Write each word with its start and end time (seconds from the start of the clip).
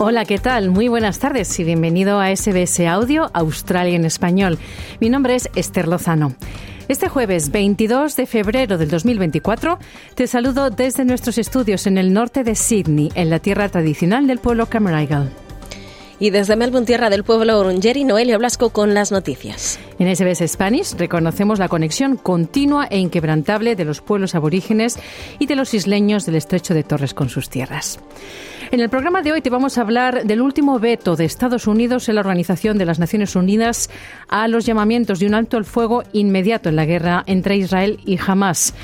Hola, 0.00 0.24
¿qué 0.24 0.38
tal? 0.38 0.70
Muy 0.70 0.86
buenas 0.86 1.18
tardes 1.18 1.58
y 1.58 1.64
bienvenido 1.64 2.20
a 2.20 2.30
SBS 2.34 2.86
Audio 2.86 3.32
Australia 3.34 3.96
en 3.96 4.04
Español. 4.04 4.56
Mi 5.00 5.10
nombre 5.10 5.34
es 5.34 5.50
Esther 5.56 5.88
Lozano. 5.88 6.36
Este 6.86 7.08
jueves 7.08 7.50
22 7.50 8.14
de 8.14 8.26
febrero 8.26 8.78
del 8.78 8.90
2024 8.90 9.80
te 10.14 10.28
saludo 10.28 10.70
desde 10.70 11.04
nuestros 11.04 11.36
estudios 11.36 11.88
en 11.88 11.98
el 11.98 12.12
norte 12.12 12.44
de 12.44 12.54
Sydney, 12.54 13.10
en 13.16 13.28
la 13.28 13.40
tierra 13.40 13.68
tradicional 13.70 14.28
del 14.28 14.38
pueblo 14.38 14.66
Camerigal. 14.66 15.32
Y 16.20 16.30
desde 16.30 16.56
Melbourne, 16.56 16.86
tierra 16.86 17.10
del 17.10 17.22
pueblo 17.22 17.58
Orungeri, 17.58 18.04
Noelia 18.04 18.38
Blasco 18.38 18.70
con 18.70 18.92
las 18.92 19.12
noticias. 19.12 19.78
En 20.00 20.14
SBS 20.14 20.48
Spanish 20.48 20.94
reconocemos 20.96 21.60
la 21.60 21.68
conexión 21.68 22.16
continua 22.16 22.86
e 22.90 22.98
inquebrantable 22.98 23.76
de 23.76 23.84
los 23.84 24.00
pueblos 24.00 24.34
aborígenes 24.34 24.98
y 25.38 25.46
de 25.46 25.54
los 25.54 25.74
isleños 25.74 26.26
del 26.26 26.34
estrecho 26.34 26.74
de 26.74 26.82
Torres 26.82 27.14
con 27.14 27.28
sus 27.28 27.48
tierras. 27.48 28.00
En 28.72 28.80
el 28.80 28.90
programa 28.90 29.22
de 29.22 29.32
hoy 29.32 29.40
te 29.40 29.48
vamos 29.48 29.78
a 29.78 29.82
hablar 29.82 30.24
del 30.24 30.42
último 30.42 30.78
veto 30.80 31.14
de 31.14 31.24
Estados 31.24 31.66
Unidos 31.68 32.08
en 32.08 32.16
la 32.16 32.20
Organización 32.20 32.78
de 32.78 32.84
las 32.84 32.98
Naciones 32.98 33.36
Unidas 33.36 33.88
a 34.28 34.48
los 34.48 34.66
llamamientos 34.66 35.20
de 35.20 35.26
un 35.26 35.34
alto 35.34 35.56
el 35.56 35.64
fuego 35.64 36.02
inmediato 36.12 36.68
en 36.68 36.76
la 36.76 36.84
guerra 36.84 37.22
entre 37.26 37.56
Israel 37.56 38.00
y 38.04 38.18
Hamas. 38.18 38.74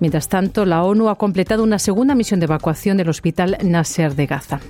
Mientras 0.00 0.28
tanto, 0.28 0.64
la 0.64 0.82
ONU 0.84 1.08
ha 1.08 1.18
completado 1.18 1.62
una 1.62 1.78
segunda 1.78 2.14
misión 2.14 2.40
de 2.40 2.44
evacuación 2.44 2.96
del 2.96 3.08
hospital 3.08 3.58
Nasser 3.62 4.14
de 4.14 4.26
Gaza. 4.26 4.60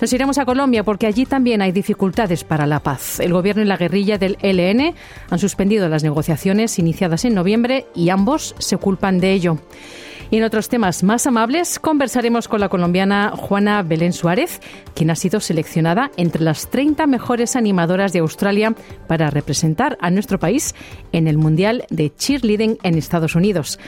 Nos 0.00 0.12
iremos 0.12 0.36
a 0.38 0.44
Colombia 0.44 0.84
porque 0.84 1.06
allí 1.06 1.24
también 1.24 1.62
hay 1.62 1.72
dificultades 1.72 2.44
para 2.44 2.66
la 2.66 2.80
paz. 2.80 3.18
El 3.18 3.32
gobierno 3.32 3.62
y 3.62 3.66
la 3.66 3.78
guerrilla 3.78 4.18
del 4.18 4.36
ELN 4.42 4.94
han 5.30 5.38
suspendido 5.38 5.88
las 5.88 6.02
negociaciones 6.02 6.78
iniciadas 6.78 7.24
en 7.24 7.34
noviembre 7.34 7.86
y 7.94 8.10
ambos 8.10 8.54
se 8.58 8.76
culpan 8.76 9.20
de 9.20 9.32
ello. 9.32 9.58
Y 10.30 10.38
en 10.38 10.44
otros 10.44 10.68
temas 10.68 11.02
más 11.02 11.26
amables 11.26 11.78
conversaremos 11.78 12.48
con 12.48 12.60
la 12.60 12.68
colombiana 12.68 13.32
Juana 13.36 13.82
Belén 13.82 14.12
Suárez, 14.12 14.60
quien 14.94 15.10
ha 15.10 15.14
sido 15.14 15.40
seleccionada 15.40 16.10
entre 16.16 16.42
las 16.42 16.68
30 16.68 17.06
mejores 17.06 17.54
animadoras 17.54 18.12
de 18.12 18.18
Australia 18.18 18.74
para 19.06 19.30
representar 19.30 19.96
a 20.00 20.10
nuestro 20.10 20.38
país 20.38 20.74
en 21.12 21.28
el 21.28 21.38
Mundial 21.38 21.84
de 21.90 22.12
Cheerleading 22.14 22.78
en 22.82 22.98
Estados 22.98 23.36
Unidos. 23.36 23.78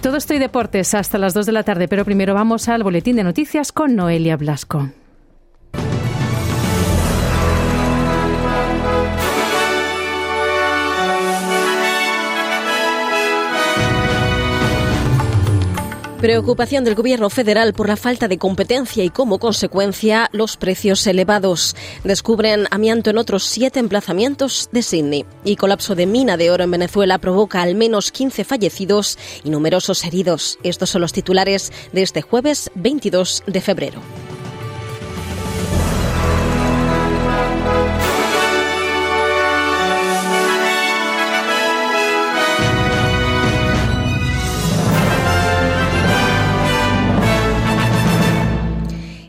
Todo 0.00 0.16
esto 0.16 0.34
y 0.34 0.38
deportes 0.38 0.94
hasta 0.94 1.18
las 1.18 1.34
2 1.34 1.46
de 1.46 1.52
la 1.52 1.62
tarde, 1.62 1.88
pero 1.88 2.04
primero 2.04 2.34
vamos 2.34 2.68
al 2.68 2.82
boletín 2.82 3.16
de 3.16 3.24
noticias 3.24 3.70
con 3.70 3.94
Noelia 3.94 4.36
Blasco. 4.36 4.88
Preocupación 16.22 16.84
del 16.84 16.94
Gobierno 16.94 17.30
federal 17.30 17.74
por 17.74 17.88
la 17.88 17.96
falta 17.96 18.28
de 18.28 18.38
competencia 18.38 19.02
y 19.02 19.10
como 19.10 19.40
consecuencia 19.40 20.30
los 20.30 20.56
precios 20.56 21.04
elevados. 21.08 21.74
Descubren 22.04 22.68
amianto 22.70 23.10
en 23.10 23.18
otros 23.18 23.42
siete 23.42 23.80
emplazamientos 23.80 24.68
de 24.70 24.82
Sydney. 24.82 25.26
Y 25.44 25.56
colapso 25.56 25.96
de 25.96 26.06
mina 26.06 26.36
de 26.36 26.52
oro 26.52 26.62
en 26.62 26.70
Venezuela 26.70 27.18
provoca 27.18 27.60
al 27.60 27.74
menos 27.74 28.12
15 28.12 28.44
fallecidos 28.44 29.18
y 29.42 29.50
numerosos 29.50 30.04
heridos. 30.04 30.60
Estos 30.62 30.90
son 30.90 31.00
los 31.00 31.12
titulares 31.12 31.72
de 31.92 32.02
este 32.02 32.22
jueves 32.22 32.70
22 32.76 33.42
de 33.48 33.60
febrero. 33.60 34.00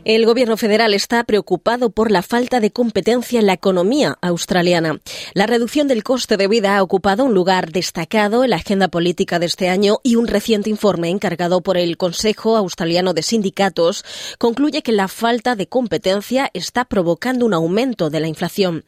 El 0.04 0.26
gobierno 0.26 0.58
federal 0.58 0.92
está 0.92 1.24
preocupado 1.24 1.88
por 1.88 2.10
la 2.10 2.20
falta 2.20 2.60
de 2.60 2.70
competencia 2.70 3.40
en 3.40 3.46
la 3.46 3.54
economía 3.54 4.18
australiana. 4.20 5.00
La 5.32 5.46
reducción 5.46 5.88
del 5.88 6.04
coste 6.04 6.36
de 6.36 6.46
vida 6.46 6.76
ha 6.76 6.82
ocupado 6.82 7.24
un 7.24 7.32
lugar 7.32 7.72
destacado 7.72 8.44
en 8.44 8.50
la 8.50 8.56
agenda 8.56 8.88
política 8.88 9.38
de 9.38 9.46
este 9.46 9.70
año 9.70 10.00
y 10.02 10.16
un 10.16 10.26
reciente 10.26 10.68
informe 10.68 11.08
encargado 11.08 11.62
por 11.62 11.78
el 11.78 11.96
Consejo 11.96 12.58
Australiano 12.58 13.14
de 13.14 13.22
Sindicatos 13.22 14.04
concluye 14.36 14.82
que 14.82 14.92
la 14.92 15.08
falta 15.08 15.56
de 15.56 15.68
competencia 15.68 16.50
está 16.52 16.84
provocando 16.84 17.46
un 17.46 17.54
aumento 17.54 18.10
de 18.10 18.20
la 18.20 18.28
inflación. 18.28 18.84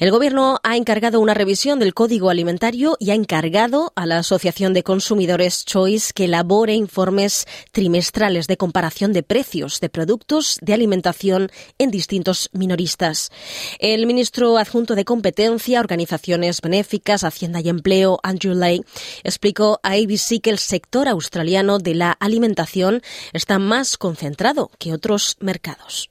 El 0.00 0.10
gobierno 0.10 0.58
ha 0.64 0.76
encargado 0.76 1.20
una 1.20 1.34
revisión 1.34 1.78
del 1.78 1.94
código 1.94 2.28
alimentario 2.28 2.96
y 2.98 3.10
ha 3.10 3.14
encargado 3.14 3.92
a 3.94 4.04
la 4.04 4.18
Asociación 4.18 4.74
de 4.74 4.82
Consumidores 4.82 5.64
Choice 5.64 6.12
que 6.12 6.24
elabore 6.24 6.74
informes 6.74 7.46
trimestrales 7.70 8.48
de 8.48 8.56
comparación 8.56 9.12
de 9.12 9.22
precios 9.22 9.78
de 9.78 9.90
productos 9.90 10.55
de 10.62 10.74
alimentación 10.74 11.50
en 11.78 11.90
distintos 11.90 12.50
minoristas. 12.52 13.30
El 13.78 14.06
ministro 14.06 14.58
adjunto 14.58 14.94
de 14.94 15.04
Competencia, 15.04 15.80
Organizaciones 15.80 16.60
Benéficas, 16.60 17.24
Hacienda 17.24 17.60
y 17.60 17.68
Empleo, 17.68 18.18
Andrew 18.22 18.54
Lay, 18.54 18.82
explicó 19.24 19.80
a 19.82 19.92
ABC 19.92 20.40
que 20.42 20.50
el 20.50 20.58
sector 20.58 21.08
australiano 21.08 21.78
de 21.78 21.94
la 21.94 22.12
alimentación 22.12 23.02
está 23.32 23.58
más 23.58 23.96
concentrado 23.98 24.70
que 24.78 24.92
otros 24.92 25.36
mercados. 25.40 26.10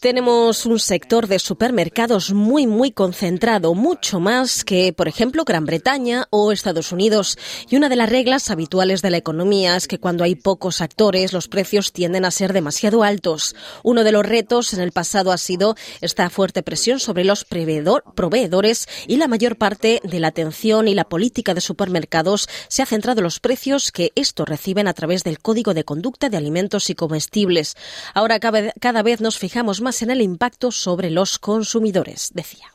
Tenemos 0.00 0.64
un 0.64 0.78
sector 0.78 1.26
de 1.26 1.40
supermercados 1.40 2.32
muy, 2.32 2.68
muy 2.68 2.92
concentrado, 2.92 3.74
mucho 3.74 4.20
más 4.20 4.62
que, 4.62 4.92
por 4.92 5.08
ejemplo, 5.08 5.42
Gran 5.44 5.66
Bretaña 5.66 6.28
o 6.30 6.52
Estados 6.52 6.92
Unidos. 6.92 7.36
Y 7.68 7.74
una 7.74 7.88
de 7.88 7.96
las 7.96 8.08
reglas 8.08 8.48
habituales 8.48 9.02
de 9.02 9.10
la 9.10 9.16
economía 9.16 9.74
es 9.74 9.88
que 9.88 9.98
cuando 9.98 10.22
hay 10.22 10.36
pocos 10.36 10.82
actores, 10.82 11.32
los 11.32 11.48
precios 11.48 11.92
tienden 11.92 12.24
a 12.24 12.30
ser 12.30 12.52
demasiado 12.52 13.02
altos. 13.02 13.56
Uno 13.82 14.04
de 14.04 14.12
los 14.12 14.24
retos 14.24 14.72
en 14.72 14.78
el 14.82 14.92
pasado 14.92 15.32
ha 15.32 15.36
sido 15.36 15.74
esta 16.00 16.30
fuerte 16.30 16.62
presión 16.62 17.00
sobre 17.00 17.24
los 17.24 17.44
proveedores 17.44 18.86
y 19.08 19.16
la 19.16 19.26
mayor 19.26 19.58
parte 19.58 20.00
de 20.04 20.20
la 20.20 20.28
atención 20.28 20.86
y 20.86 20.94
la 20.94 21.08
política 21.08 21.54
de 21.54 21.60
supermercados 21.60 22.48
se 22.68 22.82
ha 22.82 22.86
centrado 22.86 23.18
en 23.18 23.24
los 23.24 23.40
precios 23.40 23.90
que 23.90 24.12
estos 24.14 24.48
reciben 24.48 24.86
a 24.86 24.94
través 24.94 25.24
del 25.24 25.40
Código 25.40 25.74
de 25.74 25.82
Conducta 25.82 26.28
de 26.28 26.36
Alimentos 26.36 26.88
y 26.88 26.94
Comestibles. 26.94 27.74
Ahora 28.14 28.38
cada 28.38 29.02
vez 29.02 29.20
nos 29.20 29.38
fijamos 29.38 29.80
más 29.80 29.87
en 30.02 30.10
el 30.10 30.20
impacto 30.20 30.70
sobre 30.70 31.10
los 31.10 31.38
consumidores, 31.38 32.30
decía. 32.34 32.72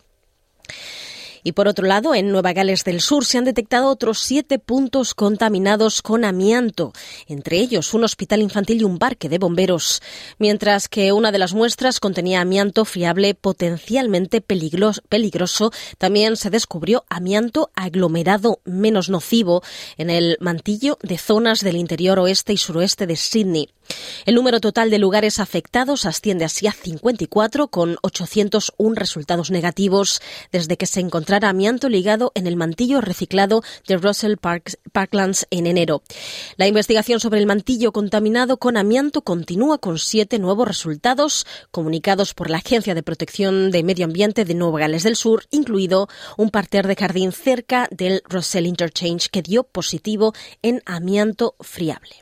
Y 1.44 1.52
por 1.52 1.68
otro 1.68 1.86
lado, 1.86 2.16
en 2.16 2.32
Nueva 2.32 2.54
Gales 2.54 2.86
del 2.86 3.02
Sur 3.02 3.26
se 3.26 3.38
han 3.38 3.44
detectado 3.44 3.90
otros 3.90 4.20
siete 4.20 4.60
puntos 4.60 5.14
contaminados 5.14 6.02
con 6.02 6.24
amianto, 6.24 6.94
entre 7.28 7.58
ellos 7.58 7.94
un 7.94 8.06
hospital 8.06 8.42
infantil 8.42 8.82
y 8.82 8.86
un 8.86 8.98
parque 8.98 9.28
de 9.28 9.40
bomberos, 9.40 10.02
mientras 10.40 10.88
que 10.88 11.12
una 11.12 11.34
de 11.34 11.40
las 11.40 11.54
muestras 11.54 12.00
contenía 12.00 12.40
amianto 12.40 12.86
fiable 12.86 13.36
potencialmente 13.36 14.40
peligroso. 14.40 15.72
También 15.98 16.38
se 16.38 16.50
descubrió 16.50 17.04
amianto 17.10 17.72
aglomerado 17.76 18.60
menos 18.64 19.10
nocivo 19.10 19.64
en 19.98 20.10
el 20.10 20.38
mantillo 20.40 20.98
de 21.02 21.18
zonas 21.18 21.60
del 21.60 21.76
interior 21.76 22.20
oeste 22.20 22.54
y 22.54 22.58
suroeste 22.58 23.06
de 23.06 23.18
Sydney. 23.18 23.70
El 24.26 24.36
número 24.36 24.60
total 24.62 24.90
de 24.90 25.00
lugares 25.00 25.40
afectados 25.40 26.06
asciende 26.06 26.46
así 26.46 26.68
a 26.68 26.72
54, 26.72 27.68
con 27.68 27.98
801 28.02 28.96
resultados 28.96 29.52
negativos 29.52 30.22
desde 30.52 30.78
que 30.78 30.86
se 30.86 31.02
encontrara 31.02 31.50
amianto 31.50 31.90
ligado 31.90 32.32
en 32.36 32.48
el 32.48 32.56
mantillo 32.56 33.02
reciclado 33.02 33.64
de 33.88 33.98
Russell 33.98 34.36
Parklands 34.38 35.48
en 35.50 35.68
enero. 35.68 36.04
La 36.58 36.68
investigación 36.68 37.20
sobre 37.20 37.40
el 37.40 37.46
mantillo 37.46 37.92
contaminado 37.92 38.58
con 38.58 38.78
amianto 38.78 39.24
continúa 39.24 39.78
con 39.78 40.00
siete 40.00 40.40
nuevos 40.40 40.68
resultados 40.68 41.46
comunicados 41.72 42.34
por 42.34 42.50
la 42.50 42.58
Agencia 42.58 42.96
de 42.96 43.04
Protección 43.04 43.72
de 43.72 43.84
Medio 43.84 44.06
Ambiente 44.06 44.46
de 44.46 44.54
Nueva 44.54 44.80
Gales 44.80 45.04
del 45.04 45.16
Sur, 45.16 45.46
incluido 45.52 46.08
un 46.38 46.50
parterre 46.50 46.90
de 46.90 46.96
jardín 46.96 47.32
cerca 47.32 47.88
del 47.92 48.22
Russell 48.26 48.66
Interchange 48.66 49.30
que 49.30 49.42
dio 49.42 49.64
positivo 49.64 50.34
en 50.62 50.82
amianto 50.86 51.56
friable. 51.60 52.16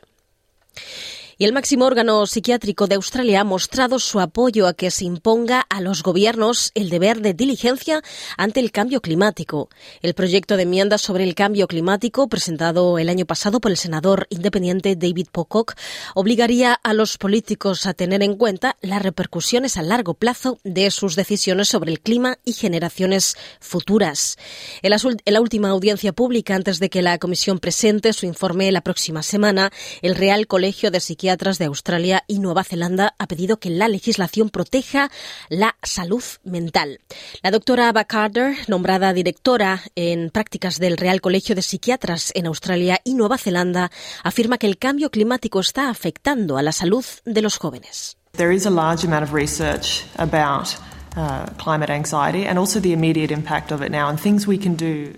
El 1.44 1.52
máximo 1.52 1.86
órgano 1.86 2.24
psiquiátrico 2.24 2.86
de 2.86 2.94
Australia 2.94 3.40
ha 3.40 3.44
mostrado 3.44 3.98
su 3.98 4.20
apoyo 4.20 4.68
a 4.68 4.74
que 4.74 4.92
se 4.92 5.04
imponga 5.04 5.60
a 5.60 5.80
los 5.80 6.04
gobiernos 6.04 6.70
el 6.76 6.88
deber 6.88 7.20
de 7.20 7.34
diligencia 7.34 8.00
ante 8.36 8.60
el 8.60 8.70
cambio 8.70 9.00
climático. 9.00 9.68
El 10.02 10.14
proyecto 10.14 10.56
de 10.56 10.62
enmienda 10.62 10.98
sobre 10.98 11.24
el 11.24 11.34
cambio 11.34 11.66
climático, 11.66 12.28
presentado 12.28 12.96
el 12.96 13.08
año 13.08 13.26
pasado 13.26 13.60
por 13.60 13.72
el 13.72 13.76
senador 13.76 14.28
independiente 14.30 14.94
David 14.94 15.26
Pocock, 15.32 15.74
obligaría 16.14 16.74
a 16.74 16.94
los 16.94 17.18
políticos 17.18 17.86
a 17.86 17.94
tener 17.94 18.22
en 18.22 18.36
cuenta 18.36 18.76
las 18.80 19.02
repercusiones 19.02 19.76
a 19.76 19.82
largo 19.82 20.14
plazo 20.14 20.60
de 20.62 20.92
sus 20.92 21.16
decisiones 21.16 21.66
sobre 21.66 21.90
el 21.90 21.98
clima 21.98 22.38
y 22.44 22.52
generaciones 22.52 23.36
futuras. 23.58 24.38
En 24.80 24.92
la 25.34 25.40
última 25.40 25.70
audiencia 25.70 26.12
pública, 26.12 26.54
antes 26.54 26.78
de 26.78 26.88
que 26.88 27.02
la 27.02 27.18
Comisión 27.18 27.58
presente 27.58 28.12
su 28.12 28.26
informe 28.26 28.70
la 28.70 28.82
próxima 28.82 29.24
semana, 29.24 29.72
el 30.02 30.14
Real 30.14 30.46
Colegio 30.46 30.92
de 30.92 31.00
Psiquiatras 31.32 31.56
de 31.56 31.64
Australia 31.64 32.24
y 32.26 32.40
Nueva 32.40 32.62
Zelanda 32.62 33.14
ha 33.18 33.26
pedido 33.26 33.58
que 33.58 33.70
la 33.70 33.88
legislación 33.88 34.50
proteja 34.50 35.10
la 35.48 35.76
salud 35.82 36.22
mental. 36.44 37.00
La 37.42 37.50
doctora 37.50 37.88
Ava 37.88 38.04
Carter, 38.04 38.54
nombrada 38.68 39.14
directora 39.14 39.80
en 39.94 40.28
prácticas 40.28 40.78
del 40.78 40.98
Real 40.98 41.22
Colegio 41.22 41.54
de 41.54 41.62
Psiquiatras 41.62 42.32
en 42.34 42.46
Australia 42.46 43.00
y 43.02 43.14
Nueva 43.14 43.38
Zelanda, 43.38 43.90
afirma 44.22 44.58
que 44.58 44.66
el 44.66 44.76
cambio 44.76 45.10
climático 45.10 45.60
está 45.60 45.88
afectando 45.88 46.58
a 46.58 46.62
la 46.62 46.72
salud 46.72 47.06
de 47.24 47.40
los 47.40 47.56
jóvenes. 47.56 48.18
There 48.36 48.54
is 48.54 48.66
a 48.66 48.70
large 48.70 49.06
amount 49.06 49.22
of 49.22 49.32
research 49.32 50.04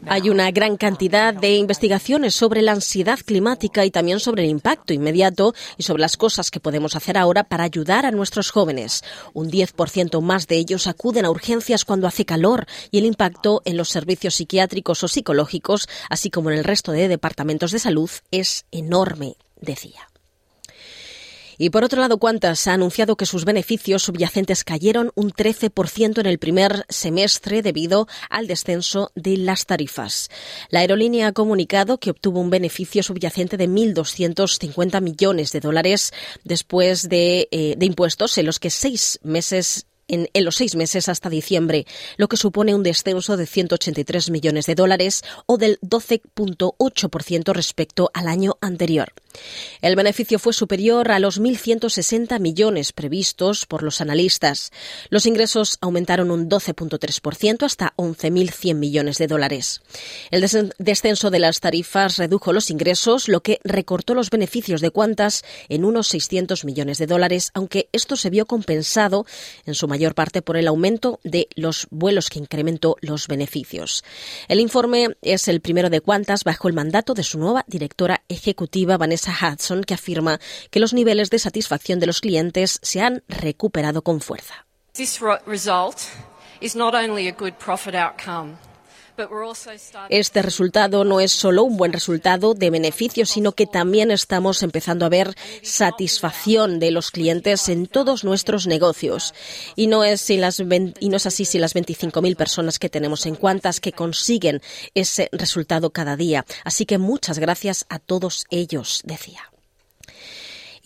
hay 0.06 0.28
una 0.28 0.50
gran 0.50 0.76
cantidad 0.76 1.32
de 1.32 1.56
investigaciones 1.56 2.34
sobre 2.34 2.62
la 2.62 2.72
ansiedad 2.72 3.18
climática 3.24 3.84
y 3.84 3.90
también 3.90 4.18
sobre 4.18 4.44
el 4.44 4.50
impacto 4.50 4.92
inmediato 4.92 5.54
y 5.76 5.84
sobre 5.84 6.00
las 6.00 6.16
cosas 6.16 6.50
que 6.50 6.60
podemos 6.60 6.96
hacer 6.96 7.16
ahora 7.16 7.44
para 7.44 7.64
ayudar 7.64 8.06
a 8.06 8.10
nuestros 8.10 8.50
jóvenes. 8.50 9.04
Un 9.34 9.50
10% 9.50 10.20
más 10.20 10.48
de 10.48 10.56
ellos 10.56 10.86
acuden 10.86 11.24
a 11.24 11.30
urgencias 11.30 11.84
cuando 11.84 12.08
hace 12.08 12.24
calor 12.24 12.66
y 12.90 12.98
el 12.98 13.04
impacto 13.04 13.62
en 13.64 13.76
los 13.76 13.88
servicios 13.88 14.34
psiquiátricos 14.34 15.04
o 15.04 15.08
psicológicos, 15.08 15.88
así 16.10 16.30
como 16.30 16.50
en 16.50 16.58
el 16.58 16.64
resto 16.64 16.92
de 16.92 17.08
departamentos 17.08 17.70
de 17.70 17.78
salud, 17.78 18.10
es 18.30 18.66
enorme, 18.72 19.36
decía. 19.60 20.08
Y 21.58 21.70
por 21.70 21.84
otro 21.84 22.00
lado, 22.00 22.18
Qantas 22.18 22.66
ha 22.66 22.74
anunciado 22.74 23.16
que 23.16 23.26
sus 23.26 23.44
beneficios 23.44 24.02
subyacentes 24.02 24.64
cayeron 24.64 25.12
un 25.14 25.32
13% 25.32 26.18
en 26.18 26.26
el 26.26 26.38
primer 26.38 26.84
semestre 26.88 27.62
debido 27.62 28.06
al 28.30 28.46
descenso 28.46 29.10
de 29.14 29.36
las 29.36 29.66
tarifas. 29.66 30.30
La 30.70 30.80
aerolínea 30.80 31.28
ha 31.28 31.32
comunicado 31.32 31.98
que 31.98 32.10
obtuvo 32.10 32.40
un 32.40 32.50
beneficio 32.50 33.02
subyacente 33.02 33.56
de 33.56 33.68
1.250 33.68 35.00
millones 35.00 35.52
de 35.52 35.60
dólares 35.60 36.12
después 36.44 37.08
de, 37.08 37.48
eh, 37.50 37.74
de 37.76 37.86
impuestos 37.86 38.36
en 38.38 38.46
los 38.46 38.58
que 38.58 38.70
seis 38.70 39.18
meses 39.22 39.86
en, 40.08 40.28
los 40.44 40.56
seis 40.56 40.76
meses 40.76 41.08
hasta 41.08 41.30
diciembre, 41.30 41.86
lo 42.16 42.28
que 42.28 42.36
supone 42.36 42.74
un 42.74 42.82
descenso 42.82 43.36
de 43.36 43.46
183 43.46 44.30
millones 44.30 44.66
de 44.66 44.74
dólares 44.74 45.22
o 45.46 45.58
del 45.58 45.78
12.8% 45.80 47.52
respecto 47.52 48.10
al 48.14 48.28
año 48.28 48.56
anterior. 48.60 49.12
El 49.80 49.96
beneficio 49.96 50.38
fue 50.38 50.52
superior 50.52 51.10
a 51.10 51.18
los 51.18 51.40
1.160 51.40 52.38
millones 52.40 52.92
previstos 52.92 53.66
por 53.66 53.82
los 53.82 54.00
analistas. 54.00 54.70
Los 55.10 55.26
ingresos 55.26 55.78
aumentaron 55.80 56.30
un 56.30 56.48
12.3% 56.48 57.64
hasta 57.64 57.94
11.100 57.96 58.74
millones 58.74 59.18
de 59.18 59.26
dólares. 59.26 59.82
El 60.30 60.46
descenso 60.78 61.30
de 61.30 61.38
las 61.38 61.60
tarifas 61.60 62.16
redujo 62.16 62.52
los 62.52 62.70
ingresos, 62.70 63.28
lo 63.28 63.42
que 63.42 63.60
recortó 63.64 64.14
los 64.14 64.30
beneficios 64.30 64.80
de 64.80 64.92
Qantas 64.92 65.44
en 65.68 65.84
unos 65.84 66.08
600 66.08 66.64
millones 66.64 66.98
de 66.98 67.06
dólares, 67.06 67.50
aunque 67.54 67.88
esto 67.92 68.16
se 68.16 68.30
vio 68.30 68.46
compensado 68.46 69.26
en 69.66 69.74
su 69.74 69.88
mayor 69.94 70.16
parte 70.16 70.42
por 70.42 70.56
el 70.56 70.66
aumento 70.66 71.20
de 71.22 71.46
los 71.54 71.86
vuelos 71.92 72.28
que 72.28 72.40
incrementó 72.40 72.96
los 73.00 73.28
beneficios. 73.28 74.02
El 74.48 74.58
informe 74.58 75.16
es 75.22 75.46
el 75.46 75.60
primero 75.60 75.88
de 75.88 76.00
Qantas 76.00 76.42
bajo 76.42 76.66
el 76.66 76.74
mandato 76.74 77.14
de 77.14 77.22
su 77.22 77.38
nueva 77.38 77.64
directora 77.68 78.24
ejecutiva 78.28 78.96
Vanessa 78.96 79.32
Hudson, 79.32 79.84
que 79.84 79.94
afirma 79.94 80.40
que 80.72 80.80
los 80.80 80.92
niveles 80.92 81.30
de 81.30 81.38
satisfacción 81.38 82.00
de 82.00 82.06
los 82.06 82.20
clientes 82.20 82.80
se 82.82 83.02
han 83.02 83.22
recuperado 83.28 84.02
con 84.02 84.20
fuerza. 84.20 84.66
Este 90.08 90.42
resultado 90.42 91.04
no 91.04 91.20
es 91.20 91.32
solo 91.32 91.64
un 91.64 91.76
buen 91.76 91.92
resultado 91.92 92.54
de 92.54 92.70
beneficio, 92.70 93.26
sino 93.26 93.52
que 93.52 93.66
también 93.66 94.10
estamos 94.10 94.62
empezando 94.62 95.06
a 95.06 95.08
ver 95.08 95.34
satisfacción 95.62 96.78
de 96.78 96.90
los 96.90 97.10
clientes 97.10 97.68
en 97.68 97.86
todos 97.86 98.24
nuestros 98.24 98.66
negocios. 98.66 99.34
Y 99.76 99.86
no 99.86 100.04
es, 100.04 100.20
si 100.20 100.36
las, 100.36 100.60
y 100.60 101.08
no 101.08 101.16
es 101.16 101.26
así 101.26 101.44
si 101.44 101.58
las 101.58 101.74
25.000 101.74 102.36
personas 102.36 102.78
que 102.78 102.88
tenemos 102.88 103.26
en 103.26 103.36
cuantas 103.36 103.80
que 103.80 103.92
consiguen 103.92 104.62
ese 104.94 105.28
resultado 105.32 105.90
cada 105.90 106.16
día. 106.16 106.44
Así 106.64 106.86
que 106.86 106.98
muchas 106.98 107.38
gracias 107.38 107.86
a 107.88 107.98
todos 107.98 108.44
ellos, 108.50 109.02
decía. 109.04 109.53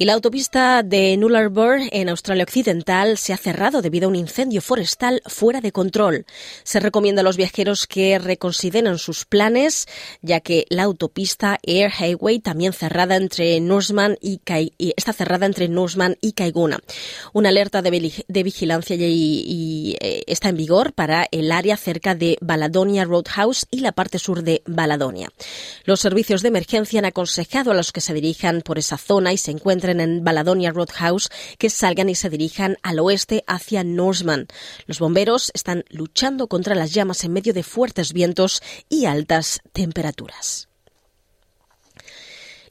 Y 0.01 0.05
la 0.05 0.13
autopista 0.13 0.85
de 0.85 1.17
Nullarbor 1.17 1.81
en 1.91 2.09
Australia 2.09 2.45
Occidental 2.45 3.19
se 3.19 3.33
ha 3.33 3.37
cerrado 3.37 3.83
debido 3.83 4.07
a 4.07 4.11
un 4.11 4.15
incendio 4.15 4.63
forestal 4.63 5.21
fuera 5.27 5.61
de 5.61 5.73
control. 5.73 6.25
Se 6.63 6.79
recomienda 6.79 7.23
a 7.23 7.25
los 7.25 7.37
viajeros 7.37 7.89
que 7.89 8.17
reconsideren 8.21 8.97
sus 8.99 9.25
planes, 9.25 9.89
ya 10.23 10.39
que 10.39 10.67
la 10.71 10.85
autopista 10.85 11.59
Air 11.65 11.91
Highway 11.99 12.39
también 12.39 12.73
cerrada 12.73 13.17
entre 13.17 13.59
Norseman 13.59 14.17
y, 14.21 14.41
está 14.97 15.13
cerrada 15.13 15.47
entre 15.47 15.69
Norseman 15.69 16.17
y 16.21 16.31
Kaiguna. 16.31 16.79
Una 17.33 17.49
alerta 17.49 17.83
de, 17.83 17.91
vigilancia 17.91 18.95
y, 18.97 19.97
eh, 20.01 20.23
está 20.29 20.51
en 20.51 20.59
vigor 20.59 20.93
para 20.93 21.27
el 21.33 21.51
área 21.51 21.77
cerca 21.77 22.15
de 22.15 22.39
Baladonia 22.41 23.05
Roadhouse 23.05 23.67
y 23.73 23.81
la 23.81 23.91
parte 23.91 24.21
sur 24.21 24.45
de 24.45 24.63
Baladonia. 24.65 25.29
Los 25.83 25.99
servicios 25.99 26.43
de 26.43 26.49
emergencia 26.49 27.01
han 27.01 27.05
aconsejado 27.05 27.73
a 27.73 27.75
los 27.75 27.91
que 27.91 28.01
se 28.01 28.15
dirijan 28.15 28.63
por 28.63 28.79
esa 28.79 28.97
zona 28.97 29.33
y 29.33 29.39
se 29.39 29.51
encuentran 29.51 29.88
en 29.89 30.25
Baladonia 30.25 30.71
Roadhouse 30.71 31.31
que 31.59 31.71
salgan 31.71 32.09
y 32.09 32.15
se 32.15 32.31
dirijan 32.31 32.77
al 32.83 32.99
oeste 32.99 33.45
hacia 33.47 33.85
Norseman. 33.85 34.47
Los 34.87 34.99
bomberos 34.99 35.51
están 35.55 35.85
luchando 35.89 36.49
contra 36.49 36.75
las 36.75 36.93
llamas 36.93 37.25
en 37.25 37.33
medio 37.33 37.53
de 37.53 37.63
fuertes 37.63 38.13
vientos 38.13 38.63
y 38.89 39.07
altas 39.07 39.61
temperaturas. 39.73 40.69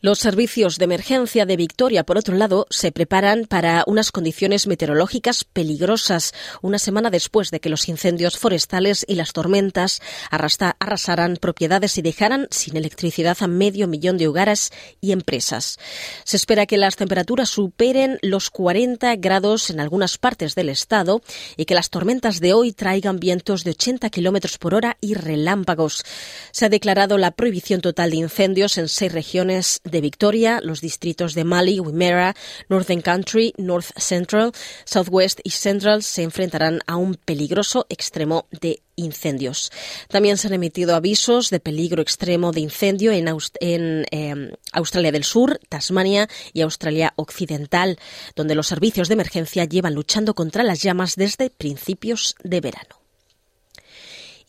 Los 0.01 0.19
servicios 0.19 0.77
de 0.77 0.85
emergencia 0.85 1.45
de 1.45 1.57
Victoria, 1.57 2.03
por 2.03 2.17
otro 2.17 2.35
lado, 2.35 2.67
se 2.69 2.91
preparan 2.91 3.45
para 3.45 3.83
unas 3.87 4.11
condiciones 4.11 4.67
meteorológicas 4.67 5.43
peligrosas 5.43 6.33
una 6.61 6.77
semana 6.77 7.09
después 7.09 7.49
de 7.49 7.59
que 7.59 7.69
los 7.69 7.89
incendios 7.89 8.37
forestales 8.37 9.05
y 9.07 9.15
las 9.15 9.33
tormentas 9.33 10.01
arrasaran 10.29 11.37
propiedades 11.37 11.97
y 11.97 12.03
dejaran 12.03 12.47
sin 12.51 12.77
electricidad 12.77 13.37
a 13.39 13.47
medio 13.47 13.87
millón 13.87 14.17
de 14.17 14.27
hogares 14.27 14.71
y 15.01 15.13
empresas. 15.13 15.79
Se 16.23 16.37
espera 16.37 16.67
que 16.67 16.77
las 16.77 16.95
temperaturas 16.95 17.49
superen 17.49 18.19
los 18.21 18.51
40 18.51 19.15
grados 19.15 19.69
en 19.71 19.79
algunas 19.79 20.17
partes 20.17 20.53
del 20.53 20.69
estado 20.69 21.21
y 21.55 21.65
que 21.65 21.75
las 21.75 21.89
tormentas 21.89 22.39
de 22.39 22.53
hoy 22.53 22.71
traigan 22.71 23.19
vientos 23.19 23.63
de 23.63 23.71
80 23.71 24.09
kilómetros 24.11 24.57
por 24.59 24.75
hora 24.75 24.97
y 25.01 25.15
relámpagos. 25.15 26.03
Se 26.51 26.65
ha 26.65 26.69
declarado 26.69 27.17
la 27.17 27.31
prohibición 27.31 27.81
total 27.81 28.11
de 28.11 28.17
incendios 28.17 28.77
en 28.77 28.87
seis 28.87 29.11
regiones 29.11 29.81
de 29.89 30.01
Victoria, 30.01 30.59
los 30.63 30.81
distritos 30.81 31.33
de 31.33 31.43
Mali, 31.43 31.79
Wimmera, 31.79 32.35
Northern 32.69 33.01
Country, 33.01 33.53
North 33.57 33.91
Central, 33.97 34.51
Southwest 34.85 35.39
y 35.43 35.51
Central 35.51 36.03
se 36.03 36.23
enfrentarán 36.23 36.79
a 36.87 36.95
un 36.95 37.15
peligroso 37.15 37.85
extremo 37.89 38.47
de 38.51 38.81
incendios. 38.95 39.71
También 40.09 40.37
se 40.37 40.47
han 40.47 40.53
emitido 40.53 40.95
avisos 40.95 41.49
de 41.49 41.59
peligro 41.59 42.01
extremo 42.01 42.51
de 42.51 42.61
incendio 42.61 43.11
en, 43.11 44.05
em, 44.11 44.51
Australia 44.73 45.11
del 45.11 45.23
Sur, 45.23 45.59
Tasmania 45.69 46.27
y 46.51 46.61
Australia 46.61 47.13
Occidental, 47.15 47.99
donde 48.35 48.55
los 48.55 48.67
servicios 48.67 49.07
de 49.07 49.13
emergencia 49.13 49.65
llevan 49.65 49.93
luchando 49.93 50.33
contra 50.33 50.63
las 50.63 50.81
llamas 50.81 51.15
desde 51.15 51.49
principios 51.49 52.35
de 52.43 52.59
verano. 52.59 53.06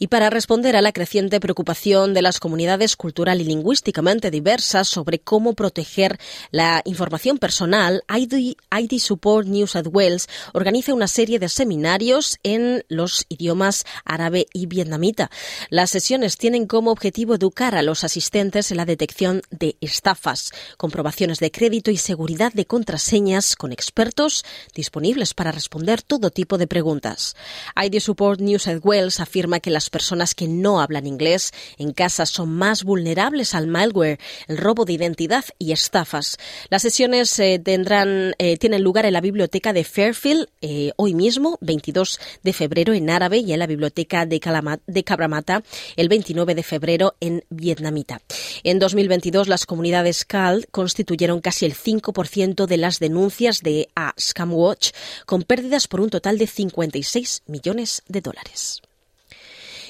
Y 0.01 0.07
para 0.07 0.31
responder 0.31 0.77
a 0.77 0.83
la 0.83 0.93
creciente 0.93 1.41
preocupación 1.41 2.15
de 2.15 2.23
las 2.23 2.39
comunidades 2.39 2.95
cultural 2.95 3.41
y 3.41 3.45
lingüísticamente 3.45 4.31
diversas 4.31 4.87
sobre 4.87 5.19
cómo 5.19 5.55
proteger 5.55 6.21
la 6.53 6.83
información 6.85 7.39
personal, 7.39 8.05
ID, 8.09 9.01
Support 9.01 9.49
New 9.49 9.67
South 9.67 9.89
Wales 9.91 10.29
organiza 10.53 10.95
una 10.95 11.09
serie 11.09 11.41
de 11.41 11.49
seminarios 11.49 12.39
en 12.45 12.85
los 12.89 13.27
idiomas 13.29 13.85
árabe 14.05 14.47
y 14.53 14.67
vietnamita. 14.67 15.31
Las 15.69 15.91
sesiones 15.91 16.37
tienen 16.37 16.67
como 16.67 16.93
objetivo 16.93 17.35
educar 17.35 17.75
a 17.75 17.83
los 17.83 18.05
asistentes 18.05 18.71
en 18.71 18.77
la 18.77 18.85
detección 18.85 19.43
de 19.51 19.77
estafas, 19.81 20.53
comprobaciones 20.77 21.41
de 21.41 21.51
crédito 21.51 21.91
y 21.91 21.97
seguridad 21.97 22.53
de 22.53 22.67
contraseñas 22.67 23.57
con 23.57 23.73
expertos 23.73 24.45
disponibles 24.77 25.35
para 25.35 25.51
responder 25.51 26.03
todo 26.03 26.31
tipo 26.31 26.57
de 26.57 26.69
preguntas. 26.69 27.35
ID 27.75 27.99
Support 27.99 28.41
New 28.41 28.61
South 28.61 28.85
Wales 28.85 29.19
afirma 29.19 29.59
que 29.59 29.71
las 29.71 29.88
personas 29.91 30.35
que 30.35 30.49
no 30.49 30.81
hablan 30.81 31.07
inglés 31.07 31.53
en 31.79 31.93
casa 31.93 32.27
son 32.27 32.51
más 32.51 32.85
vulnerables 32.85 33.55
al 33.55 33.67
malware, 33.67 34.19
el 34.47 34.57
robo 34.57 34.85
de 34.85 34.93
identidad 34.93 35.45
y 35.59 35.73
estafas. 35.73 36.39
Las 36.71 36.83
sesiones 36.83 37.39
eh, 37.39 37.61
tendrán, 37.63 38.35
eh, 38.39 38.57
tienen 38.57 38.83
lugar 38.83 39.07
en 39.07 39.13
la 39.13 39.21
biblioteca 39.21 39.73
de 39.73 39.85
Fairfield 39.85 40.49
eh, 40.61 40.93
hoy 40.97 41.15
mismo, 41.15 41.59
22 41.61 42.21
de 42.43 42.53
febrero 42.53 42.93
en 42.93 43.11
árabe 43.11 43.39
y 43.39 43.53
en 43.53 43.59
la 43.59 43.67
biblioteca 43.67 44.27
de, 44.27 44.41
de 44.87 45.05
Cabramata 45.05 45.63
el 45.97 46.09
29 46.09 46.55
de 46.55 46.63
febrero 46.63 47.15
en 47.21 47.45
vietnamita. 47.51 48.21
En 48.63 48.79
2022 48.79 49.49
las 49.49 49.67
comunidades 49.67 50.25
CALD 50.25 50.67
constituyeron 50.71 51.41
casi 51.41 51.67
el 51.67 51.75
5% 51.75 52.67
de 52.67 52.77
las 52.77 52.99
denuncias 52.99 53.61
de 53.61 53.89
a 53.95 54.15
Scamwatch 54.19 54.91
con 55.27 55.43
pérdidas 55.43 55.89
por 55.89 56.01
un 56.01 56.11
total 56.11 56.39
de 56.39 56.47
56 56.47 57.43
millones 57.47 58.03
de 58.09 58.21
dólares 58.21 58.83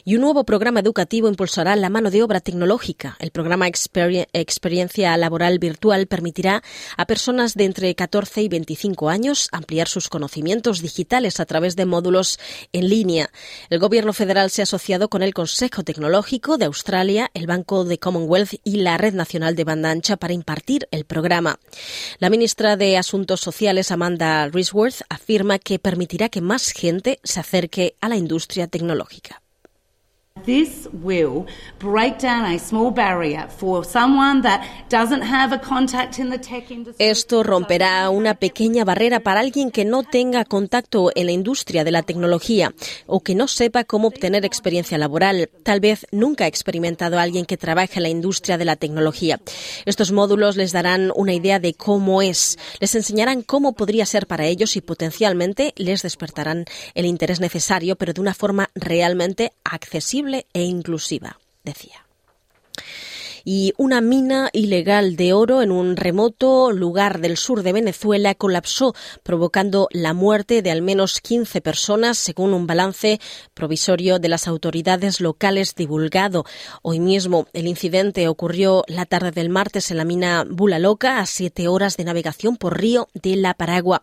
y 0.04 0.14
un 0.14 0.22
nuevo 0.22 0.44
programa 0.44 0.80
educativo 0.80 1.28
impulsará 1.28 1.76
la 1.76 1.90
mano 1.90 2.10
de 2.10 2.22
obra 2.22 2.40
tecnológica. 2.40 3.16
El 3.20 3.30
programa 3.30 3.68
Experiencia 3.68 5.16
Laboral 5.16 5.58
Virtual 5.58 6.06
permitirá 6.06 6.62
a 6.96 7.06
personas 7.06 7.54
de 7.54 7.64
entre 7.64 7.94
14 7.94 8.42
y 8.42 8.48
25 8.48 9.08
años 9.08 9.48
ampliar 9.52 9.88
sus 9.88 10.08
conocimientos 10.08 10.80
digitales 10.80 11.40
a 11.40 11.46
través 11.46 11.76
de 11.76 11.86
módulos 11.86 12.38
en 12.72 12.88
línea. 12.88 13.30
El 13.70 13.78
Gobierno 13.78 14.12
federal 14.12 14.50
se 14.50 14.62
ha 14.62 14.64
asociado 14.64 15.08
con 15.08 15.22
el 15.22 15.34
Consejo 15.34 15.82
Tecnológico 15.82 16.58
de 16.58 16.66
Australia, 16.66 17.30
el 17.34 17.46
Banco 17.46 17.84
de 17.84 17.98
Commonwealth 17.98 18.54
y 18.64 18.76
la 18.76 18.98
Red 18.98 19.14
Nacional 19.14 19.56
de 19.56 19.64
Banda 19.64 19.90
Ancha 19.90 20.16
para 20.16 20.32
impartir 20.32 20.88
el 20.90 21.04
programa. 21.04 21.58
La 22.18 22.30
ministra 22.30 22.76
de 22.76 22.96
Asuntos 22.96 23.40
Sociales, 23.40 23.90
Amanda 23.90 24.48
Risworth, 24.48 25.02
afirma 25.08 25.58
que 25.58 25.78
permitirá 25.78 26.28
que 26.28 26.40
más 26.40 26.72
gente 26.72 27.20
se 27.22 27.40
acerque 27.40 27.96
a 28.00 28.08
la 28.08 28.16
industria 28.16 28.66
tecnológica. 28.66 29.42
This 30.48 30.88
will 30.94 31.44
break 31.78 32.20
down 32.20 32.46
a 32.46 32.58
small 32.58 32.90
barrier 32.90 33.50
for 33.50 33.84
someone 33.84 34.40
that 34.44 34.62
doesn't 34.88 35.20
have 35.20 35.54
a 35.54 35.58
contact 35.58 36.18
in 36.18 36.30
the 36.30 36.38
tech 36.38 36.70
industry. 36.70 37.06
Esto 37.06 37.42
romperá 37.42 38.08
una 38.08 38.34
pequeña 38.34 38.82
barrera 38.86 39.20
para 39.20 39.40
alguien 39.40 39.70
que 39.70 39.84
no 39.84 40.04
tenga 40.04 40.46
contacto 40.46 41.12
en 41.14 41.26
la 41.26 41.32
industria 41.32 41.84
de 41.84 41.90
la 41.90 42.02
tecnología 42.02 42.72
o 43.04 43.20
que 43.20 43.34
no 43.34 43.46
sepa 43.46 43.84
cómo 43.84 44.08
obtener 44.08 44.46
experiencia 44.46 44.96
laboral. 44.96 45.50
Tal 45.64 45.80
vez 45.80 46.06
nunca 46.12 46.44
ha 46.44 46.48
experimentado 46.48 47.18
a 47.18 47.22
alguien 47.24 47.44
que 47.44 47.58
trabaje 47.58 47.98
en 47.98 48.04
la 48.04 48.08
industria 48.08 48.56
de 48.56 48.64
la 48.64 48.76
tecnología. 48.76 49.42
Estos 49.84 50.12
módulos 50.12 50.56
les 50.56 50.72
darán 50.72 51.12
una 51.14 51.34
idea 51.34 51.58
de 51.58 51.74
cómo 51.74 52.22
es, 52.22 52.58
les 52.80 52.94
enseñarán 52.94 53.42
cómo 53.42 53.74
podría 53.74 54.06
ser 54.06 54.26
para 54.26 54.46
ellos 54.46 54.76
y 54.76 54.80
potencialmente 54.80 55.74
les 55.76 56.00
despertarán 56.00 56.64
el 56.94 57.04
interés 57.04 57.38
necesario, 57.38 57.96
pero 57.96 58.14
de 58.14 58.22
una 58.22 58.32
forma 58.32 58.70
realmente 58.74 59.52
accesible 59.62 60.37
e 60.52 60.62
inclusiva, 60.62 61.38
decía 61.64 62.04
y 63.50 63.72
una 63.78 64.02
mina 64.02 64.50
ilegal 64.52 65.16
de 65.16 65.32
oro 65.32 65.62
en 65.62 65.72
un 65.72 65.96
remoto 65.96 66.70
lugar 66.70 67.18
del 67.22 67.38
sur 67.38 67.62
de 67.62 67.72
Venezuela 67.72 68.34
colapsó, 68.34 68.94
provocando 69.22 69.88
la 69.90 70.12
muerte 70.12 70.60
de 70.60 70.70
al 70.70 70.82
menos 70.82 71.22
15 71.22 71.62
personas, 71.62 72.18
según 72.18 72.52
un 72.52 72.66
balance 72.66 73.18
provisorio 73.54 74.18
de 74.18 74.28
las 74.28 74.48
autoridades 74.48 75.22
locales 75.22 75.74
divulgado. 75.74 76.44
Hoy 76.82 77.00
mismo 77.00 77.46
el 77.54 77.68
incidente 77.68 78.28
ocurrió 78.28 78.84
la 78.86 79.06
tarde 79.06 79.30
del 79.30 79.48
martes 79.48 79.90
en 79.90 79.96
la 79.96 80.04
mina 80.04 80.44
Bula 80.46 80.78
Loca, 80.78 81.18
a 81.18 81.24
siete 81.24 81.68
horas 81.68 81.96
de 81.96 82.04
navegación 82.04 82.58
por 82.58 82.78
río 82.78 83.08
de 83.14 83.34
la 83.36 83.54
Paragua, 83.54 84.02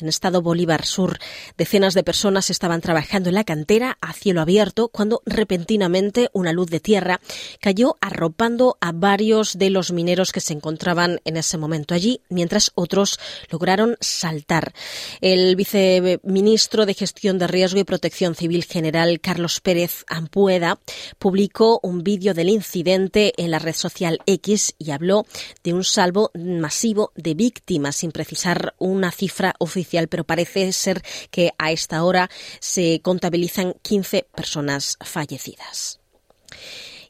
en 0.00 0.08
estado 0.08 0.40
Bolívar 0.40 0.86
Sur. 0.86 1.18
Decenas 1.58 1.92
de 1.92 2.02
personas 2.02 2.48
estaban 2.48 2.80
trabajando 2.80 3.28
en 3.28 3.34
la 3.34 3.44
cantera 3.44 3.98
a 4.00 4.14
cielo 4.14 4.40
abierto 4.40 4.88
cuando 4.88 5.20
repentinamente 5.26 6.30
una 6.32 6.54
luz 6.54 6.70
de 6.70 6.80
tierra 6.80 7.20
cayó 7.60 7.98
arropando 8.00 8.78
a 8.80 8.85
a 8.86 8.92
varios 8.92 9.58
de 9.58 9.70
los 9.70 9.90
mineros 9.90 10.30
que 10.30 10.40
se 10.40 10.52
encontraban 10.52 11.20
en 11.24 11.36
ese 11.36 11.58
momento 11.58 11.92
allí, 11.92 12.20
mientras 12.28 12.70
otros 12.76 13.18
lograron 13.50 13.96
saltar. 14.00 14.72
El 15.20 15.56
viceministro 15.56 16.86
de 16.86 16.94
Gestión 16.94 17.38
de 17.38 17.48
Riesgo 17.48 17.80
y 17.80 17.84
Protección 17.84 18.36
Civil 18.36 18.62
General, 18.62 19.18
Carlos 19.20 19.60
Pérez 19.60 20.04
Ampueda, 20.06 20.78
publicó 21.18 21.80
un 21.82 22.04
vídeo 22.04 22.32
del 22.32 22.48
incidente 22.48 23.32
en 23.36 23.50
la 23.50 23.58
red 23.58 23.74
social 23.74 24.20
X 24.24 24.76
y 24.78 24.92
habló 24.92 25.26
de 25.64 25.74
un 25.74 25.82
salvo 25.82 26.30
masivo 26.34 27.10
de 27.16 27.34
víctimas, 27.34 27.96
sin 27.96 28.12
precisar 28.12 28.76
una 28.78 29.10
cifra 29.10 29.56
oficial, 29.58 30.06
pero 30.06 30.22
parece 30.22 30.72
ser 30.72 31.02
que 31.32 31.50
a 31.58 31.72
esta 31.72 32.04
hora 32.04 32.30
se 32.60 33.00
contabilizan 33.02 33.74
15 33.82 34.28
personas 34.32 34.96
fallecidas. 35.00 35.98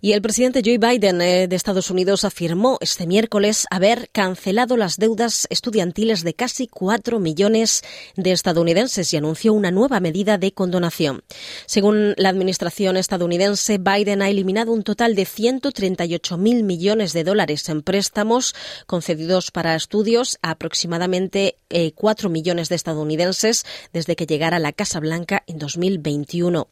Y 0.01 0.13
el 0.13 0.23
presidente 0.23 0.63
Joe 0.65 0.79
Biden 0.79 1.21
eh, 1.21 1.49
de 1.49 1.57
Estados 1.57 1.91
Unidos 1.91 2.25
afirmó 2.25 2.79
este 2.81 3.07
miércoles 3.07 3.67
haber 3.71 4.11
cancelado 4.11 4.77
las 4.77 4.97
deudas 4.97 5.47
estudiantiles 5.51 6.25
de 6.25 6.35
casi 6.35 6.67
cuatro 6.67 7.19
millones 7.21 7.83
de 8.17 8.33
estadounidenses 8.33 9.13
y 9.13 9.17
anunció 9.17 9.53
una 9.53 9.71
nueva 9.71 10.01
medida 10.01 10.37
de 10.39 10.53
condonación. 10.53 11.23
Según 11.67 12.15
la 12.17 12.29
administración 12.29 12.97
estadounidense, 12.97 13.79
Biden 13.79 14.23
ha 14.23 14.29
eliminado 14.29 14.73
un 14.73 14.83
total 14.83 15.15
de 15.15 15.25
138 15.25 16.37
mil 16.37 16.63
millones 16.65 17.13
de 17.13 17.25
dólares 17.25 17.69
en 17.69 17.83
préstamos 17.83 18.55
concedidos 18.87 19.51
para 19.51 19.75
estudios 19.75 20.39
a 20.43 20.57
aproximadamente 20.57 21.59
eh, 21.71 21.93
cuatro 21.95 22.29
millones 22.29 22.69
de 22.69 22.77
estadounidenses 22.77 23.65
desde 23.93 24.17
que 24.17 24.27
llegara 24.27 24.57
a 24.57 24.61
la 24.61 24.73
Casa 24.73 25.01
Blanca 25.01 25.43
en 25.47 25.59
2021. 25.59 26.69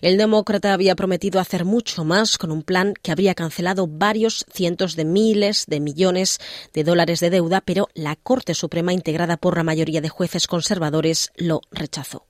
El 0.00 0.16
demócrata 0.16 0.72
había 0.72 0.94
prometido 0.96 1.40
hacer 1.40 1.64
mucho 1.64 2.04
más 2.04 2.38
con 2.38 2.50
un 2.50 2.62
plan 2.64 2.94
que 3.00 3.12
habría 3.12 3.34
cancelado 3.34 3.86
varios 3.86 4.44
cientos 4.52 4.96
de 4.96 5.04
miles 5.04 5.66
de 5.66 5.80
millones 5.80 6.38
de 6.72 6.84
dólares 6.84 7.20
de 7.20 7.30
deuda, 7.30 7.60
pero 7.60 7.88
la 7.94 8.16
Corte 8.16 8.54
Suprema, 8.54 8.92
integrada 8.92 9.36
por 9.36 9.56
la 9.56 9.62
mayoría 9.62 10.00
de 10.00 10.08
jueces 10.08 10.46
conservadores, 10.46 11.30
lo 11.36 11.60
rechazó. 11.70 12.26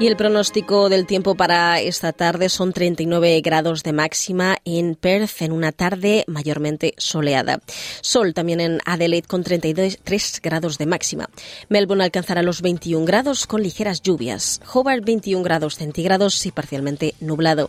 Y 0.00 0.06
el 0.06 0.16
pronóstico 0.16 0.88
del 0.88 1.06
tiempo 1.06 1.34
para 1.34 1.80
esta 1.80 2.12
tarde 2.12 2.50
son 2.50 2.72
39 2.72 3.40
grados 3.40 3.82
de 3.82 3.92
máxima 3.92 4.56
en 4.64 4.94
Perth 4.94 5.42
en 5.42 5.50
una 5.50 5.72
tarde 5.72 6.22
mayormente 6.28 6.94
soleada. 6.98 7.58
Sol 8.00 8.32
también 8.32 8.60
en 8.60 8.78
Adelaide 8.84 9.26
con 9.26 9.42
33 9.42 10.40
grados 10.40 10.78
de 10.78 10.86
máxima. 10.86 11.28
Melbourne 11.68 12.04
alcanzará 12.04 12.44
los 12.44 12.62
21 12.62 13.04
grados 13.06 13.48
con 13.48 13.60
ligeras 13.60 14.00
lluvias. 14.00 14.60
Hobart 14.72 15.04
21 15.04 15.42
grados 15.42 15.74
centígrados 15.74 16.46
y 16.46 16.52
parcialmente 16.52 17.16
nublado. 17.18 17.68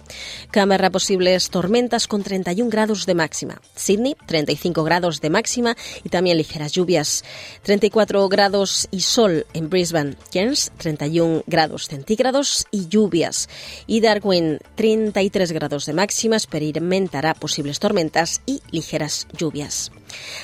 Canberra 0.51 0.91
posibles 0.91 1.49
tormentas 1.49 2.07
con 2.07 2.21
31 2.21 2.69
grados 2.69 3.07
de 3.07 3.15
máxima. 3.15 3.59
Sydney 3.73 4.15
35 4.27 4.83
grados 4.83 5.19
de 5.19 5.31
máxima 5.31 5.75
y 6.03 6.09
también 6.09 6.37
ligeras 6.37 6.73
lluvias. 6.73 7.23
34 7.63 8.29
grados 8.29 8.87
y 8.91 9.01
sol 9.01 9.47
en 9.53 9.67
Brisbane. 9.71 10.15
Cairns 10.31 10.71
31 10.77 11.41
grados 11.47 11.87
centígrados 11.87 12.18
y 12.71 12.87
lluvias. 12.89 13.47
Y 13.87 14.01
Darwin, 14.01 14.59
33 14.75 15.51
grados 15.53 15.85
de 15.85 15.93
máxima, 15.93 16.35
experimentará 16.35 17.33
posibles 17.33 17.79
tormentas 17.79 18.41
y 18.45 18.61
ligeras 18.71 19.27
lluvias. 19.37 19.91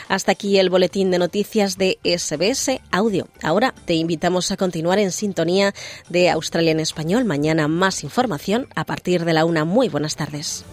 Hasta 0.07 0.31
aquí 0.31 0.57
el 0.57 0.69
boletín 0.69 1.11
de 1.11 1.19
noticias 1.19 1.77
de 1.77 1.99
SBS 2.03 2.79
Audio. 2.91 3.27
Ahora 3.41 3.73
te 3.85 3.93
invitamos 3.95 4.51
a 4.51 4.57
continuar 4.57 4.99
en 4.99 5.11
sintonía 5.11 5.73
de 6.07 6.29
Australia 6.29 6.71
en 6.71 6.79
Español. 6.79 7.25
Mañana 7.25 7.67
más 7.67 8.03
información 8.03 8.67
a 8.75 8.85
partir 8.85 9.25
de 9.25 9.33
la 9.33 9.43
una. 9.43 9.65
Muy 9.65 9.89
buenas 9.89 10.15
tardes. 10.15 10.63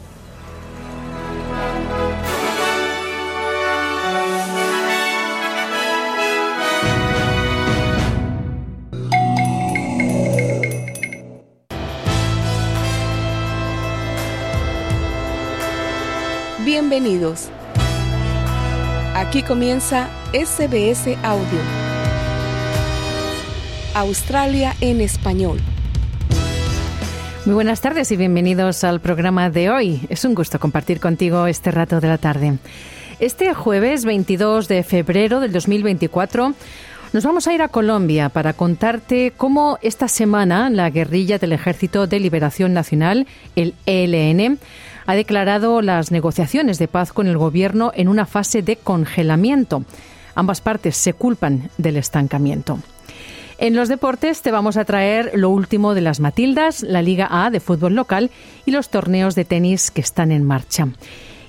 Bienvenidos. 16.64 17.49
Aquí 19.16 19.42
comienza 19.42 20.09
SBS 20.33 21.09
Audio. 21.25 21.59
Australia 23.95 24.73
en 24.81 25.00
español. 25.00 25.59
Muy 27.47 27.54
buenas 27.57 27.81
tardes 27.81 28.12
y 28.12 28.16
bienvenidos 28.16 28.85
al 28.85 29.00
programa 29.00 29.50
de 29.50 29.71
hoy. 29.71 30.02
Es 30.09 30.25
un 30.25 30.37
gusto 30.37 30.61
compartir 30.61 31.00
contigo 31.00 31.49
este 31.49 31.73
rato 31.73 32.00
de 32.00 32.07
la 32.07 32.19
tarde. 32.19 32.59
Este 33.19 33.54
jueves 33.54 34.04
22 34.04 34.69
de 34.69 34.85
febrero 34.85 35.40
del 35.40 35.50
2024 35.50 36.54
nos 37.12 37.25
vamos 37.25 37.49
a 37.49 37.52
ir 37.52 37.61
a 37.61 37.69
Colombia 37.69 38.28
para 38.28 38.52
contarte 38.52 39.33
cómo 39.37 39.78
esta 39.83 40.07
semana 40.07 40.71
la 40.71 40.88
guerrilla 40.90 41.38
del 41.38 41.52
Ejército 41.52 42.07
de 42.07 42.21
Liberación 42.21 42.73
Nacional, 42.73 43.26
el 43.57 43.75
ELN, 43.85 44.61
ha 45.06 45.14
declarado 45.14 45.82
las 45.82 46.11
negociaciones 46.11 46.78
de 46.78 46.88
paz 46.88 47.12
con 47.12 47.26
el 47.26 47.38
gobierno 47.38 47.92
en 47.94 48.09
una 48.09 48.26
fase 48.26 48.62
de 48.62 48.76
congelamiento. 48.76 49.85
Ambas 50.35 50.61
partes 50.61 50.97
se 50.97 51.12
culpan 51.12 51.71
del 51.78 51.97
estancamiento. 51.97 52.78
En 53.59 53.76
los 53.76 53.88
deportes 53.88 54.42
te 54.42 54.50
vamos 54.50 54.76
a 54.76 54.85
traer 54.85 55.32
lo 55.35 55.50
último 55.50 55.94
de 55.94 56.00
las 56.00 56.18
Matildas, 56.18 56.82
la 56.82 57.02
Liga 57.02 57.28
A 57.30 57.50
de 57.50 57.61
fútbol 57.61 57.94
local 57.94 58.30
y 58.66 58.73
los 58.73 58.88
torneos 58.88 59.35
de 59.35 59.44
tenis 59.44 59.90
que 59.90 60.00
están 60.00 60.32
en 60.32 60.44
marcha. 60.44 60.88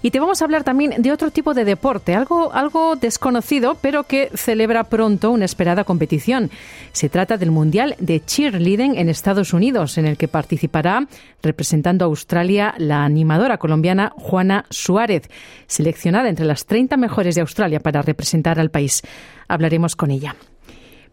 Y 0.05 0.11
te 0.11 0.19
vamos 0.19 0.41
a 0.41 0.45
hablar 0.45 0.65
también 0.65 1.01
de 1.01 1.13
otro 1.13 1.31
tipo 1.31 1.53
de 1.53 1.63
deporte, 1.63 2.13
algo, 2.13 2.53
algo 2.53 2.97
desconocido, 2.97 3.77
pero 3.79 4.03
que 4.03 4.29
celebra 4.35 4.83
pronto 4.83 5.31
una 5.31 5.45
esperada 5.45 5.85
competición. 5.85 6.51
Se 6.91 7.07
trata 7.07 7.37
del 7.37 7.51
Mundial 7.51 7.95
de 7.99 8.19
Cheerleading 8.19 8.97
en 8.97 9.07
Estados 9.07 9.53
Unidos, 9.53 9.97
en 9.97 10.05
el 10.05 10.17
que 10.17 10.27
participará, 10.27 11.07
representando 11.41 12.03
a 12.03 12.09
Australia, 12.09 12.73
la 12.79 13.05
animadora 13.05 13.57
colombiana 13.57 14.11
Juana 14.17 14.65
Suárez, 14.69 15.29
seleccionada 15.67 16.27
entre 16.27 16.43
las 16.43 16.65
30 16.65 16.97
mejores 16.97 17.35
de 17.35 17.41
Australia 17.41 17.79
para 17.79 18.01
representar 18.01 18.59
al 18.59 18.71
país. 18.71 19.03
Hablaremos 19.47 19.95
con 19.95 20.11
ella. 20.11 20.35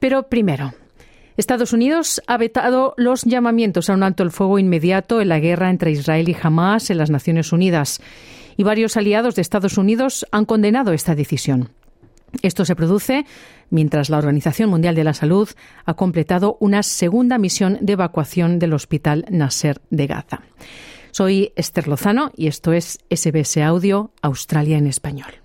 Pero 0.00 0.24
primero, 0.24 0.74
Estados 1.36 1.72
Unidos 1.72 2.20
ha 2.26 2.36
vetado 2.38 2.94
los 2.96 3.22
llamamientos 3.22 3.88
a 3.88 3.94
un 3.94 4.02
alto 4.02 4.24
el 4.24 4.32
fuego 4.32 4.58
inmediato 4.58 5.20
en 5.20 5.28
la 5.28 5.38
guerra 5.38 5.70
entre 5.70 5.92
Israel 5.92 6.28
y 6.28 6.36
Hamas 6.42 6.90
en 6.90 6.98
las 6.98 7.10
Naciones 7.10 7.52
Unidas 7.52 8.00
y 8.60 8.62
varios 8.62 8.98
aliados 8.98 9.36
de 9.36 9.40
Estados 9.40 9.78
Unidos 9.78 10.26
han 10.32 10.44
condenado 10.44 10.92
esta 10.92 11.14
decisión. 11.14 11.70
Esto 12.42 12.66
se 12.66 12.76
produce 12.76 13.24
mientras 13.70 14.10
la 14.10 14.18
Organización 14.18 14.68
Mundial 14.68 14.94
de 14.94 15.02
la 15.02 15.14
Salud 15.14 15.48
ha 15.86 15.94
completado 15.94 16.58
una 16.60 16.82
segunda 16.82 17.38
misión 17.38 17.78
de 17.80 17.94
evacuación 17.94 18.58
del 18.58 18.74
Hospital 18.74 19.24
Nasser 19.30 19.80
de 19.88 20.06
Gaza. 20.06 20.42
Soy 21.10 21.54
Esther 21.56 21.88
Lozano 21.88 22.32
y 22.36 22.48
esto 22.48 22.74
es 22.74 22.98
SBS 23.08 23.56
Audio 23.62 24.12
Australia 24.20 24.76
en 24.76 24.88
Español. 24.88 25.39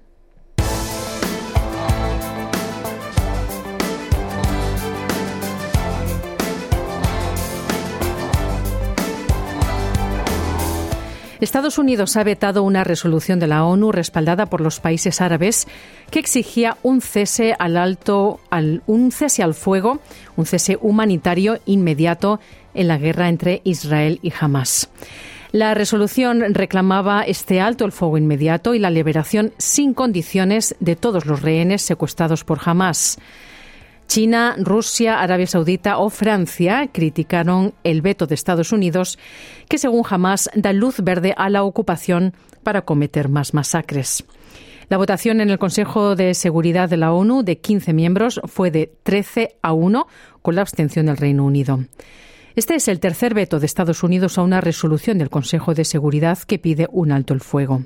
Estados 11.41 11.77
Unidos 11.77 12.15
ha 12.15 12.23
vetado 12.23 12.63
una 12.63 12.83
resolución 12.83 13.39
de 13.39 13.47
la 13.47 13.65
ONU 13.65 13.91
respaldada 13.91 14.45
por 14.45 14.61
los 14.61 14.79
países 14.79 15.19
árabes 15.19 15.67
que 16.09 16.19
exigía 16.19 16.77
un 16.81 17.01
cese 17.01 17.55
al 17.59 17.75
alto, 17.75 18.39
al, 18.49 18.83
un 18.87 19.11
cese 19.11 19.43
al 19.43 19.53
fuego, 19.53 19.99
un 20.37 20.45
cese 20.45 20.77
humanitario 20.81 21.59
inmediato 21.65 22.39
en 22.73 22.87
la 22.87 22.97
guerra 22.97 23.27
entre 23.27 23.61
Israel 23.65 24.19
y 24.21 24.31
Hamas. 24.39 24.89
La 25.51 25.73
resolución 25.73 26.53
reclamaba 26.53 27.23
este 27.23 27.61
alto 27.61 27.85
el 27.85 27.91
fuego 27.91 28.17
inmediato 28.17 28.73
y 28.73 28.79
la 28.79 28.89
liberación 28.89 29.53
sin 29.57 29.93
condiciones 29.93 30.75
de 30.79 30.95
todos 30.95 31.25
los 31.25 31.41
rehenes 31.41 31.81
secuestrados 31.81 32.43
por 32.43 32.59
Hamas. 32.65 33.19
China, 34.07 34.55
Rusia, 34.57 35.19
Arabia 35.19 35.47
Saudita 35.47 35.97
o 35.97 36.09
Francia 36.09 36.89
criticaron 36.91 37.73
el 37.83 38.01
veto 38.01 38.27
de 38.27 38.35
Estados 38.35 38.71
Unidos, 38.71 39.17
que 39.67 39.77
según 39.77 40.03
Hamas 40.09 40.49
da 40.55 40.73
luz 40.73 41.01
verde 41.01 41.33
a 41.37 41.49
la 41.49 41.63
ocupación 41.63 42.33
para 42.63 42.83
cometer 42.83 43.29
más 43.29 43.53
masacres. 43.53 44.23
La 44.87 44.97
votación 44.97 45.41
en 45.41 45.49
el 45.49 45.57
Consejo 45.57 46.15
de 46.15 46.33
Seguridad 46.35 46.89
de 46.89 46.97
la 46.97 47.11
ONU 47.11 47.43
de 47.43 47.57
15 47.57 47.93
miembros 47.93 48.39
fue 48.45 48.69
de 48.69 48.91
13 49.03 49.55
a 49.61 49.73
1 49.73 50.07
con 50.41 50.55
la 50.55 50.61
abstención 50.61 51.07
del 51.07 51.17
Reino 51.17 51.43
Unido. 51.43 51.79
Este 52.55 52.75
es 52.75 52.87
el 52.87 52.99
tercer 52.99 53.33
veto 53.33 53.59
de 53.59 53.65
Estados 53.65 54.03
Unidos 54.03 54.37
a 54.37 54.43
una 54.43 54.61
resolución 54.61 55.17
del 55.17 55.29
Consejo 55.29 55.73
de 55.73 55.85
Seguridad 55.85 56.37
que 56.39 56.59
pide 56.59 56.87
un 56.91 57.11
alto 57.11 57.33
el 57.33 57.41
fuego. 57.41 57.83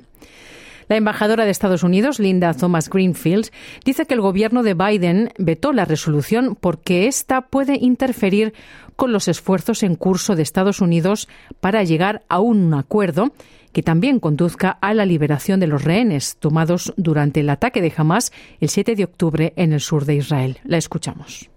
La 0.90 0.96
embajadora 0.96 1.44
de 1.44 1.52
Estados 1.52 1.84
Unidos, 1.84 2.18
Linda 2.18 2.52
Thomas 2.52 2.90
Greenfield, 2.90 3.50
dice 3.84 4.06
que 4.06 4.14
el 4.14 4.20
gobierno 4.20 4.64
de 4.64 4.74
Biden 4.74 5.32
vetó 5.38 5.72
la 5.72 5.84
resolución 5.84 6.58
porque 6.60 7.06
ésta 7.06 7.42
puede 7.42 7.76
interferir 7.76 8.54
con 8.96 9.12
los 9.12 9.28
esfuerzos 9.28 9.84
en 9.84 9.94
curso 9.94 10.34
de 10.34 10.42
Estados 10.42 10.80
Unidos 10.80 11.28
para 11.60 11.84
llegar 11.84 12.24
a 12.28 12.40
un 12.40 12.74
acuerdo 12.74 13.32
que 13.72 13.84
también 13.84 14.18
conduzca 14.18 14.70
a 14.80 14.92
la 14.92 15.06
liberación 15.06 15.60
de 15.60 15.68
los 15.68 15.84
rehenes 15.84 16.34
tomados 16.40 16.92
durante 16.96 17.38
el 17.38 17.50
ataque 17.50 17.80
de 17.82 17.92
Hamas 17.96 18.32
el 18.60 18.68
7 18.68 18.96
de 18.96 19.04
octubre 19.04 19.52
en 19.54 19.72
el 19.72 19.80
sur 19.80 20.06
de 20.06 20.16
Israel. 20.16 20.58
La 20.64 20.76
escuchamos. 20.76 21.48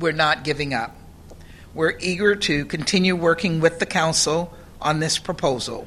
We're 0.00 0.16
not 0.16 0.44
giving 0.44 0.74
up. 0.74 0.90
We're 1.76 1.96
eager 2.00 2.36
to 2.40 2.66
continue 2.66 3.14
working 3.14 3.62
with 3.62 3.78
the 3.78 3.86
council 3.86 4.48
on 4.80 4.98
this 4.98 5.20
proposal. 5.20 5.86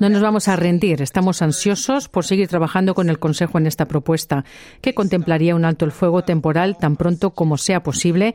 No 0.00 0.08
nos 0.08 0.22
vamos 0.22 0.48
a 0.48 0.56
rendir. 0.56 1.02
Estamos 1.02 1.42
ansiosos 1.42 2.08
por 2.08 2.24
seguir 2.24 2.48
trabajando 2.48 2.94
con 2.94 3.08
el 3.08 3.18
Consejo 3.18 3.58
en 3.58 3.66
esta 3.66 3.86
propuesta, 3.86 4.44
que 4.80 4.94
contemplaría 4.94 5.54
un 5.54 5.64
alto 5.64 5.84
el 5.84 5.92
fuego 5.92 6.22
temporal 6.22 6.76
tan 6.78 6.96
pronto 6.96 7.30
como 7.30 7.56
sea 7.56 7.82
posible, 7.82 8.34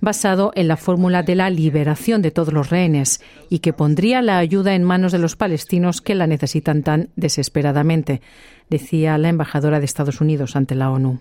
basado 0.00 0.52
en 0.54 0.68
la 0.68 0.76
fórmula 0.76 1.22
de 1.22 1.34
la 1.34 1.50
liberación 1.50 2.22
de 2.22 2.30
todos 2.30 2.52
los 2.52 2.70
rehenes 2.70 3.20
y 3.48 3.60
que 3.60 3.72
pondría 3.72 4.22
la 4.22 4.38
ayuda 4.38 4.74
en 4.74 4.84
manos 4.84 5.12
de 5.12 5.18
los 5.18 5.36
palestinos 5.36 6.00
que 6.00 6.14
la 6.14 6.26
necesitan 6.26 6.82
tan 6.82 7.10
desesperadamente, 7.16 8.20
decía 8.68 9.16
la 9.18 9.28
embajadora 9.28 9.78
de 9.78 9.84
Estados 9.84 10.20
Unidos 10.20 10.56
ante 10.56 10.74
la 10.74 10.90
ONU. 10.90 11.20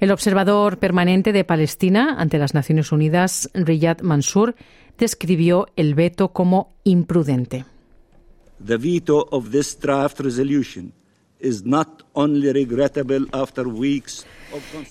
El 0.00 0.10
observador 0.10 0.78
permanente 0.78 1.32
de 1.32 1.44
Palestina 1.44 2.16
ante 2.18 2.38
las 2.38 2.54
Naciones 2.54 2.90
Unidas, 2.90 3.48
Riyad 3.54 4.00
Mansour, 4.00 4.56
describió 4.98 5.68
el 5.76 5.94
veto 5.94 6.32
como 6.32 6.74
imprudente. 6.84 7.64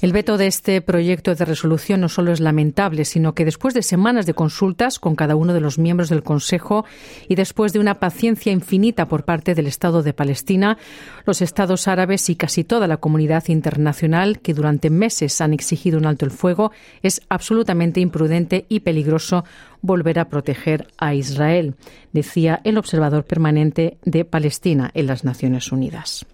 El 0.01 0.12
veto 0.12 0.38
de 0.38 0.47
este 0.47 0.81
proyecto 0.81 1.34
de 1.36 1.45
resolución 1.45 2.01
no 2.01 2.10
solo 2.10 2.31
es 2.31 2.39
lamentable, 2.39 3.05
sino 3.05 3.34
que 3.34 3.45
después 3.45 3.73
de 3.73 3.84
semanas 3.84 4.25
de 4.25 4.34
consultas 4.34 4.99
con 4.99 5.15
cada 5.15 5.36
uno 5.36 5.53
de 5.53 5.62
los 5.62 5.77
miembros 5.77 6.10
del 6.10 6.23
Consejo 6.23 6.84
y 7.27 7.36
después 7.36 7.71
de 7.71 7.79
una 7.79 7.99
paciencia 7.99 8.51
infinita 8.51 9.07
por 9.07 9.23
parte 9.23 9.53
del 9.53 9.67
Estado 9.67 10.01
de 10.01 10.13
Palestina, 10.13 10.77
los 11.25 11.41
Estados 11.41 11.88
árabes 11.88 12.29
y 12.29 12.36
casi 12.36 12.63
toda 12.63 12.88
la 12.88 12.97
comunidad 12.97 13.47
internacional 13.47 14.39
que 14.39 14.53
durante 14.53 14.89
meses 14.89 15.39
han 15.41 15.53
exigido 15.53 15.99
un 15.99 16.07
alto 16.07 16.25
el 16.25 16.31
fuego, 16.31 16.71
es 17.03 17.21
absolutamente 17.29 18.01
imprudente 18.01 18.65
y 18.67 18.79
peligroso 18.79 19.45
volver 19.82 20.20
a 20.20 20.30
proteger 20.30 20.88
a 20.98 21.15
Israel, 21.15 21.76
decía 22.13 22.62
el 22.63 22.78
observador 22.78 23.26
permanente 23.26 23.98
de 24.04 24.26
Palestina 24.26 24.91
en 24.94 25.08
las 25.08 25.24
Naciones 25.24 25.72
Unidas. 25.72 26.26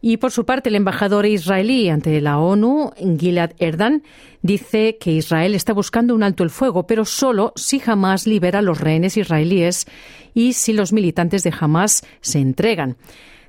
Y 0.00 0.18
por 0.18 0.30
su 0.30 0.44
parte, 0.44 0.68
el 0.68 0.76
embajador 0.76 1.26
israelí 1.26 1.88
ante 1.88 2.20
la 2.20 2.38
ONU, 2.38 2.92
Gilad 3.18 3.52
Erdan, 3.58 4.02
dice 4.42 4.98
que 5.00 5.12
Israel 5.12 5.54
está 5.54 5.72
buscando 5.72 6.14
un 6.14 6.22
alto 6.22 6.44
el 6.44 6.50
fuego, 6.50 6.86
pero 6.86 7.04
solo 7.04 7.52
si 7.56 7.82
Hamas 7.84 8.26
libera 8.26 8.60
a 8.60 8.62
los 8.62 8.80
rehenes 8.80 9.16
israelíes 9.16 9.86
y 10.34 10.52
si 10.52 10.72
los 10.74 10.92
militantes 10.92 11.42
de 11.42 11.52
Hamas 11.58 12.04
se 12.20 12.38
entregan. 12.38 12.96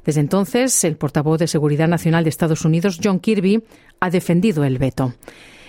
Desde 0.04 0.22
entonces, 0.22 0.84
el 0.86 0.96
portavoz 0.96 1.38
de 1.38 1.48
Seguridad 1.48 1.90
Nacional 1.90 2.24
de 2.24 2.30
Estados 2.30 2.64
Unidos, 2.64 3.00
John 3.04 3.20
Kirby, 3.20 3.62
ha 4.00 4.10
defendido 4.10 4.64
el 4.64 4.78
veto. 4.78 5.14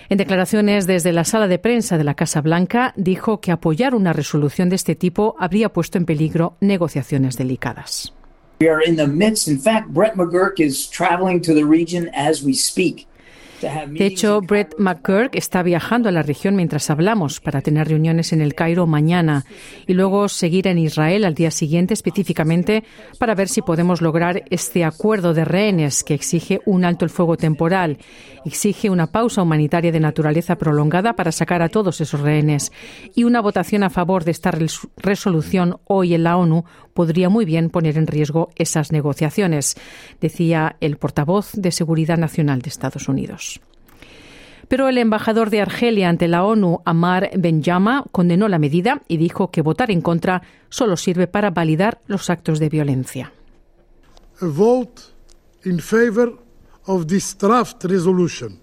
En 0.09 0.17
declaraciones 0.17 0.87
desde 0.87 1.13
la 1.13 1.23
sala 1.23 1.47
de 1.47 1.59
prensa 1.59 1.99
de 1.99 2.03
la 2.03 2.15
Casa 2.15 2.41
Blanca, 2.41 2.93
dijo 2.95 3.41
que 3.41 3.51
apoyar 3.51 3.93
una 3.93 4.11
resolución 4.11 4.67
de 4.69 4.75
este 4.75 4.95
tipo 4.95 5.35
habría 5.37 5.69
puesto 5.69 5.99
en 5.99 6.05
peligro 6.05 6.57
negociaciones 6.61 7.37
delicadas. 7.37 8.11
We 8.59 8.69
are 8.69 8.83
in 8.83 8.95
the 8.95 9.05
midst. 9.05 9.47
In 9.47 9.59
fact, 9.59 9.89
Brett 9.89 10.15
McGurk 10.15 10.59
is 10.59 10.89
traveling 10.89 11.41
to 11.41 11.53
the 11.53 11.63
region 11.63 12.09
as 12.15 12.43
we 12.43 12.53
speak. 12.53 13.05
De 13.61 14.05
hecho, 14.05 14.41
Brett 14.41 14.75
McGurk 14.77 15.35
está 15.35 15.63
viajando 15.63 16.09
a 16.09 16.11
la 16.11 16.21
región 16.21 16.55
mientras 16.55 16.89
hablamos 16.89 17.39
para 17.39 17.61
tener 17.61 17.87
reuniones 17.87 18.31
en 18.31 18.41
el 18.41 18.55
Cairo 18.55 18.87
mañana 18.87 19.45
y 19.85 19.93
luego 19.93 20.29
seguir 20.29 20.67
en 20.67 20.77
Israel 20.77 21.25
al 21.25 21.33
día 21.33 21.51
siguiente 21.51 21.93
específicamente 21.93 22.83
para 23.17 23.35
ver 23.35 23.49
si 23.49 23.61
podemos 23.61 24.01
lograr 24.01 24.43
este 24.49 24.85
acuerdo 24.85 25.33
de 25.33 25.45
rehenes 25.45 26.03
que 26.03 26.13
exige 26.13 26.61
un 26.65 26.85
alto 26.85 27.05
el 27.05 27.11
fuego 27.11 27.37
temporal, 27.37 27.97
exige 28.45 28.89
una 28.89 29.07
pausa 29.07 29.41
humanitaria 29.41 29.91
de 29.91 29.99
naturaleza 29.99 30.57
prolongada 30.57 31.13
para 31.13 31.31
sacar 31.31 31.61
a 31.61 31.69
todos 31.69 32.01
esos 32.01 32.21
rehenes 32.21 32.71
y 33.15 33.23
una 33.23 33.41
votación 33.41 33.83
a 33.83 33.89
favor 33.89 34.23
de 34.23 34.31
esta 34.31 34.51
resolución 34.97 35.77
hoy 35.85 36.13
en 36.13 36.23
la 36.23 36.37
ONU 36.37 36.63
podría 36.93 37.29
muy 37.29 37.45
bien 37.45 37.69
poner 37.69 37.97
en 37.97 38.07
riesgo 38.07 38.49
esas 38.55 38.91
negociaciones, 38.91 39.75
decía 40.19 40.75
el 40.81 40.97
portavoz 40.97 41.53
de 41.53 41.71
Seguridad 41.71 42.17
Nacional 42.17 42.61
de 42.61 42.69
Estados 42.69 43.07
Unidos. 43.07 43.48
Pero 44.69 44.87
el 44.87 44.99
embajador 44.99 45.49
de 45.49 45.61
Argelia 45.61 46.09
ante 46.09 46.27
la 46.27 46.45
ONU, 46.45 46.81
Amar 46.85 47.31
Benjama, 47.35 48.05
condenó 48.11 48.47
la 48.47 48.59
medida 48.59 49.01
y 49.07 49.17
dijo 49.17 49.49
que 49.49 49.63
votar 49.63 49.89
en 49.89 50.01
contra 50.01 50.43
solo 50.69 50.95
sirve 50.95 51.27
para 51.27 51.49
validar 51.49 52.01
los 52.05 52.29
actos 52.29 52.59
de 52.59 52.69
violencia. 52.69 53.33
A 54.41 54.45
vote 54.45 55.01
in 55.65 55.79
favor 55.79 56.37
of 56.85 57.07
this 57.07 57.35
draft 57.35 57.83
resolution 57.83 58.59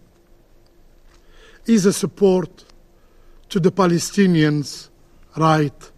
is 1.67 1.85
a 1.87 1.93
support 1.93 2.63
to 3.49 3.61
the 3.61 3.73
Palestinians' 3.73 4.91
right 5.37 5.96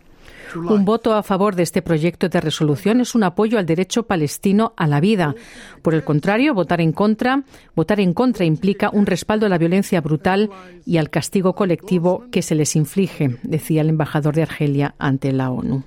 Un 0.56 0.84
voto 0.84 1.14
a 1.14 1.22
favor 1.22 1.54
de 1.54 1.62
este 1.62 1.82
proyecto 1.82 2.28
de 2.28 2.40
resolución 2.40 3.00
es 3.00 3.14
un 3.14 3.24
apoyo 3.24 3.58
al 3.58 3.66
derecho 3.66 4.04
palestino 4.04 4.72
a 4.76 4.87
la 4.87 5.00
vida. 5.00 5.34
Por 5.82 5.94
el 5.94 6.04
contrario, 6.04 6.54
votar 6.54 6.80
en 6.80 6.92
contra, 6.92 7.42
votar 7.74 8.00
en 8.00 8.14
contra 8.14 8.44
implica 8.44 8.90
un 8.92 9.06
respaldo 9.06 9.46
a 9.46 9.48
la 9.48 9.58
violencia 9.58 10.00
brutal 10.00 10.50
y 10.87 10.96
al 10.96 11.11
castigo 11.11 11.54
colectivo 11.54 12.24
que 12.30 12.42
se 12.42 12.54
les 12.54 12.76
inflige, 12.76 13.37
decía 13.42 13.82
el 13.82 13.90
embajador 13.90 14.34
de 14.34 14.42
Argelia 14.42 14.94
ante 14.98 15.32
la 15.32 15.50
ONU. 15.50 15.84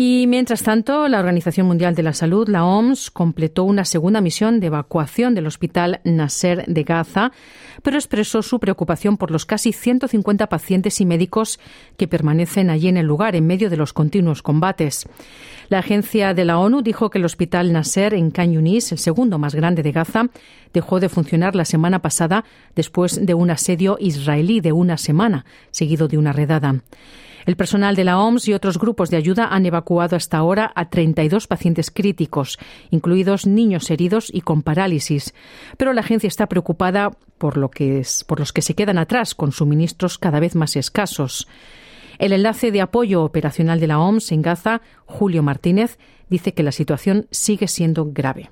Y 0.00 0.28
mientras 0.28 0.62
tanto, 0.62 1.08
la 1.08 1.18
Organización 1.18 1.66
Mundial 1.66 1.96
de 1.96 2.04
la 2.04 2.12
Salud, 2.12 2.48
la 2.48 2.64
OMS, 2.64 3.10
completó 3.10 3.64
una 3.64 3.84
segunda 3.84 4.20
misión 4.20 4.60
de 4.60 4.68
evacuación 4.68 5.34
del 5.34 5.48
Hospital 5.48 6.00
Nasser 6.04 6.64
de 6.68 6.84
Gaza, 6.84 7.32
pero 7.82 7.96
expresó 7.96 8.42
su 8.42 8.60
preocupación 8.60 9.16
por 9.16 9.32
los 9.32 9.44
casi 9.44 9.72
150 9.72 10.46
pacientes 10.46 11.00
y 11.00 11.04
médicos 11.04 11.58
que 11.96 12.06
permanecen 12.06 12.70
allí 12.70 12.86
en 12.86 12.96
el 12.96 13.06
lugar 13.06 13.34
en 13.34 13.48
medio 13.48 13.70
de 13.70 13.76
los 13.76 13.92
continuos 13.92 14.40
combates. 14.40 15.08
La 15.68 15.80
agencia 15.80 16.32
de 16.32 16.44
la 16.44 16.60
ONU 16.60 16.80
dijo 16.82 17.10
que 17.10 17.18
el 17.18 17.24
Hospital 17.24 17.72
Nasser 17.72 18.14
en 18.14 18.30
Khan 18.30 18.52
Yunis, 18.52 18.92
el 18.92 18.98
segundo 18.98 19.40
más 19.40 19.56
grande 19.56 19.82
de 19.82 19.90
Gaza, 19.90 20.26
dejó 20.72 21.00
de 21.00 21.08
funcionar 21.08 21.56
la 21.56 21.64
semana 21.64 22.02
pasada 22.02 22.44
después 22.76 23.26
de 23.26 23.34
un 23.34 23.50
asedio 23.50 23.96
israelí 23.98 24.60
de 24.60 24.70
una 24.70 24.96
semana, 24.96 25.44
seguido 25.72 26.06
de 26.06 26.18
una 26.18 26.32
redada. 26.32 26.84
El 27.48 27.56
personal 27.56 27.96
de 27.96 28.04
la 28.04 28.20
OMS 28.20 28.46
y 28.46 28.52
otros 28.52 28.78
grupos 28.78 29.08
de 29.08 29.16
ayuda 29.16 29.48
han 29.50 29.64
evacuado 29.64 30.16
hasta 30.16 30.36
ahora 30.36 30.70
a 30.74 30.90
32 30.90 31.46
pacientes 31.46 31.90
críticos, 31.90 32.58
incluidos 32.90 33.46
niños 33.46 33.90
heridos 33.90 34.28
y 34.30 34.42
con 34.42 34.62
parálisis. 34.62 35.32
Pero 35.78 35.94
la 35.94 36.02
agencia 36.02 36.28
está 36.28 36.46
preocupada 36.46 37.10
por, 37.38 37.56
lo 37.56 37.70
que 37.70 38.02
por 38.26 38.38
los 38.38 38.52
que 38.52 38.60
se 38.60 38.74
quedan 38.74 38.98
atrás, 38.98 39.34
con 39.34 39.52
suministros 39.52 40.18
cada 40.18 40.40
vez 40.40 40.56
más 40.56 40.76
escasos. 40.76 41.48
El 42.18 42.34
enlace 42.34 42.70
de 42.70 42.82
apoyo 42.82 43.24
operacional 43.24 43.80
de 43.80 43.86
la 43.86 43.98
OMS 43.98 44.30
en 44.32 44.42
Gaza, 44.42 44.82
Julio 45.06 45.42
Martínez, 45.42 45.96
dice 46.28 46.52
que 46.52 46.62
la 46.62 46.70
situación 46.70 47.28
sigue 47.30 47.66
siendo 47.66 48.12
grave. 48.12 48.50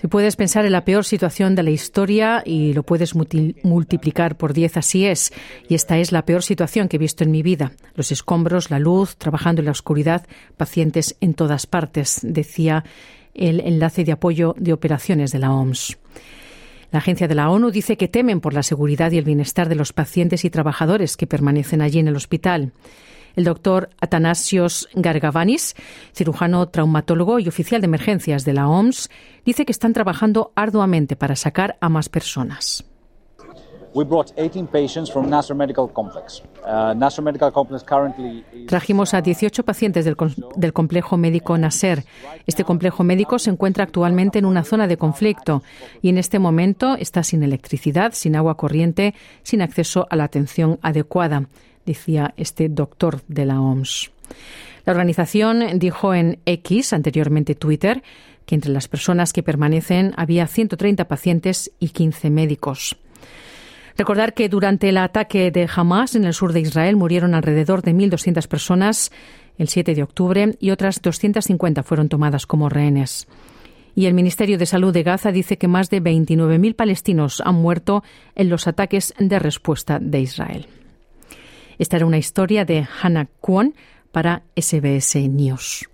Si 0.00 0.08
puedes 0.08 0.36
pensar 0.36 0.64
en 0.64 0.72
la 0.72 0.84
peor 0.84 1.04
situación 1.04 1.54
de 1.54 1.62
la 1.64 1.70
historia 1.70 2.42
y 2.44 2.72
lo 2.72 2.84
puedes 2.84 3.14
multiplicar 3.14 4.36
por 4.36 4.52
10, 4.52 4.76
así 4.76 5.06
es. 5.06 5.32
Y 5.68 5.74
esta 5.74 5.98
es 5.98 6.12
la 6.12 6.24
peor 6.24 6.42
situación 6.42 6.88
que 6.88 6.96
he 6.96 6.98
visto 6.98 7.24
en 7.24 7.32
mi 7.32 7.42
vida. 7.42 7.72
Los 7.94 8.12
escombros, 8.12 8.70
la 8.70 8.78
luz, 8.78 9.16
trabajando 9.16 9.60
en 9.60 9.66
la 9.66 9.72
oscuridad, 9.72 10.26
pacientes 10.56 11.16
en 11.20 11.34
todas 11.34 11.66
partes, 11.66 12.20
decía 12.22 12.84
el 13.34 13.60
enlace 13.60 14.04
de 14.04 14.12
apoyo 14.12 14.54
de 14.56 14.72
operaciones 14.72 15.32
de 15.32 15.40
la 15.40 15.52
OMS. 15.52 15.98
La 16.92 16.98
agencia 16.98 17.26
de 17.26 17.34
la 17.34 17.50
ONU 17.50 17.72
dice 17.72 17.96
que 17.96 18.06
temen 18.06 18.40
por 18.40 18.54
la 18.54 18.62
seguridad 18.62 19.10
y 19.10 19.18
el 19.18 19.24
bienestar 19.24 19.68
de 19.68 19.74
los 19.74 19.92
pacientes 19.92 20.44
y 20.44 20.50
trabajadores 20.50 21.16
que 21.16 21.26
permanecen 21.26 21.82
allí 21.82 21.98
en 21.98 22.06
el 22.06 22.14
hospital. 22.14 22.70
El 23.36 23.44
doctor 23.44 23.90
Atanasios 24.00 24.88
Gargavanis, 24.94 25.74
cirujano 26.12 26.68
traumatólogo 26.68 27.38
y 27.38 27.48
oficial 27.48 27.80
de 27.80 27.86
emergencias 27.86 28.44
de 28.44 28.52
la 28.52 28.68
OMS, 28.68 29.10
dice 29.44 29.64
que 29.64 29.72
están 29.72 29.92
trabajando 29.92 30.52
arduamente 30.54 31.16
para 31.16 31.36
sacar 31.36 31.76
a 31.80 31.88
más 31.88 32.08
personas. 32.08 32.84
Trajimos 38.66 39.14
a 39.14 39.22
18 39.22 39.64
pacientes 39.64 40.04
del, 40.04 40.16
del, 40.56 40.72
complejo 40.72 41.16
médico 41.16 41.56
Nasser. 41.56 42.02
Este 42.44 42.64
complejo 42.64 43.04
médico 43.04 43.38
se 43.38 43.50
encuentra 43.50 43.84
actualmente 43.84 44.40
en 44.40 44.46
una 44.46 44.64
zona 44.64 44.88
de 44.88 44.96
conflicto 44.96 45.62
y 46.02 46.08
en 46.08 46.18
este 46.18 46.40
momento 46.40 46.96
está 46.96 47.22
sin 47.22 47.44
electricidad, 47.44 48.14
sin 48.14 48.34
agua 48.34 48.56
corriente, 48.56 49.14
sin 49.44 49.62
acceso 49.62 50.08
a 50.10 50.16
la 50.16 50.24
atención 50.24 50.80
adecuada 50.82 51.44
decía 51.86 52.34
este 52.36 52.68
doctor 52.68 53.22
de 53.28 53.46
la 53.46 53.60
OMS. 53.60 54.10
La 54.84 54.92
organización 54.92 55.78
dijo 55.78 56.14
en 56.14 56.38
X, 56.44 56.92
anteriormente 56.92 57.54
Twitter, 57.54 58.02
que 58.46 58.54
entre 58.54 58.72
las 58.72 58.88
personas 58.88 59.32
que 59.32 59.42
permanecen 59.42 60.12
había 60.16 60.46
130 60.46 61.06
pacientes 61.08 61.72
y 61.78 61.88
15 61.88 62.30
médicos. 62.30 62.96
Recordar 63.96 64.34
que 64.34 64.48
durante 64.48 64.88
el 64.88 64.98
ataque 64.98 65.50
de 65.50 65.68
Hamas 65.74 66.16
en 66.16 66.24
el 66.24 66.34
sur 66.34 66.52
de 66.52 66.60
Israel 66.60 66.96
murieron 66.96 67.34
alrededor 67.34 67.82
de 67.82 67.94
1.200 67.94 68.48
personas 68.48 69.12
el 69.56 69.68
7 69.68 69.94
de 69.94 70.02
octubre 70.02 70.56
y 70.58 70.70
otras 70.70 71.00
250 71.00 71.82
fueron 71.84 72.08
tomadas 72.08 72.44
como 72.46 72.68
rehenes. 72.68 73.28
Y 73.94 74.06
el 74.06 74.14
Ministerio 74.14 74.58
de 74.58 74.66
Salud 74.66 74.92
de 74.92 75.04
Gaza 75.04 75.30
dice 75.30 75.56
que 75.56 75.68
más 75.68 75.90
de 75.90 76.02
29.000 76.02 76.74
palestinos 76.74 77.40
han 77.44 77.54
muerto 77.54 78.02
en 78.34 78.48
los 78.48 78.66
ataques 78.66 79.14
de 79.18 79.38
respuesta 79.38 80.00
de 80.00 80.20
Israel. 80.20 80.66
Esta 81.78 81.96
era 81.96 82.06
una 82.06 82.18
historia 82.18 82.64
de 82.64 82.86
Hannah 83.02 83.26
Kwon 83.40 83.74
para 84.12 84.42
SBS 84.56 85.16
News. 85.28 85.88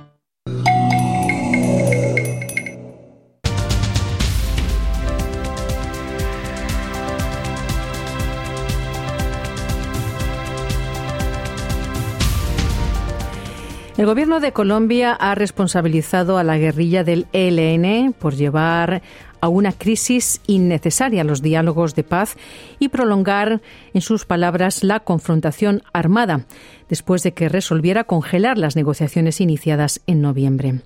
El 14.00 14.06
gobierno 14.06 14.40
de 14.40 14.52
Colombia 14.52 15.12
ha 15.12 15.34
responsabilizado 15.34 16.38
a 16.38 16.42
la 16.42 16.56
guerrilla 16.56 17.04
del 17.04 17.26
ELN 17.34 18.14
por 18.14 18.34
llevar 18.34 19.02
a 19.40 19.48
una 19.48 19.72
crisis 19.72 20.40
innecesaria 20.46 21.24
los 21.24 21.42
diálogos 21.42 21.94
de 21.94 22.04
paz 22.04 22.36
y 22.78 22.88
prolongar, 22.88 23.60
en 23.94 24.00
sus 24.00 24.24
palabras, 24.24 24.84
la 24.84 25.00
confrontación 25.00 25.82
armada, 25.92 26.46
después 26.88 27.22
de 27.22 27.32
que 27.32 27.48
resolviera 27.48 28.04
congelar 28.04 28.58
las 28.58 28.76
negociaciones 28.76 29.40
iniciadas 29.40 30.00
en 30.06 30.20
noviembre. 30.20 30.80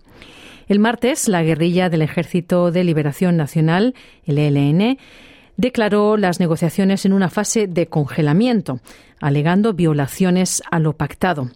El 0.68 0.78
martes, 0.78 1.28
la 1.28 1.42
guerrilla 1.42 1.90
del 1.90 2.02
Ejército 2.02 2.70
de 2.70 2.84
Liberación 2.84 3.36
Nacional, 3.36 3.94
el 4.24 4.38
ELN, 4.38 4.98
declaró 5.56 6.16
las 6.16 6.40
negociaciones 6.40 7.04
en 7.04 7.12
una 7.12 7.28
fase 7.28 7.66
de 7.66 7.86
congelamiento, 7.86 8.80
alegando 9.20 9.74
violaciones 9.74 10.62
a 10.70 10.78
lo 10.78 10.96
pactado. 10.96 11.50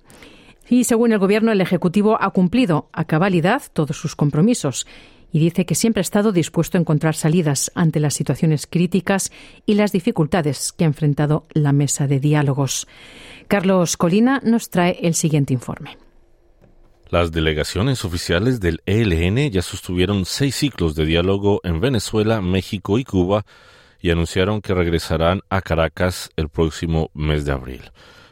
Y 0.69 0.85
según 0.85 1.13
el 1.13 1.19
Gobierno, 1.19 1.51
el 1.53 1.61
Ejecutivo 1.61 2.19
ha 2.21 2.31
cumplido 2.31 2.89
a 2.93 3.05
cabalidad 3.05 3.63
todos 3.73 3.97
sus 3.97 4.15
compromisos 4.15 4.87
y 5.33 5.39
dice 5.39 5.67
que 5.67 5.75
siempre 5.75 6.01
ha 6.01 6.03
estado 6.03 6.33
dispuesto 6.33 6.79
a 6.79 6.81
encontrar 6.81 7.15
salidas 7.15 7.71
ante 7.75 8.01
las 8.01 8.15
situaciones 8.15 8.67
críticas 8.67 9.31
y 9.67 9.75
las 9.75 9.93
dificultades 9.93 10.73
que 10.73 10.85
ha 10.85 10.87
enfrentado 10.87 11.47
la 11.53 11.73
mesa 11.73 12.07
de 12.07 12.21
diálogos. 12.21 12.89
Carlos 13.47 13.97
Colina 13.97 14.41
nos 14.45 14.71
trae 14.71 14.99
el 15.03 15.15
siguiente 15.15 15.53
informe. 15.53 15.97
Las 17.11 17.33
delegaciones 17.33 18.05
oficiales 18.05 18.61
del 18.61 18.83
ELN 18.85 19.51
ya 19.51 19.63
sostuvieron 19.63 20.27
seis 20.27 20.57
ciclos 20.57 20.95
de 20.95 21.07
diálogo 21.07 21.61
en 21.65 21.81
Venezuela, 21.81 22.43
México 22.43 22.99
y 22.99 23.05
Cuba 23.05 23.47
y 24.01 24.11
anunciaron 24.11 24.61
que 24.61 24.75
regresarán 24.75 25.41
a 25.49 25.63
Caracas 25.63 26.31
el 26.37 26.51
próximo 26.51 27.11
mes 27.15 27.45
de 27.45 27.53
abril. 27.53 27.91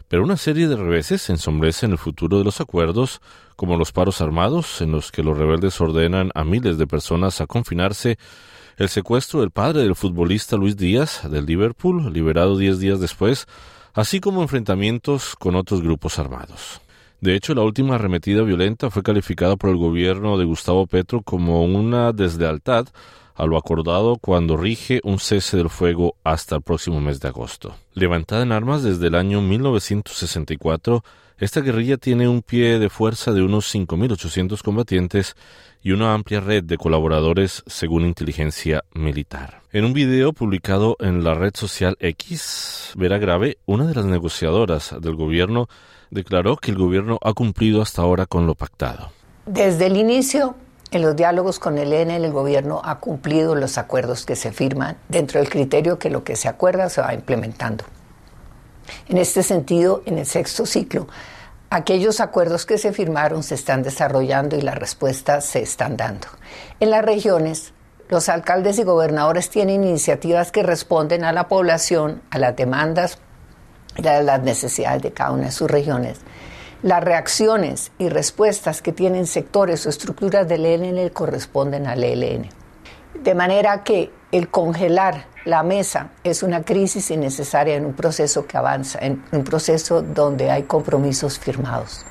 Pero 0.08 0.22
una 0.22 0.36
serie 0.36 0.68
de 0.68 0.76
reveses 0.76 1.28
ensombrecen 1.30 1.92
el 1.92 1.98
futuro 1.98 2.38
de 2.38 2.44
los 2.44 2.60
acuerdos, 2.60 3.20
como 3.56 3.76
los 3.76 3.92
paros 3.92 4.20
armados, 4.20 4.80
en 4.80 4.92
los 4.92 5.10
que 5.10 5.22
los 5.22 5.36
rebeldes 5.36 5.80
ordenan 5.80 6.30
a 6.34 6.44
miles 6.44 6.78
de 6.78 6.86
personas 6.86 7.40
a 7.40 7.46
confinarse, 7.46 8.18
el 8.76 8.88
secuestro 8.88 9.40
del 9.40 9.50
padre 9.50 9.82
del 9.82 9.96
futbolista 9.96 10.56
Luis 10.56 10.76
Díaz 10.76 11.28
del 11.30 11.46
Liverpool, 11.46 12.12
liberado 12.12 12.56
diez 12.58 12.78
días 12.78 13.00
después, 13.00 13.46
así 13.94 14.20
como 14.20 14.42
enfrentamientos 14.42 15.34
con 15.34 15.56
otros 15.56 15.80
grupos 15.80 16.18
armados. 16.18 16.80
De 17.20 17.34
hecho, 17.34 17.54
la 17.54 17.62
última 17.62 17.94
arremetida 17.94 18.42
violenta 18.42 18.90
fue 18.90 19.02
calificada 19.02 19.56
por 19.56 19.70
el 19.70 19.76
gobierno 19.76 20.36
de 20.36 20.44
Gustavo 20.44 20.86
Petro 20.86 21.22
como 21.22 21.64
una 21.64 22.12
deslealtad 22.12 22.88
a 23.34 23.46
lo 23.46 23.56
acordado 23.56 24.16
cuando 24.16 24.56
rige 24.56 25.00
un 25.04 25.18
cese 25.18 25.56
del 25.56 25.70
fuego 25.70 26.14
hasta 26.24 26.56
el 26.56 26.62
próximo 26.62 27.00
mes 27.00 27.20
de 27.20 27.28
agosto. 27.28 27.74
Levantada 27.94 28.42
en 28.42 28.52
armas 28.52 28.82
desde 28.82 29.06
el 29.06 29.14
año 29.14 29.40
1964, 29.40 31.02
esta 31.38 31.60
guerrilla 31.60 31.98
tiene 31.98 32.28
un 32.28 32.40
pie 32.40 32.78
de 32.78 32.88
fuerza 32.88 33.32
de 33.32 33.42
unos 33.42 33.74
5.800 33.74 34.62
combatientes 34.62 35.34
y 35.82 35.92
una 35.92 36.14
amplia 36.14 36.40
red 36.40 36.64
de 36.64 36.78
colaboradores 36.78 37.62
según 37.66 38.06
inteligencia 38.06 38.84
militar. 38.94 39.60
En 39.70 39.84
un 39.84 39.92
video 39.92 40.32
publicado 40.32 40.96
en 40.98 41.22
la 41.24 41.34
red 41.34 41.52
social 41.54 41.96
X, 42.00 42.92
Vera 42.96 43.18
Grave, 43.18 43.58
una 43.66 43.86
de 43.86 43.94
las 43.94 44.06
negociadoras 44.06 44.94
del 45.00 45.14
gobierno, 45.14 45.68
declaró 46.10 46.56
que 46.56 46.70
el 46.70 46.78
gobierno 46.78 47.18
ha 47.20 47.34
cumplido 47.34 47.82
hasta 47.82 48.00
ahora 48.00 48.24
con 48.24 48.46
lo 48.46 48.54
pactado. 48.54 49.12
Desde 49.44 49.86
el 49.86 49.96
inicio 49.96 50.56
en 50.90 51.02
los 51.02 51.16
diálogos 51.16 51.58
con 51.58 51.76
el 51.78 51.92
EN, 51.92 52.10
el 52.10 52.32
gobierno 52.32 52.80
ha 52.82 52.98
cumplido 53.00 53.54
los 53.54 53.76
acuerdos 53.76 54.24
que 54.24 54.36
se 54.36 54.52
firman 54.52 54.96
dentro 55.08 55.40
del 55.40 55.50
criterio 55.50 55.98
que 55.98 56.08
lo 56.08 56.24
que 56.24 56.36
se 56.36 56.48
acuerda 56.48 56.88
se 56.88 57.02
va 57.02 57.12
implementando. 57.12 57.84
En 59.08 59.18
este 59.18 59.42
sentido, 59.42 60.02
en 60.06 60.18
el 60.18 60.26
sexto 60.26 60.66
ciclo, 60.66 61.08
aquellos 61.70 62.20
acuerdos 62.20 62.66
que 62.66 62.78
se 62.78 62.92
firmaron 62.92 63.42
se 63.42 63.54
están 63.54 63.82
desarrollando 63.82 64.56
y 64.56 64.60
las 64.60 64.76
respuestas 64.76 65.44
se 65.44 65.62
están 65.62 65.96
dando. 65.96 66.28
En 66.80 66.90
las 66.90 67.04
regiones 67.04 67.72
Los 68.08 68.28
alcaldes 68.28 68.78
y 68.78 68.84
gobernadores 68.84 69.50
tienen 69.50 69.82
iniciativas 69.82 70.52
que 70.52 70.62
responden 70.62 71.24
a 71.24 71.32
la 71.32 71.48
población, 71.48 72.22
a 72.30 72.38
las 72.38 72.54
demandas 72.54 73.18
a 74.04 74.22
las 74.22 74.42
necesidades 74.42 75.02
de 75.02 75.12
cada 75.12 75.32
una 75.32 75.46
de 75.46 75.50
sus 75.50 75.70
regiones. 75.70 76.20
Las 76.82 77.02
reacciones 77.02 77.90
y 77.98 78.08
respuestas 78.08 78.82
que 78.82 78.92
tienen 78.92 79.26
sectores 79.26 79.86
o 79.86 79.88
estructuras 79.88 80.46
del 80.46 80.66
ELN 80.66 81.08
corresponden 81.08 81.86
al 81.86 82.04
ELN. 82.04 82.48
De 83.22 83.34
manera 83.34 83.82
que 83.82 84.12
el 84.32 84.48
congelar 84.48 85.26
la 85.44 85.62
mesa 85.62 86.10
es 86.24 86.42
una 86.42 86.64
crisis 86.64 87.10
innecesaria 87.10 87.76
en 87.76 87.86
un 87.86 87.94
proceso 87.94 88.46
que 88.46 88.56
avanza, 88.56 88.98
en 89.00 89.22
un 89.30 89.44
proceso 89.44 90.02
donde 90.02 90.50
hay 90.50 90.64
compromisos 90.64 91.38
firmados. 91.38 92.04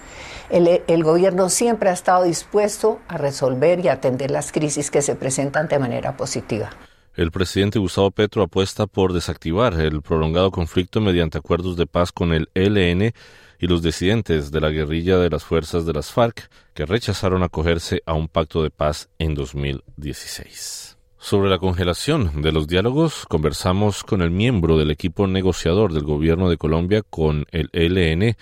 El, 0.50 1.04
gobierno 1.04 1.50
siempre 1.50 1.90
ha 1.90 1.94
estado 1.94 2.24
dispuesto 2.24 3.00
a 3.08 3.18
resolver 3.18 3.84
y 3.84 3.90
atender 3.90 4.32
las 4.32 4.52
crisis 4.52 4.92
que 4.92 5.02
se 5.02 5.16
presentan 5.16 5.68
de 5.68 5.80
manera 5.80 6.16
positiva. 6.16 6.70
El 7.16 7.32
presidente 7.32 7.80
Gustavo 7.80 8.12
Petro 8.12 8.44
apuesta 8.44 8.88
por 8.88 9.12
desactivar 9.12 9.74
el 9.74 10.02
prolongado 10.02 10.52
conflicto 10.52 11.02
mediante 11.02 11.38
acuerdos 11.38 11.76
de 11.78 11.88
paz 11.88 12.12
con 12.12 12.32
el 12.32 12.50
ELN 12.54 13.14
y 13.58 13.68
los 13.68 13.82
disidentes 13.82 14.52
de 14.52 14.62
la 14.62 14.70
guerrilla 14.70 15.18
de 15.18 15.30
las 15.30 15.44
fuerzas 15.44 15.86
de 15.86 15.94
las 15.94 16.12
FARC 16.12 16.50
que 16.74 16.86
rechazaron 16.86 17.42
acogerse 17.42 18.02
a 18.06 18.14
un 18.14 18.28
pacto 18.28 18.62
de 18.64 18.70
paz 18.70 19.10
en 19.18 19.34
2016. 19.34 20.95
Sobre 21.26 21.50
la 21.50 21.58
congelación 21.58 22.44
de 22.44 22.52
los 22.52 22.68
diálogos, 22.68 23.26
conversamos 23.26 24.04
con 24.04 24.22
el 24.22 24.30
miembro 24.30 24.78
del 24.78 24.92
equipo 24.92 25.26
negociador 25.26 25.92
del 25.92 26.04
gobierno 26.04 26.52
de 26.52 26.58
Colombia 26.58 27.02
con 27.02 27.46
el 27.52 27.68
ELN, 27.74 28.36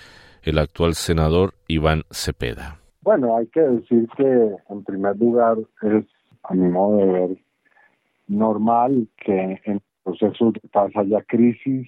el 0.44 0.60
actual 0.60 0.94
senador 0.94 1.54
Iván 1.70 2.02
Cepeda. 2.12 2.82
Bueno, 3.02 3.38
hay 3.38 3.48
que 3.48 3.62
decir 3.62 4.10
que 4.18 4.50
en 4.70 4.84
primer 4.84 5.16
lugar 5.16 5.60
es, 5.82 6.04
a 6.44 6.54
mi 6.54 6.70
modo 6.70 6.98
de 6.98 7.06
ver, 7.06 7.38
normal 8.28 9.08
que 9.16 9.62
en 9.64 9.82
procesos 10.04 10.52
de 10.52 10.68
paz 10.68 10.92
haya 10.96 11.22
crisis, 11.22 11.88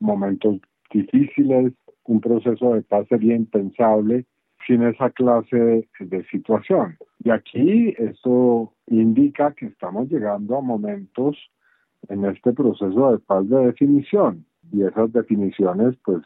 momentos 0.00 0.60
difíciles, 0.90 1.74
un 2.04 2.22
proceso 2.22 2.72
de 2.72 2.80
paz 2.80 3.06
sería 3.10 3.36
impensable 3.36 4.24
sin 4.66 4.82
esa 4.82 5.10
clase 5.10 5.88
de 6.00 6.24
situación. 6.24 6.96
Y 7.22 7.30
aquí 7.30 7.94
esto 7.98 8.72
indica 8.86 9.52
que 9.52 9.66
estamos 9.66 10.08
llegando 10.08 10.56
a 10.56 10.60
momentos 10.60 11.36
en 12.08 12.24
este 12.24 12.52
proceso 12.52 13.12
de 13.12 13.18
paz 13.18 13.48
de 13.48 13.66
definición 13.66 14.44
y 14.72 14.82
esas 14.82 15.12
definiciones 15.12 15.96
pues 16.04 16.22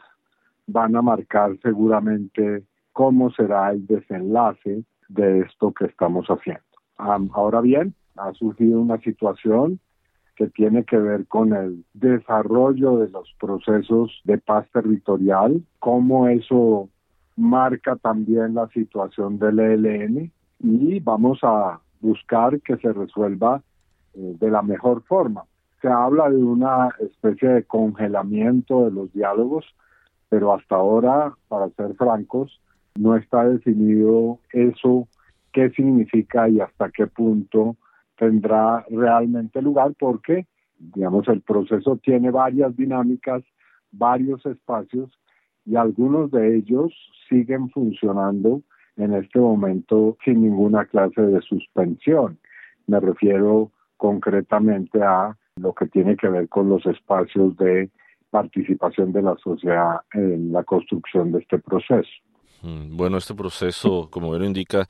van 0.67 0.95
a 0.95 1.01
marcar 1.01 1.57
seguramente 1.61 2.63
cómo 2.93 3.31
será 3.31 3.71
el 3.71 3.85
desenlace 3.87 4.83
de 5.09 5.39
esto 5.41 5.73
que 5.73 5.85
estamos 5.85 6.27
haciendo. 6.27 6.63
ahora 6.97 7.61
bien, 7.61 7.93
ha 8.17 8.33
surgido 8.33 8.79
una 8.79 8.97
situación 8.99 9.79
que 10.35 10.47
tiene 10.47 10.83
que 10.85 10.97
ver 10.97 11.27
con 11.27 11.53
el 11.53 11.83
desarrollo 11.93 12.97
de 12.97 13.09
los 13.09 13.33
procesos 13.39 14.21
de 14.23 14.37
paz 14.37 14.67
territorial, 14.71 15.61
cómo 15.79 16.27
eso 16.27 16.89
marca 17.35 17.95
también 17.95 18.53
la 18.53 18.67
situación 18.69 19.39
del 19.39 19.59
ELN 19.59 20.31
y 20.59 20.99
vamos 20.99 21.39
a 21.43 21.79
buscar 21.99 22.59
que 22.61 22.77
se 22.77 22.91
resuelva 22.93 23.61
eh, 24.13 24.35
de 24.39 24.51
la 24.51 24.61
mejor 24.61 25.03
forma. 25.03 25.43
Se 25.81 25.87
habla 25.87 26.29
de 26.29 26.37
una 26.37 26.89
especie 26.99 27.49
de 27.49 27.63
congelamiento 27.63 28.85
de 28.85 28.91
los 28.91 29.11
diálogos, 29.13 29.65
pero 30.29 30.53
hasta 30.53 30.75
ahora, 30.75 31.33
para 31.47 31.69
ser 31.69 31.95
francos, 31.95 32.61
no 32.95 33.15
está 33.15 33.43
definido 33.45 34.39
eso, 34.51 35.07
qué 35.51 35.69
significa 35.71 36.47
y 36.49 36.59
hasta 36.59 36.89
qué 36.91 37.07
punto 37.07 37.75
tendrá 38.17 38.85
realmente 38.89 39.61
lugar 39.61 39.93
porque, 39.97 40.45
digamos, 40.77 41.27
el 41.27 41.41
proceso 41.41 41.97
tiene 41.97 42.29
varias 42.29 42.75
dinámicas, 42.75 43.43
varios 43.91 44.45
espacios 44.45 45.09
y 45.65 45.75
algunos 45.75 46.31
de 46.31 46.57
ellos 46.57 46.91
siguen 47.29 47.69
funcionando 47.69 48.61
en 48.97 49.13
este 49.13 49.39
momento 49.39 50.17
sin 50.23 50.41
ninguna 50.41 50.85
clase 50.85 51.21
de 51.21 51.41
suspensión. 51.41 52.39
Me 52.87 52.99
refiero 52.99 53.71
concretamente 53.97 55.01
a 55.01 55.37
lo 55.55 55.73
que 55.73 55.87
tiene 55.87 56.15
que 56.17 56.27
ver 56.27 56.49
con 56.49 56.69
los 56.69 56.85
espacios 56.85 57.55
de 57.57 57.89
participación 58.29 59.11
de 59.11 59.21
la 59.21 59.35
sociedad 59.43 60.01
en 60.13 60.51
la 60.51 60.63
construcción 60.63 61.31
de 61.31 61.39
este 61.39 61.59
proceso. 61.59 62.09
Mm, 62.63 62.95
bueno, 62.95 63.17
este 63.17 63.35
proceso, 63.35 64.09
como 64.09 64.35
él 64.35 64.45
indica, 64.45 64.87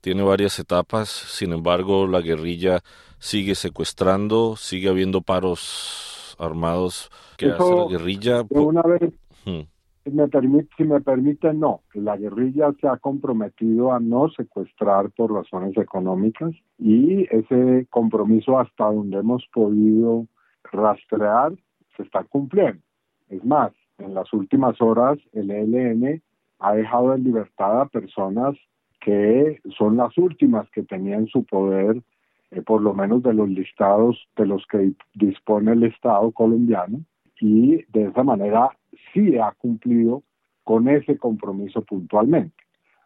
tiene 0.00 0.22
varias 0.22 0.58
etapas, 0.58 1.08
sin 1.08 1.52
embargo 1.52 2.06
la 2.06 2.20
guerrilla 2.20 2.80
sigue 3.18 3.54
secuestrando, 3.54 4.56
sigue 4.56 4.88
habiendo 4.88 5.20
paros 5.20 6.36
armados 6.38 7.10
que 7.36 7.46
hace 7.46 7.74
la 7.74 7.86
guerrilla. 7.88 8.42
Una 8.50 8.82
vez, 8.82 9.12
si, 9.44 9.68
me 10.10 10.28
permite, 10.28 10.68
si 10.76 10.84
me 10.84 11.00
permite, 11.00 11.52
no, 11.52 11.80
la 11.94 12.16
guerrilla 12.16 12.72
se 12.80 12.88
ha 12.88 12.96
comprometido 12.96 13.92
a 13.92 14.00
no 14.00 14.28
secuestrar 14.30 15.10
por 15.10 15.32
razones 15.32 15.76
económicas 15.76 16.52
y 16.78 17.26
ese 17.34 17.86
compromiso 17.90 18.58
hasta 18.58 18.86
donde 18.86 19.18
hemos 19.18 19.46
podido 19.52 20.26
rastrear 20.72 21.52
se 21.96 22.02
está 22.02 22.24
cumpliendo. 22.24 22.82
Es 23.28 23.44
más, 23.44 23.72
en 23.98 24.14
las 24.14 24.32
últimas 24.32 24.80
horas 24.80 25.18
el 25.32 25.50
ELN 25.50 26.22
ha 26.58 26.74
dejado 26.74 27.14
en 27.14 27.24
libertad 27.24 27.80
a 27.80 27.86
personas 27.86 28.56
que 29.00 29.60
son 29.76 29.96
las 29.96 30.16
últimas 30.18 30.68
que 30.70 30.82
tenían 30.82 31.20
en 31.20 31.26
su 31.28 31.44
poder, 31.44 32.02
eh, 32.50 32.62
por 32.62 32.82
lo 32.82 32.94
menos 32.94 33.22
de 33.22 33.34
los 33.34 33.48
listados 33.48 34.28
de 34.36 34.46
los 34.46 34.66
que 34.66 34.92
dispone 35.14 35.72
el 35.72 35.84
Estado 35.84 36.30
colombiano, 36.32 37.00
y 37.40 37.84
de 37.92 38.06
esa 38.08 38.22
manera 38.22 38.70
sí 39.12 39.38
ha 39.38 39.52
cumplido 39.52 40.22
con 40.64 40.88
ese 40.88 41.16
compromiso 41.18 41.82
puntualmente. 41.82 42.56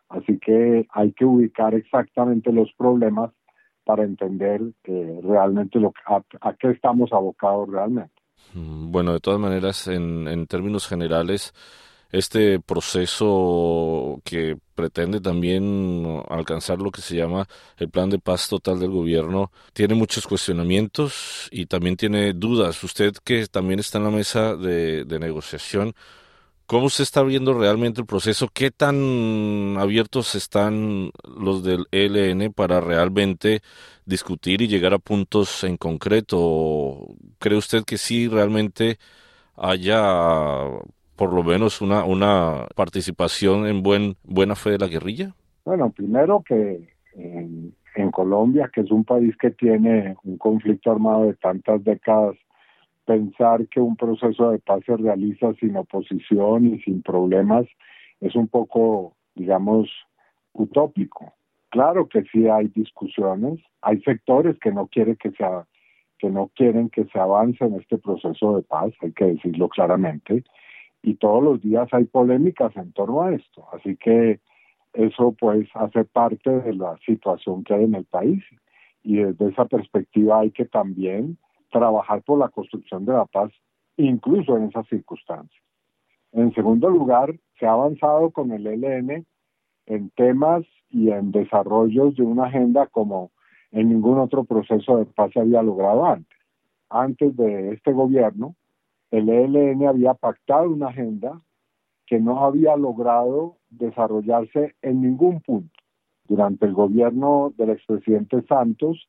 Así 0.09 0.39
que 0.39 0.87
hay 0.91 1.13
que 1.13 1.25
ubicar 1.25 1.75
exactamente 1.75 2.53
los 2.53 2.73
problemas 2.73 3.31
para 3.85 4.05
entender 4.05 4.61
eh, 4.85 5.21
realmente 5.23 5.79
lo, 5.79 5.93
a, 6.07 6.23
a, 6.41 6.55
qué 6.55 6.71
estamos 6.71 7.13
abocados 7.13 7.69
realmente. 7.69 8.15
Mm, 8.55 8.91
bueno, 8.91 9.13
de 9.13 9.21
todas 9.21 9.41
maneras, 9.41 9.87
en, 9.89 10.27
en 10.27 10.47
términos 10.47 10.87
generales, 10.89 11.53
este 12.13 12.61
proceso 12.61 14.21
que 14.25 14.57
pretende 14.75 15.21
también 15.21 16.23
alcanzar 16.29 16.79
lo 16.79 16.91
que 16.91 17.03
se 17.03 17.17
llama 17.17 17.47
el 17.77 17.89
plan 17.91 18.11
de 18.11 18.19
paz 18.19 18.49
total 18.49 18.81
del 18.81 18.91
gobierno, 18.91 19.53
tiene 19.73 19.95
muchos 19.95 20.27
cuestionamientos 20.27 21.49
y 21.51 21.67
también 21.67 21.97
tiene 21.97 22.33
dudas. 22.33 22.83
Usted 22.83 23.15
que 23.25 23.47
también 23.47 23.81
está 23.81 23.99
en 23.99 24.05
la 24.05 24.11
mesa 24.11 24.57
de, 24.57 25.05
negociación, 25.21 25.95
¿Cómo 26.67 26.89
se 26.89 27.03
está 27.03 27.25
viendo 27.25 27.53
realmente 27.53 28.01
el 28.01 28.07
proceso? 28.07 28.49
¿Qué 28.49 28.71
tan 28.71 29.77
abiertos 29.77 30.37
están 30.37 31.11
los 31.25 31.65
del 31.65 31.87
ELN 31.91 32.53
para 32.53 32.81
realmente 32.81 33.61
discutir 34.05 34.63
y 34.63 34.69
llegar 34.69 34.95
a 34.95 35.01
puntos 35.01 35.65
en 35.65 35.77
concreto? 35.77 37.09
¿Cree 37.41 37.59
usted 37.59 37.83
que 37.85 37.99
sí 37.99 38.29
realmente 38.29 39.01
haya 39.57 40.63
por 41.21 41.35
lo 41.35 41.43
menos 41.43 41.83
una, 41.83 42.03
una 42.03 42.67
participación 42.75 43.67
en 43.67 43.83
buen, 43.83 44.17
buena 44.25 44.55
fe 44.55 44.71
de 44.71 44.79
la 44.79 44.87
guerrilla? 44.87 45.35
Bueno, 45.67 45.91
primero 45.91 46.43
que 46.43 46.95
en, 47.15 48.11
Colombia, 48.11 48.71
que 48.73 48.81
es 48.81 48.91
un 48.91 49.05
país 49.05 49.37
que 49.37 49.51
tiene 49.51 50.17
un 50.25 50.39
conflicto 50.39 50.91
armado 50.91 51.25
de 51.25 51.35
tantas 51.35 51.85
décadas, 51.85 52.37
pensar 53.05 53.69
que 53.69 53.81
un 53.81 53.97
proceso 53.97 54.51
de 54.51 54.61
paz 54.61 54.81
se 54.87 54.97
realiza 54.97 55.53
sin 55.61 55.77
oposición 55.77 56.65
y 56.65 56.81
sin 56.81 57.03
problemas 57.03 57.67
es 58.23 58.35
un 58.35 58.49
poco, 58.49 59.15
digamos, 59.35 59.91
utópico. 60.55 61.35
Claro 61.69 62.09
que 62.09 62.23
sí 62.33 62.49
hay 62.49 62.69
discusiones, 62.69 63.61
hay 63.83 64.01
sectores 64.01 64.59
que 64.59 64.73
no 64.73 64.87
quieren 64.87 65.17
que 65.17 65.33
se 65.33 65.45
que 66.17 66.31
no 66.31 66.51
quieren 66.55 66.89
que 66.89 67.05
se 67.05 67.19
avance 67.19 67.63
en 67.63 67.75
este 67.75 67.99
proceso 67.99 68.57
de 68.57 68.63
paz, 68.63 68.93
hay 69.03 69.13
que 69.13 69.27
decirlo 69.27 69.69
claramente, 69.69 70.45
y 71.03 71.15
todos 71.15 71.43
los 71.43 71.61
días 71.61 71.89
hay 71.93 72.05
polémicas 72.05 72.77
en 72.77 72.93
torno 72.93 73.23
a 73.23 73.35
esto. 73.35 73.67
Así 73.73 73.97
que 73.97 74.41
eso 74.93 75.35
pues 75.39 75.69
hace 75.75 76.05
parte 76.05 76.51
de 76.51 76.75
la 76.75 76.97
situación 77.07 77.65
que 77.65 77.75
hay 77.75 77.85
en 77.85 77.95
el 77.95 78.05
país 78.05 78.43
y 79.03 79.17
desde 79.17 79.49
esa 79.49 79.65
perspectiva 79.65 80.41
hay 80.41 80.51
que 80.51 80.65
también 80.65 81.39
trabajar 81.71 82.23
por 82.23 82.39
la 82.39 82.49
construcción 82.49 83.05
de 83.05 83.13
la 83.13 83.25
paz 83.27 83.51
incluso 83.97 84.57
en 84.57 84.65
esas 84.65 84.87
circunstancias. 84.89 85.63
En 86.33 86.53
segundo 86.55 86.89
lugar, 86.89 87.35
se 87.59 87.67
ha 87.67 87.73
avanzado 87.73 88.31
con 88.31 88.53
el 88.53 88.67
ELN 88.67 89.27
en 89.87 90.11
temas 90.11 90.65
y 90.89 91.11
en 91.11 91.33
desarrollos 91.33 92.17
de 92.17 92.23
una 92.23 92.47
agenda 92.47 92.87
como 92.87 93.31
en 93.73 93.89
ningún 93.89 94.19
otro 94.19 94.45
proceso 94.45 94.99
de 94.99 95.07
paz 95.07 95.33
se 95.33 95.41
había 95.41 95.63
logrado 95.63 96.05
antes. 96.05 96.39
Antes 96.89 97.37
de 97.37 97.73
este 97.73 97.93
gobierno, 97.93 98.57
el 99.11 99.29
ELN 99.29 99.87
había 99.87 100.15
pactado 100.15 100.71
una 100.71 100.89
agenda 100.89 101.41
que 102.07 102.19
no 102.19 102.45
había 102.45 102.77
logrado 102.77 103.57
desarrollarse 103.71 104.75
en 104.83 105.01
ningún 105.01 105.41
punto. 105.41 105.73
Durante 106.29 106.67
el 106.67 106.75
gobierno 106.75 107.53
del 107.57 107.71
expresidente 107.71 108.43
Santos 108.43 109.09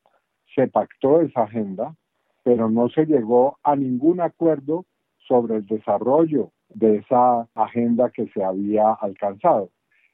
se 0.55 0.67
pactó 0.67 1.21
esa 1.21 1.43
agenda, 1.43 1.95
pero 2.43 2.69
no 2.69 2.89
se 2.89 3.05
llegó 3.05 3.57
a 3.63 3.75
ningún 3.75 4.21
acuerdo 4.21 4.85
sobre 5.27 5.57
el 5.57 5.65
desarrollo 5.65 6.51
de 6.69 6.97
esa 6.97 7.47
agenda 7.53 8.09
que 8.09 8.27
se 8.29 8.43
había 8.43 8.91
alcanzado. 8.93 9.69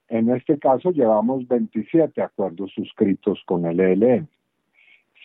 En 0.09 0.29
este 0.29 0.57
caso 0.57 0.91
llevamos 0.91 1.47
27 1.47 2.21
acuerdos 2.21 2.71
suscritos 2.73 3.41
con 3.45 3.65
el 3.65 3.79
ELN. 3.79 4.29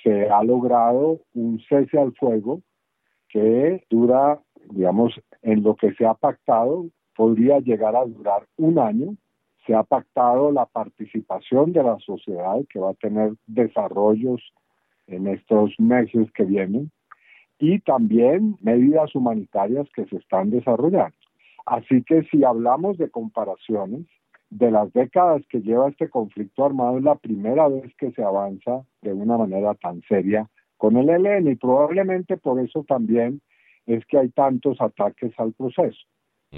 Se 0.03 0.29
ha 0.29 0.43
logrado 0.43 1.21
un 1.35 1.61
cese 1.69 1.99
al 1.99 2.13
fuego 2.15 2.63
que 3.29 3.85
dura, 3.89 4.41
digamos, 4.71 5.21
en 5.43 5.63
lo 5.63 5.77
que 5.77 5.93
se 5.95 6.07
ha 6.07 6.15
pactado, 6.15 6.87
podría 7.17 7.59
llegar 7.59 7.97
a 7.97 8.05
durar 8.05 8.47
un 8.57 8.79
año. 8.79 9.17
Se 9.67 9.75
ha 9.75 9.83
pactado 9.83 10.51
la 10.51 10.67
participación 10.67 11.73
de 11.73 11.83
la 11.83 11.99
sociedad 12.01 12.57
que 12.69 12.79
va 12.79 12.91
a 12.91 12.95
tener 12.95 13.35
desarrollos 13.47 14.41
en 15.07 15.27
estos 15.27 15.79
meses 15.79 16.31
que 16.33 16.45
vienen 16.45 16.91
y 17.59 17.79
también 17.81 18.57
medidas 18.61 19.15
humanitarias 19.15 19.87
que 19.95 20.05
se 20.07 20.17
están 20.17 20.51
desarrollando. 20.51 21.17
Así 21.65 22.03
que 22.03 22.25
si 22.25 22.43
hablamos 22.43 22.99
de 22.99 23.09
comparaciones, 23.09 24.07
de 24.51 24.71
las 24.71 24.93
décadas 24.93 25.43
que 25.49 25.63
lleva 25.63 25.89
este 25.89 26.11
conflicto 26.11 26.65
armado 26.65 26.99
es 26.99 27.05
la 27.05 27.15
primera 27.15 27.69
vez 27.69 27.95
que 27.97 28.13
se 28.13 28.23
avanza 28.23 28.85
de 29.01 29.13
una 29.13 29.39
manera 29.39 29.75
tan 29.75 30.03
seria 30.03 30.47
con 30.77 30.97
el 30.97 31.09
ELN 31.09 31.49
y 31.51 31.55
probablemente 31.55 32.37
por 32.37 32.61
eso 32.61 32.85
también 32.87 33.41
es 33.87 34.05
que 34.07 34.19
hay 34.19 34.29
tantos 34.31 34.81
ataques 34.81 35.33
al 35.39 35.53
proceso. 35.53 35.99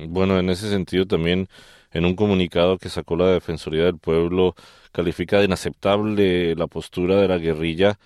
Bueno, 0.09 0.39
en 0.39 0.51
ese 0.51 0.69
sentido 0.69 1.07
también 1.07 1.47
en 1.93 2.05
un 2.05 2.17
comunicado 2.17 2.79
que 2.79 2.89
sacó 2.89 3.15
la 3.17 3.29
Defensoría 3.29 3.85
del 3.85 3.99
Pueblo 3.99 4.55
califica 4.91 5.39
de 5.39 5.45
inaceptable 5.45 6.57
la 6.57 6.67
postura 6.67 7.17
de 7.17 7.29
la 7.29 7.39
guerrilla, 7.39 7.99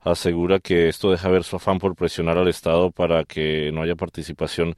asegura 0.00 0.60
que 0.60 0.88
esto 0.88 1.10
deja 1.10 1.28
ver 1.28 1.42
su 1.42 1.56
afán 1.56 1.78
por 1.78 1.96
presionar 1.96 2.38
al 2.38 2.48
Estado 2.48 2.92
para 2.92 3.24
que 3.24 3.72
no 3.72 3.82
haya 3.82 3.96
participación 3.96 4.74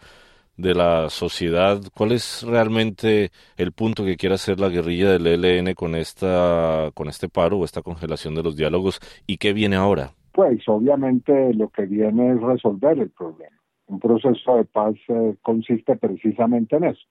de 0.56 0.74
la 0.74 1.10
sociedad. 1.10 1.80
¿Cuál 1.94 2.12
es 2.12 2.42
realmente 2.46 3.30
el 3.56 3.72
punto 3.72 4.04
que 4.04 4.16
quiere 4.16 4.36
hacer 4.36 4.60
la 4.60 4.68
guerrilla 4.68 5.10
del 5.10 5.26
ELN 5.26 5.74
con 5.74 5.94
esta 5.94 6.90
con 6.94 7.08
este 7.08 7.28
paro 7.28 7.58
o 7.58 7.64
esta 7.64 7.82
congelación 7.82 8.34
de 8.34 8.42
los 8.42 8.56
diálogos 8.56 9.00
y 9.26 9.36
qué 9.36 9.52
viene 9.52 9.76
ahora? 9.76 10.12
Pues 10.32 10.62
obviamente 10.66 11.52
lo 11.54 11.68
que 11.68 11.86
viene 11.86 12.32
es 12.32 12.40
resolver 12.40 12.98
el 12.98 13.10
problema. 13.10 13.56
Un 13.86 14.00
proceso 14.00 14.56
de 14.56 14.64
paz 14.64 14.94
eh, 15.08 15.36
consiste 15.42 15.96
precisamente 15.96 16.76
en 16.76 16.84
eso, 16.84 17.06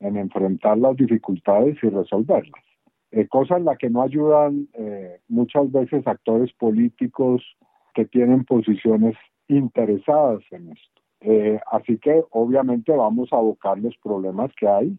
en 0.00 0.16
enfrentar 0.16 0.78
las 0.78 0.96
dificultades 0.96 1.76
y 1.82 1.88
resolverlas. 1.88 2.62
Eh, 3.12 3.26
cosa 3.26 3.56
en 3.56 3.64
la 3.64 3.76
que 3.76 3.90
no 3.90 4.02
ayudan 4.02 4.68
eh, 4.74 5.20
muchas 5.28 5.70
veces 5.72 6.06
actores 6.06 6.52
políticos 6.52 7.42
que 7.94 8.04
tienen 8.04 8.44
posiciones 8.44 9.16
interesadas 9.48 10.42
en 10.52 10.70
esto. 10.70 11.02
Eh, 11.22 11.60
así 11.70 11.98
que 11.98 12.22
obviamente 12.30 12.92
vamos 12.92 13.32
a 13.32 13.36
abocar 13.36 13.78
los 13.78 13.96
problemas 14.02 14.50
que 14.58 14.68
hay 14.68 14.96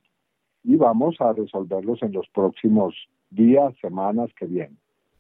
y 0.64 0.76
vamos 0.76 1.16
a 1.20 1.32
resolverlos 1.34 2.04
en 2.04 2.12
los 2.12 2.28
próximos 2.30 2.94
días, 3.30 3.74
semanas 3.82 4.30
que 4.38 4.46
vienen. 4.46 4.78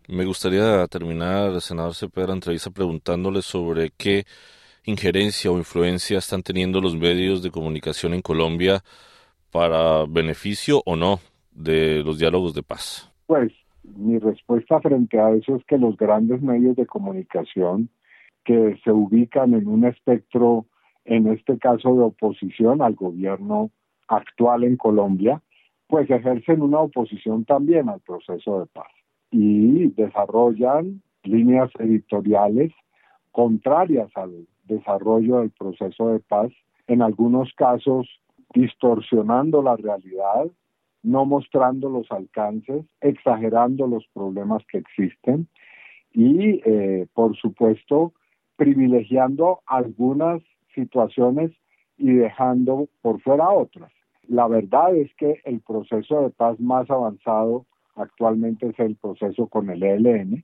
Me 0.09 0.25
gustaría 0.25 0.85
terminar, 0.87 1.61
senador 1.61 1.95
Cepeda, 1.95 2.27
la 2.27 2.33
entrevista 2.33 2.69
preguntándole 2.71 3.41
sobre 3.41 3.91
qué 3.97 4.25
injerencia 4.85 5.51
o 5.51 5.57
influencia 5.57 6.17
están 6.17 6.41
teniendo 6.41 6.81
los 6.81 6.95
medios 6.95 7.43
de 7.43 7.51
comunicación 7.51 8.13
en 8.13 8.21
Colombia 8.21 8.81
para 9.51 10.05
beneficio 10.05 10.81
o 10.85 10.95
no 10.95 11.19
de 11.51 12.03
los 12.03 12.17
diálogos 12.17 12.53
de 12.53 12.63
paz. 12.63 13.11
Pues 13.27 13.51
mi 13.83 14.17
respuesta 14.17 14.79
frente 14.79 15.19
a 15.19 15.31
eso 15.31 15.55
es 15.55 15.65
que 15.65 15.77
los 15.77 15.97
grandes 15.97 16.41
medios 16.41 16.75
de 16.75 16.85
comunicación 16.85 17.89
que 18.43 18.79
se 18.83 18.91
ubican 18.91 19.53
en 19.53 19.67
un 19.67 19.85
espectro 19.85 20.65
en 21.05 21.27
este 21.27 21.57
caso 21.57 21.93
de 21.95 22.03
oposición 22.03 22.81
al 22.81 22.95
gobierno 22.95 23.71
actual 24.07 24.63
en 24.63 24.77
Colombia, 24.77 25.41
pues 25.87 26.09
ejercen 26.09 26.61
una 26.61 26.79
oposición 26.79 27.45
también 27.45 27.89
al 27.89 27.99
proceso 28.01 28.59
de 28.59 28.65
paz 28.67 28.91
y 29.31 29.87
desarrollan 29.89 31.01
líneas 31.23 31.69
editoriales 31.79 32.71
contrarias 33.31 34.09
al 34.15 34.47
desarrollo 34.71 35.39
del 35.39 35.51
proceso 35.51 36.09
de 36.09 36.19
paz, 36.19 36.51
en 36.87 37.01
algunos 37.01 37.53
casos 37.53 38.07
distorsionando 38.53 39.61
la 39.61 39.75
realidad, 39.75 40.47
no 41.03 41.25
mostrando 41.25 41.89
los 41.89 42.11
alcances, 42.11 42.85
exagerando 43.01 43.87
los 43.87 44.05
problemas 44.13 44.63
que 44.67 44.79
existen 44.79 45.47
y, 46.13 46.61
eh, 46.65 47.07
por 47.13 47.35
supuesto, 47.37 48.13
privilegiando 48.55 49.61
algunas 49.65 50.41
situaciones 50.75 51.51
y 51.97 52.11
dejando 52.13 52.87
por 53.01 53.21
fuera 53.21 53.49
otras. 53.49 53.91
La 54.27 54.47
verdad 54.47 54.95
es 54.95 55.13
que 55.15 55.41
el 55.45 55.61
proceso 55.61 56.21
de 56.21 56.29
paz 56.29 56.59
más 56.59 56.89
avanzado 56.89 57.65
actualmente 57.95 58.67
es 58.67 58.79
el 58.79 58.95
proceso 58.95 59.47
con 59.47 59.69
el 59.69 59.83
ELN, 59.83 60.43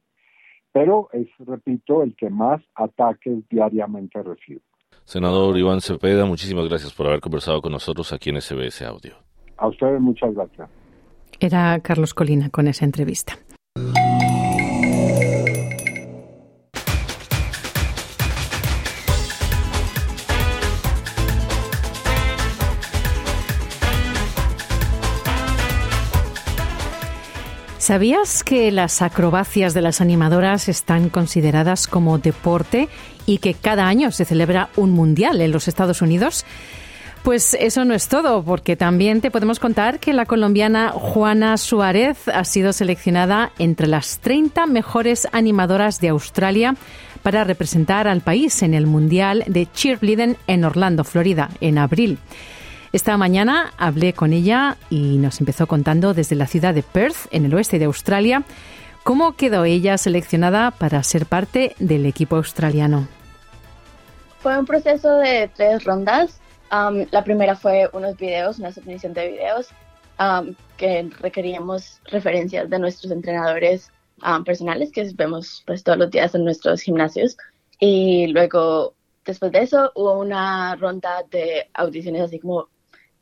pero 0.78 1.10
es, 1.12 1.28
repito, 1.40 2.04
el 2.04 2.16
que 2.16 2.30
más 2.30 2.62
ataques 2.76 3.40
diariamente 3.50 4.22
recibe. 4.22 4.62
Senador 5.06 5.58
Iván 5.58 5.82
Cepeda, 5.82 6.24
muchísimas 6.26 6.70
gracias 6.70 6.94
por 6.94 7.08
haber 7.08 7.20
conversado 7.20 7.64
con 7.64 7.72
nosotros 7.72 8.14
aquí 8.14 8.30
en 8.30 8.40
SBS 8.40 8.84
Audio. 8.84 9.16
A 9.58 9.70
ustedes 9.70 10.00
muchas 10.00 10.36
gracias. 10.36 10.70
Era 11.40 11.80
Carlos 11.80 12.14
Colina 12.14 12.52
con 12.52 12.68
esa 12.68 12.86
entrevista. 12.86 13.40
¿Sabías 27.88 28.44
que 28.44 28.70
las 28.70 29.02
acrobacias 29.02 29.74
de 29.74 29.82
las 29.82 30.02
animadoras 30.02 30.68
están 30.68 31.08
consideradas 31.08 31.88
como 31.88 32.18
deporte 32.18 32.90
y 33.26 33.38
que 33.38 33.54
cada 33.54 33.88
año 33.88 34.12
se 34.12 34.26
celebra 34.26 34.68
un 34.76 34.92
mundial 34.92 35.40
en 35.40 35.54
los 35.54 35.70
Estados 35.70 36.02
Unidos? 36.02 36.44
Pues 37.24 37.54
eso 37.58 37.86
no 37.86 37.94
es 37.94 38.10
todo, 38.10 38.44
porque 38.44 38.76
también 38.76 39.22
te 39.22 39.32
podemos 39.32 39.60
contar 39.60 40.02
que 40.02 40.12
la 40.12 40.26
colombiana 40.26 40.90
Juana 40.90 41.56
Suárez 41.56 42.28
ha 42.28 42.44
sido 42.44 42.74
seleccionada 42.74 43.54
entre 43.58 43.88
las 43.88 44.20
30 44.20 44.66
mejores 44.66 45.26
animadoras 45.32 46.02
de 46.02 46.10
Australia 46.10 46.76
para 47.24 47.46
representar 47.46 48.10
al 48.10 48.20
país 48.20 48.64
en 48.64 48.74
el 48.74 48.86
Mundial 48.86 49.46
de 49.48 49.66
Cheerleading 49.66 50.36
en 50.48 50.66
Orlando, 50.66 51.06
Florida, 51.06 51.52
en 51.62 51.78
abril. 51.78 52.20
Esta 52.94 53.18
mañana 53.18 53.74
hablé 53.78 54.14
con 54.14 54.32
ella 54.32 54.78
y 54.90 55.18
nos 55.18 55.40
empezó 55.40 55.68
contando 55.68 56.14
desde 56.14 56.36
la 56.36 56.48
ciudad 56.48 56.74
de 56.74 56.84
Perth, 56.84 57.28
en 57.32 57.46
el 57.46 57.54
oeste 57.54 57.80
de 57.80 57.86
Australia, 57.86 58.44
cómo 59.04 59.36
quedó 59.36 59.66
ella 59.66 59.98
seleccionada 59.98 60.72
para 60.72 61.04
ser 61.04 61.26
parte 61.26 61.76
del 61.80 62.06
equipo 62.06 62.38
australiano. 62.38 63.08
Fue 64.40 64.58
un 64.58 64.66
proceso 64.66 65.18
de 65.18 65.50
tres 65.56 65.84
rondas. 65.84 66.40
la 66.70 67.24
primera 67.24 67.56
fue 67.56 67.90
unos 67.92 68.16
videos, 68.18 68.60
una 68.60 68.72
submisión 68.72 69.14
de 69.14 69.32
videos 69.32 69.68
que 70.78 71.10
requeríamos 71.20 72.00
referencias 72.06 72.70
de 72.70 72.80
nuestros 72.80 73.12
entrenadores 73.12 73.92
personales 74.46 74.92
que 74.92 75.10
vemos 75.14 75.64
pues 75.68 75.84
todos 75.84 75.98
los 75.98 76.10
días 76.10 76.34
en 76.36 76.46
nuestros 76.46 76.82
gimnasios. 76.82 77.38
Y 77.80 78.28
luego, 78.28 78.94
después 79.26 79.52
de 79.52 79.60
eso, 79.60 79.92
hubo 79.96 80.20
una 80.20 80.76
ronda 80.78 81.24
de 81.30 81.70
audiciones 81.74 82.22
así 82.22 82.40
como 82.40 82.70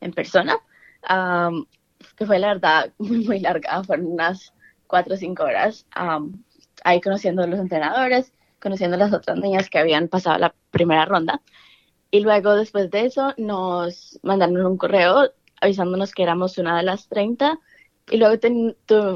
en 0.01 0.11
persona, 0.11 0.57
que 2.15 2.25
fue 2.25 2.39
la 2.39 2.47
verdad 2.47 2.93
muy, 2.97 3.25
muy 3.25 3.39
larga, 3.39 3.83
fueron 3.83 4.07
unas 4.07 4.53
cuatro 4.87 5.15
o 5.15 5.17
cinco 5.17 5.43
horas, 5.43 5.85
ahí 6.83 7.01
conociendo 7.01 7.43
a 7.43 7.47
los 7.47 7.59
entrenadores, 7.59 8.31
conociendo 8.61 8.95
a 8.95 8.99
las 8.99 9.13
otras 9.13 9.37
niñas 9.37 9.69
que 9.69 9.79
habían 9.79 10.07
pasado 10.07 10.37
la 10.39 10.55
primera 10.71 11.05
ronda. 11.05 11.41
Y 12.11 12.21
luego, 12.21 12.55
después 12.55 12.89
de 12.91 13.05
eso, 13.05 13.33
nos 13.37 14.19
mandaron 14.23 14.65
un 14.65 14.77
correo 14.77 15.31
avisándonos 15.61 16.13
que 16.13 16.23
éramos 16.23 16.57
una 16.57 16.77
de 16.77 16.83
las 16.83 17.07
30. 17.09 17.59
Y 18.09 18.17
luego 18.17 18.39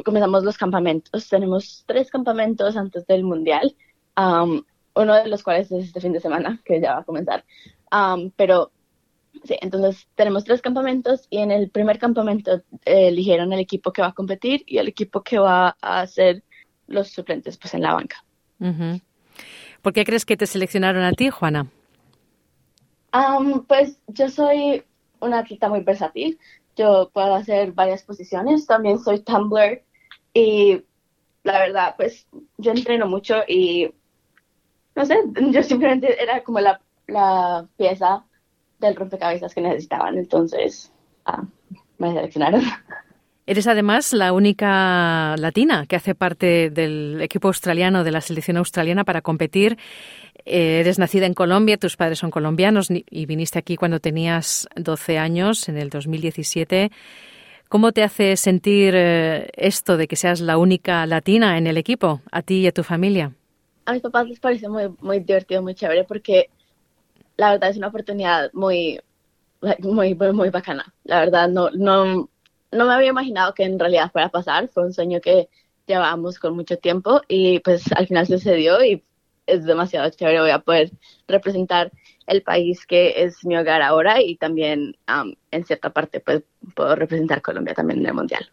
comenzamos 0.04 0.44
los 0.44 0.58
campamentos. 0.58 1.30
Tenemos 1.30 1.84
tres 1.86 2.10
campamentos 2.10 2.76
antes 2.76 3.06
del 3.08 3.24
Mundial, 3.24 3.76
uno 4.16 5.14
de 5.16 5.28
los 5.28 5.44
cuales 5.44 5.72
es 5.72 5.86
este 5.86 6.02
fin 6.02 6.14
de 6.14 6.20
semana, 6.20 6.62
que 6.66 6.82
ya 6.82 6.94
va 6.96 7.00
a 7.00 7.04
comenzar. 7.04 7.46
pero 8.36 8.72
Sí, 9.44 9.58
entonces 9.62 10.08
tenemos 10.16 10.44
tres 10.44 10.62
campamentos 10.62 11.28
y 11.30 11.40
en 11.40 11.52
el 11.52 11.70
primer 11.70 11.98
campamento 11.98 12.62
eh, 12.86 13.08
eligieron 13.08 13.54
el 13.54 13.60
equipo 13.60 13.94
que 13.94 14.02
va 14.02 14.10
a 14.10 14.14
competir 14.14 14.64
y 14.66 14.78
el 14.78 14.88
equipo 14.88 15.22
que 15.22 15.40
va 15.40 15.78
a 15.82 16.02
hacer 16.02 16.44
los 16.88 17.10
suplentes 17.10 17.58
pues 17.58 17.74
en 17.74 17.82
la 17.82 17.94
banca. 17.94 18.24
¿Por 19.82 19.94
qué 19.94 20.04
crees 20.04 20.26
que 20.26 20.36
te 20.36 20.46
seleccionaron 20.46 21.04
a 21.04 21.14
ti, 21.14 21.30
Juana? 21.30 21.68
pues 23.68 24.00
yo 24.08 24.30
soy 24.30 24.84
una 25.20 25.40
atleta 25.40 25.70
muy 25.70 25.82
versátil. 25.82 26.38
Yo 26.76 27.10
puedo 27.14 27.36
hacer 27.36 27.72
varias 27.72 28.04
posiciones. 28.04 28.66
También 28.66 29.00
soy 29.00 29.22
tumbler 29.22 29.84
y 30.34 30.84
la 31.44 31.60
verdad, 31.60 31.96
pues 31.98 32.28
yo 32.58 32.72
entreno 32.72 33.08
mucho 33.08 33.36
y 33.48 33.92
no 34.96 35.06
sé, 35.06 35.18
yo 35.52 35.64
simplemente 35.64 36.22
era 36.22 36.44
como 36.44 36.60
la, 36.60 36.82
la 37.08 37.68
pieza 37.78 38.26
del 38.80 38.96
rompecabezas 38.96 39.54
que 39.54 39.62
necesitaban, 39.62 40.18
entonces 40.18 40.92
ah, 41.26 41.44
me 41.98 42.14
seleccionaron. 42.14 42.62
Eres 43.50 43.66
además 43.66 44.14
la 44.14 44.32
única 44.32 45.36
latina 45.38 45.88
que 45.88 45.96
hace 45.96 46.14
parte 46.14 46.70
del 46.70 47.20
equipo 47.20 47.48
australiano 47.48 48.04
de 48.04 48.12
la 48.12 48.22
selección 48.22 48.58
australiana 48.58 49.04
para 49.04 49.24
competir. 49.24 49.76
Eh, 50.46 50.82
eres 50.82 51.00
nacida 51.00 51.26
en 51.26 51.34
Colombia, 51.34 51.78
tus 51.78 51.98
padres 51.98 52.20
son 52.20 52.30
colombianos 52.30 52.90
y 52.92 53.26
viniste 53.26 53.58
aquí 53.58 53.76
cuando 53.76 54.00
tenías 54.00 54.70
12 54.76 55.18
años, 55.18 55.68
en 55.68 55.80
el 55.80 55.90
2017. 55.90 56.92
¿Cómo 57.70 57.92
te 57.92 58.04
hace 58.04 58.38
sentir 58.38 58.94
eh, 58.96 59.50
esto 59.56 59.98
de 59.98 60.08
que 60.08 60.16
seas 60.16 60.42
la 60.42 60.60
única 60.60 61.06
latina 61.08 61.58
en 61.58 61.66
el 61.66 61.78
equipo, 61.78 62.22
a 62.32 62.44
ti 62.44 62.60
y 62.60 62.68
a 62.68 62.72
tu 62.72 62.84
familia? 62.84 63.34
A 63.86 63.94
mis 63.94 64.04
papás 64.04 64.28
les 64.28 64.40
parece 64.40 64.70
muy, 64.70 64.84
muy 65.02 65.22
divertido, 65.22 65.64
muy 65.64 65.74
chévere, 65.74 66.04
porque 66.04 66.52
la 67.40 67.52
verdad 67.52 67.70
es 67.70 67.78
una 67.78 67.88
oportunidad 67.88 68.52
muy, 68.52 69.00
muy, 69.80 70.14
muy, 70.14 70.34
muy 70.34 70.50
bacana. 70.50 70.94
La 71.06 71.22
verdad, 71.22 71.48
no, 71.48 71.70
no, 71.72 72.30
no 72.72 72.86
me 72.86 72.94
había 72.94 73.10
imaginado 73.10 73.54
que 73.54 73.64
en 73.64 73.80
realidad 73.80 74.12
fuera 74.12 74.28
a 74.28 74.32
pasar. 74.32 74.68
Fue 74.68 74.84
un 74.84 74.94
sueño 74.94 75.22
que 75.22 75.48
llevábamos 75.88 76.38
con 76.38 76.54
mucho 76.54 76.78
tiempo 76.78 77.22
y 77.30 77.60
pues 77.60 77.84
al 77.94 78.08
final 78.08 78.28
sucedió 78.28 78.84
y 78.84 79.02
es 79.48 79.64
demasiado 79.64 80.10
chévere. 80.10 80.42
Voy 80.42 80.50
a 80.50 80.60
poder 80.60 80.92
representar 81.30 81.92
el 82.28 82.44
país 82.44 82.86
que 82.86 83.24
es 83.24 83.46
mi 83.46 83.56
hogar 83.56 83.82
ahora 83.82 84.22
y 84.22 84.36
también 84.36 84.98
en 85.52 85.64
cierta 85.64 85.92
parte 85.92 86.20
pues 86.20 86.44
puedo 86.76 86.94
representar 86.98 87.42
Colombia 87.42 87.74
también 87.74 88.02
en 88.02 88.08
el 88.08 88.14
Mundial. 88.14 88.50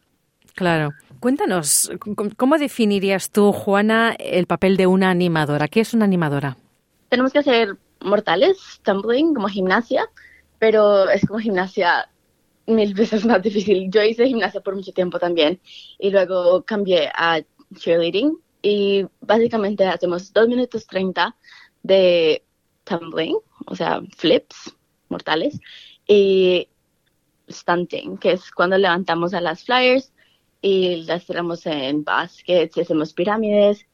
Claro. 0.54 0.90
Cuéntanos, 1.18 1.90
¿cómo 2.36 2.56
definirías 2.56 3.30
tú, 3.30 3.52
Juana, 3.52 4.14
el 4.18 4.46
papel 4.46 4.76
de 4.76 4.86
una 4.86 5.10
animadora? 5.10 5.66
¿Qué 5.66 5.80
es 5.80 5.92
una 5.92 6.04
animadora? 6.04 6.56
Tenemos 7.08 7.32
que 7.32 7.40
hacer 7.40 7.76
mortales, 8.06 8.80
tumbling, 8.82 9.34
como 9.34 9.48
gimnasia, 9.48 10.08
pero 10.58 11.08
es 11.10 11.26
como 11.26 11.38
gimnasia 11.40 12.08
mil 12.66 12.94
veces 12.94 13.24
más 13.24 13.42
difícil. 13.42 13.90
Yo 13.90 14.02
hice 14.02 14.26
gimnasia 14.26 14.60
por 14.60 14.74
mucho 14.74 14.92
tiempo 14.92 15.18
también 15.18 15.60
y 15.98 16.10
luego 16.10 16.64
cambié 16.64 17.10
a 17.14 17.42
cheerleading 17.74 18.38
y 18.62 19.06
básicamente 19.20 19.84
hacemos 19.86 20.32
dos 20.32 20.48
minutos 20.48 20.86
treinta 20.86 21.36
de 21.82 22.42
tumbling, 22.84 23.36
o 23.66 23.76
sea, 23.76 24.00
flips 24.16 24.74
mortales, 25.08 25.60
y 26.08 26.68
stunting, 27.48 28.18
que 28.18 28.32
es 28.32 28.50
cuando 28.50 28.78
levantamos 28.78 29.34
a 29.34 29.40
las 29.40 29.64
flyers 29.64 30.12
y 30.60 31.04
las 31.04 31.26
tiramos 31.26 31.64
en 31.66 32.02
baskets 32.02 32.76
y 32.76 32.80
hacemos 32.80 33.12
pirámides. 33.12 33.86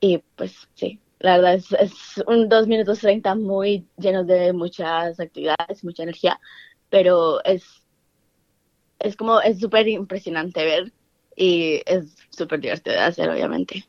Y 0.00 0.18
pues 0.36 0.68
sí, 0.74 1.00
la 1.22 1.36
verdad 1.36 1.54
es, 1.54 1.72
es 1.72 2.22
un 2.26 2.48
dos 2.48 2.66
minutos 2.66 2.98
treinta 2.98 3.34
muy 3.34 3.86
llenos 3.96 4.26
de 4.26 4.52
muchas 4.52 5.18
actividades, 5.20 5.84
mucha 5.84 6.02
energía, 6.02 6.40
pero 6.90 7.42
es, 7.44 7.64
es 8.98 9.16
como, 9.16 9.40
es 9.40 9.60
súper 9.60 9.86
impresionante 9.86 10.64
ver 10.64 10.92
y 11.36 11.80
es 11.86 12.16
súper 12.30 12.60
divertido 12.60 12.96
de 12.96 13.02
hacer, 13.02 13.30
obviamente. 13.30 13.86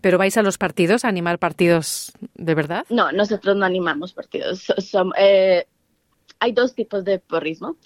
¿Pero 0.00 0.18
vais 0.18 0.36
a 0.36 0.42
los 0.42 0.56
partidos, 0.56 1.04
a 1.04 1.08
animar 1.08 1.40
partidos 1.40 2.12
de 2.34 2.54
verdad? 2.54 2.86
No, 2.90 3.10
nosotros 3.10 3.56
no 3.56 3.64
animamos 3.64 4.12
partidos. 4.12 4.72
Eh, 5.18 5.66
hay 6.38 6.52
dos 6.52 6.76
tipos 6.76 7.04
de 7.04 7.18
porrismo. 7.18 7.76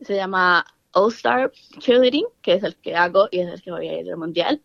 Se 0.00 0.16
llama 0.16 0.66
All 0.92 1.12
Star 1.12 1.52
Cheerleading, 1.78 2.26
que 2.42 2.54
es 2.54 2.64
el 2.64 2.74
que 2.74 2.96
hago 2.96 3.28
y 3.30 3.38
es 3.38 3.52
el 3.52 3.62
que 3.62 3.70
voy 3.70 3.86
a 3.86 4.00
ir 4.00 4.10
al 4.10 4.16
mundial. 4.16 4.60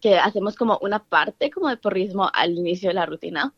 Que 0.00 0.18
hacemos 0.18 0.56
como 0.56 0.78
una 0.82 0.98
parte 0.98 1.50
como 1.50 1.68
de 1.68 1.76
porrismo 1.76 2.30
al 2.32 2.52
inicio 2.52 2.90
de 2.90 2.94
la 2.94 3.06
rutina, 3.06 3.52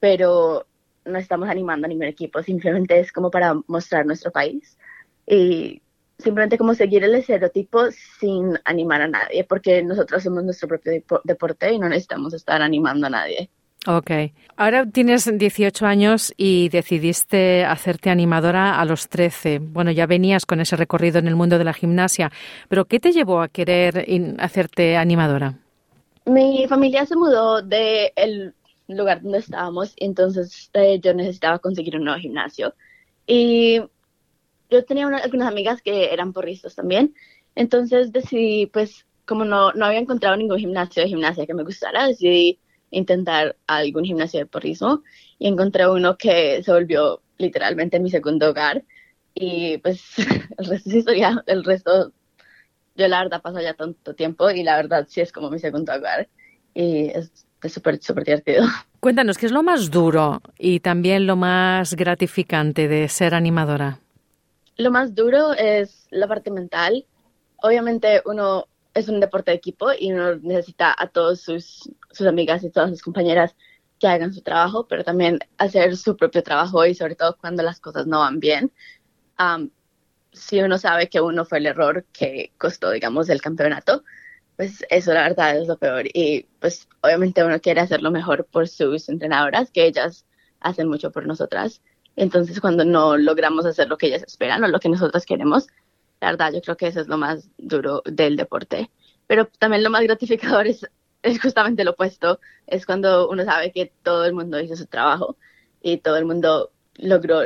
pero 0.00 0.66
no 1.04 1.18
estamos 1.18 1.48
animando 1.48 1.86
a 1.86 1.88
ningún 1.88 2.06
equipo, 2.06 2.42
simplemente 2.42 2.98
es 2.98 3.12
como 3.12 3.30
para 3.30 3.54
mostrar 3.66 4.06
nuestro 4.06 4.30
país. 4.30 4.78
Y 5.26 5.82
simplemente 6.18 6.58
como 6.58 6.74
seguir 6.74 7.04
el 7.04 7.14
estereotipo 7.14 7.90
sin 7.90 8.58
animar 8.64 9.02
a 9.02 9.08
nadie, 9.08 9.44
porque 9.44 9.82
nosotros 9.82 10.22
somos 10.22 10.44
nuestro 10.44 10.68
propio 10.68 10.92
deporte 11.24 11.72
y 11.72 11.78
no 11.78 11.88
necesitamos 11.88 12.32
estar 12.34 12.62
animando 12.62 13.06
a 13.08 13.10
nadie. 13.10 13.50
Ok. 13.86 14.10
Ahora 14.56 14.86
tienes 14.86 15.28
18 15.36 15.86
años 15.86 16.32
y 16.36 16.68
decidiste 16.68 17.64
hacerte 17.64 18.10
animadora 18.10 18.80
a 18.80 18.84
los 18.84 19.08
13. 19.08 19.58
Bueno, 19.58 19.90
ya 19.90 20.06
venías 20.06 20.46
con 20.46 20.60
ese 20.60 20.76
recorrido 20.76 21.18
en 21.18 21.26
el 21.26 21.34
mundo 21.34 21.58
de 21.58 21.64
la 21.64 21.72
gimnasia, 21.72 22.30
pero 22.68 22.84
¿qué 22.84 23.00
te 23.00 23.10
llevó 23.10 23.42
a 23.42 23.48
querer 23.48 24.06
hacerte 24.38 24.96
animadora? 24.96 25.58
Mi 26.24 26.66
familia 26.68 27.06
se 27.06 27.16
mudó 27.16 27.62
del 27.62 28.54
lugar 28.88 29.22
donde 29.22 29.38
estábamos 29.38 29.94
entonces 29.96 30.70
eh, 30.74 31.00
yo 31.00 31.14
necesitaba 31.14 31.58
conseguir 31.58 31.96
un 31.96 32.04
nuevo 32.04 32.20
gimnasio. 32.20 32.74
Y 33.26 33.80
yo 34.70 34.84
tenía 34.84 35.06
algunas 35.06 35.48
amigas 35.48 35.82
que 35.82 36.12
eran 36.12 36.32
porristas 36.32 36.74
también, 36.74 37.14
entonces 37.54 38.12
decidí, 38.12 38.66
pues, 38.66 39.06
como 39.26 39.44
no, 39.44 39.72
no 39.72 39.86
había 39.86 40.00
encontrado 40.00 40.36
ningún 40.36 40.58
gimnasio 40.58 41.02
de 41.02 41.08
gimnasia 41.08 41.46
que 41.46 41.54
me 41.54 41.64
gustara, 41.64 42.06
decidí 42.06 42.58
intentar 42.90 43.56
algún 43.66 44.04
gimnasio 44.04 44.40
de 44.40 44.46
porrismo. 44.46 45.02
Y 45.38 45.48
encontré 45.48 45.88
uno 45.88 46.16
que 46.16 46.62
se 46.62 46.72
volvió 46.72 47.22
literalmente 47.38 48.00
mi 48.00 48.10
segundo 48.10 48.50
hogar. 48.50 48.84
Y 49.34 49.78
pues 49.78 50.02
el 50.58 50.66
resto 50.66 50.90
es 50.90 50.96
historia, 50.96 51.42
el 51.46 51.64
resto 51.64 52.12
yo 52.94 53.08
la 53.08 53.22
verdad 53.22 53.42
paso 53.42 53.60
ya 53.60 53.74
tanto 53.74 54.14
tiempo 54.14 54.50
y 54.50 54.62
la 54.62 54.76
verdad 54.76 55.06
sí 55.08 55.20
es 55.20 55.32
como 55.32 55.50
mi 55.50 55.58
segundo 55.58 55.92
hogar 55.94 56.28
y 56.74 57.08
es 57.08 57.30
súper, 57.68 58.02
súper 58.02 58.24
divertido. 58.24 58.64
Cuéntanos, 59.00 59.38
¿qué 59.38 59.46
es 59.46 59.52
lo 59.52 59.62
más 59.62 59.90
duro 59.90 60.40
y 60.58 60.80
también 60.80 61.26
lo 61.26 61.36
más 61.36 61.94
gratificante 61.94 62.88
de 62.88 63.08
ser 63.08 63.34
animadora? 63.34 63.98
Lo 64.76 64.90
más 64.90 65.14
duro 65.14 65.52
es 65.52 66.06
la 66.10 66.28
parte 66.28 66.50
mental. 66.50 67.04
Obviamente 67.56 68.22
uno 68.24 68.66
es 68.94 69.08
un 69.08 69.20
deporte 69.20 69.50
de 69.50 69.56
equipo 69.56 69.88
y 69.98 70.12
uno 70.12 70.36
necesita 70.36 70.94
a 70.96 71.08
todos 71.08 71.40
sus, 71.40 71.90
sus 72.10 72.26
amigas 72.26 72.62
y 72.62 72.70
todas 72.70 72.90
sus 72.90 73.02
compañeras 73.02 73.56
que 73.98 74.06
hagan 74.06 74.32
su 74.32 74.42
trabajo, 74.42 74.86
pero 74.86 75.04
también 75.04 75.38
hacer 75.58 75.96
su 75.96 76.16
propio 76.16 76.42
trabajo 76.42 76.84
y 76.84 76.94
sobre 76.94 77.14
todo 77.14 77.36
cuando 77.36 77.62
las 77.62 77.80
cosas 77.80 78.06
no 78.06 78.18
van 78.20 78.40
bien. 78.40 78.72
Si 80.32 80.60
uno 80.60 80.78
sabe 80.78 81.08
que 81.08 81.20
uno 81.20 81.44
fue 81.44 81.58
el 81.58 81.66
error 81.66 82.04
que 82.12 82.52
costó, 82.58 82.90
digamos, 82.90 83.28
el 83.28 83.40
campeonato, 83.42 84.04
pues 84.56 84.84
eso 84.90 85.12
la 85.12 85.22
verdad 85.22 85.56
es 85.58 85.68
lo 85.68 85.78
peor. 85.78 86.04
Y 86.12 86.46
pues 86.60 86.88
obviamente 87.02 87.44
uno 87.44 87.60
quiere 87.60 87.80
hacerlo 87.80 88.10
mejor 88.10 88.46
por 88.46 88.68
sus 88.68 89.08
entrenadoras, 89.08 89.70
que 89.70 89.86
ellas 89.86 90.26
hacen 90.60 90.88
mucho 90.88 91.10
por 91.12 91.26
nosotras. 91.26 91.82
Entonces, 92.16 92.60
cuando 92.60 92.84
no 92.84 93.16
logramos 93.16 93.66
hacer 93.66 93.88
lo 93.88 93.96
que 93.98 94.06
ellas 94.08 94.22
esperan 94.26 94.62
o 94.64 94.68
lo 94.68 94.80
que 94.80 94.88
nosotros 94.88 95.24
queremos, 95.26 95.68
la 96.20 96.30
verdad, 96.30 96.52
yo 96.52 96.60
creo 96.62 96.76
que 96.76 96.86
eso 96.88 97.00
es 97.00 97.08
lo 97.08 97.18
más 97.18 97.48
duro 97.58 98.02
del 98.04 98.36
deporte. 98.36 98.90
Pero 99.26 99.46
también 99.58 99.82
lo 99.82 99.90
más 99.90 100.02
gratificador 100.02 100.66
es, 100.66 100.86
es 101.22 101.40
justamente 101.40 101.84
lo 101.84 101.92
opuesto, 101.92 102.40
es 102.66 102.86
cuando 102.86 103.28
uno 103.28 103.44
sabe 103.44 103.72
que 103.72 103.92
todo 104.02 104.24
el 104.26 104.34
mundo 104.34 104.60
hizo 104.60 104.76
su 104.76 104.86
trabajo 104.86 105.36
y 105.82 105.98
todo 105.98 106.16
el 106.16 106.24
mundo 106.24 106.71
logró, 106.96 107.40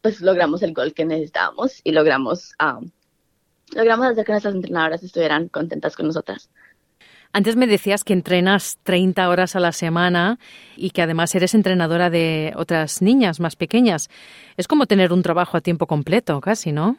pues 0.00 0.20
logramos 0.20 0.62
el 0.62 0.74
gol 0.74 0.94
que 0.94 1.04
necesitábamos 1.04 1.80
y 1.84 1.92
logramos, 1.92 2.54
um, 2.62 2.90
logramos 3.74 4.06
hacer 4.06 4.24
que 4.24 4.32
nuestras 4.32 4.54
entrenadoras 4.54 5.02
estuvieran 5.02 5.48
contentas 5.48 5.96
con 5.96 6.06
nosotras. 6.06 6.50
Antes 7.34 7.56
me 7.56 7.66
decías 7.66 8.04
que 8.04 8.12
entrenas 8.12 8.78
30 8.82 9.26
horas 9.28 9.56
a 9.56 9.60
la 9.60 9.72
semana 9.72 10.38
y 10.76 10.90
que 10.90 11.00
además 11.00 11.34
eres 11.34 11.54
entrenadora 11.54 12.10
de 12.10 12.52
otras 12.56 13.00
niñas 13.00 13.40
más 13.40 13.56
pequeñas. 13.56 14.10
Es 14.58 14.68
como 14.68 14.84
tener 14.86 15.14
un 15.14 15.22
trabajo 15.22 15.56
a 15.56 15.62
tiempo 15.62 15.86
completo, 15.86 16.40
casi, 16.40 16.72
¿no? 16.72 16.98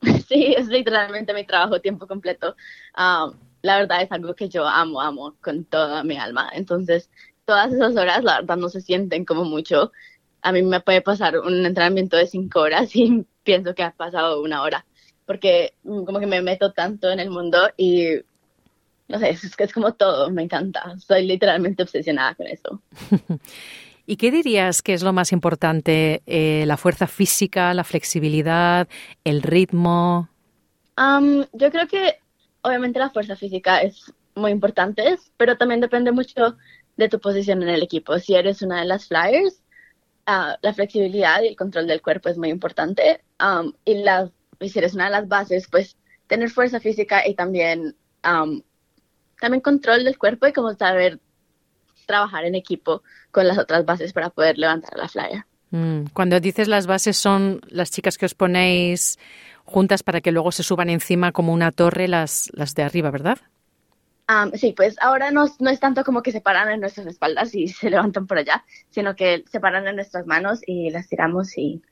Sí, 0.28 0.54
es 0.56 0.66
literalmente 0.66 1.32
mi 1.32 1.46
trabajo 1.46 1.76
a 1.76 1.80
tiempo 1.80 2.08
completo. 2.08 2.56
Ah, 2.94 3.30
la 3.62 3.76
verdad 3.76 4.02
es 4.02 4.10
algo 4.10 4.34
que 4.34 4.48
yo 4.48 4.66
amo, 4.66 5.00
amo 5.00 5.36
con 5.40 5.64
toda 5.64 6.02
mi 6.02 6.16
alma. 6.16 6.50
Entonces, 6.52 7.08
todas 7.44 7.72
esas 7.72 7.96
horas, 7.96 8.24
la 8.24 8.40
verdad, 8.40 8.56
no 8.56 8.68
se 8.68 8.80
sienten 8.80 9.24
como 9.24 9.44
mucho. 9.44 9.92
A 10.42 10.52
mí 10.52 10.62
me 10.62 10.80
puede 10.80 11.00
pasar 11.00 11.38
un 11.38 11.64
entrenamiento 11.64 12.16
de 12.16 12.26
cinco 12.26 12.60
horas 12.60 12.94
y 12.94 13.24
pienso 13.44 13.74
que 13.74 13.82
ha 13.82 13.92
pasado 13.92 14.42
una 14.42 14.62
hora, 14.62 14.84
porque 15.26 15.74
mm, 15.84 16.04
como 16.04 16.20
que 16.20 16.26
me 16.26 16.42
meto 16.42 16.72
tanto 16.72 17.10
en 17.10 17.20
el 17.20 17.30
mundo 17.30 17.70
y 17.76 18.20
no 19.08 19.18
sé, 19.18 19.30
es, 19.30 19.44
es 19.58 19.72
como 19.72 19.92
todo, 19.92 20.30
me 20.30 20.42
encanta. 20.42 20.96
Soy 20.98 21.26
literalmente 21.26 21.82
obsesionada 21.82 22.34
con 22.34 22.46
eso. 22.46 22.80
¿Y 24.06 24.16
qué 24.16 24.30
dirías 24.30 24.82
que 24.82 24.94
es 24.94 25.02
lo 25.02 25.12
más 25.12 25.32
importante? 25.32 26.22
Eh, 26.26 26.64
¿La 26.66 26.76
fuerza 26.76 27.06
física, 27.06 27.72
la 27.74 27.84
flexibilidad, 27.84 28.88
el 29.24 29.42
ritmo? 29.42 30.28
yo 31.52 31.70
creo 31.72 31.88
que 31.88 32.18
obviamente 32.62 32.98
la 32.98 33.10
fuerza 33.10 33.34
física 33.34 33.80
es 33.80 34.12
muy 34.36 34.52
importante, 34.52 35.16
pero 35.36 35.56
también 35.56 35.80
depende 35.80 36.12
mucho 36.12 36.56
de 36.96 37.08
tu 37.08 37.18
posición 37.18 37.62
en 37.62 37.70
el 37.70 37.82
equipo. 37.82 38.18
Si 38.18 38.34
eres 38.34 38.62
una 38.62 38.80
de 38.80 38.86
las 38.86 39.08
flyers, 39.08 39.61
ah, 40.26 40.56
la 40.62 40.74
flexibilidad 40.74 41.42
y 41.42 41.48
el 41.48 41.56
control 41.56 41.86
del 41.86 42.02
cuerpo 42.02 42.28
es 42.28 42.38
muy 42.38 42.50
importante. 42.50 43.22
y, 43.84 43.94
la, 43.94 44.30
si 44.60 44.78
eres 44.78 44.94
una 44.94 45.06
de 45.06 45.10
las 45.10 45.28
bases, 45.28 45.66
pues 45.70 45.96
tener 46.26 46.50
fuerza 46.50 46.80
física 46.80 47.26
y 47.26 47.34
también 47.34 47.96
también 48.22 49.60
control 49.60 50.04
del 50.04 50.16
cuerpo 50.16 50.46
y 50.46 50.52
como 50.52 50.72
saber 50.74 51.18
trabajar 52.06 52.44
en 52.44 52.54
equipo 52.54 53.02
con 53.30 53.48
las 53.48 53.58
otras 53.58 53.84
bases 53.84 54.12
para 54.12 54.30
poder 54.30 54.58
levantar 54.58 54.96
la 54.96 55.08
flyer. 55.08 55.44
Mm, 55.70 56.04
Cuando 56.12 56.38
dices 56.38 56.68
las 56.68 56.86
bases 56.86 57.16
son 57.16 57.60
las 57.68 57.90
chicas 57.90 58.18
que 58.18 58.26
os 58.26 58.34
ponéis 58.34 59.18
juntas 59.64 60.02
para 60.02 60.20
que 60.20 60.32
luego 60.32 60.52
se 60.52 60.62
suban 60.62 60.90
encima 60.90 61.32
como 61.32 61.52
una 61.52 61.72
torre 61.72 62.08
las, 62.08 62.50
las 62.52 62.74
de 62.74 62.82
arriba, 62.82 63.10
¿verdad? 63.10 63.38
Am, 64.32 64.52
sí, 64.52 64.72
pues 64.72 64.96
ahora 65.00 65.30
no, 65.30 65.44
no 65.58 65.70
es 65.70 65.78
tanto 65.78 66.04
como 66.04 66.22
que 66.22 66.32
se 66.32 66.40
paran 66.40 66.70
en 66.70 66.80
nuestras 66.80 67.06
espaldas 67.06 67.54
y 67.54 67.68
se 67.68 67.90
levantan 67.90 68.26
por 68.26 68.38
allá, 68.38 68.64
sino 68.90 69.14
que 69.14 69.44
se 69.50 69.60
paran 69.60 69.86
en 69.86 69.96
nuestras 69.96 70.26
manos 70.26 70.60
y 70.66 70.90
las 70.90 71.08
tiramos 71.08 71.56
y 71.58 71.82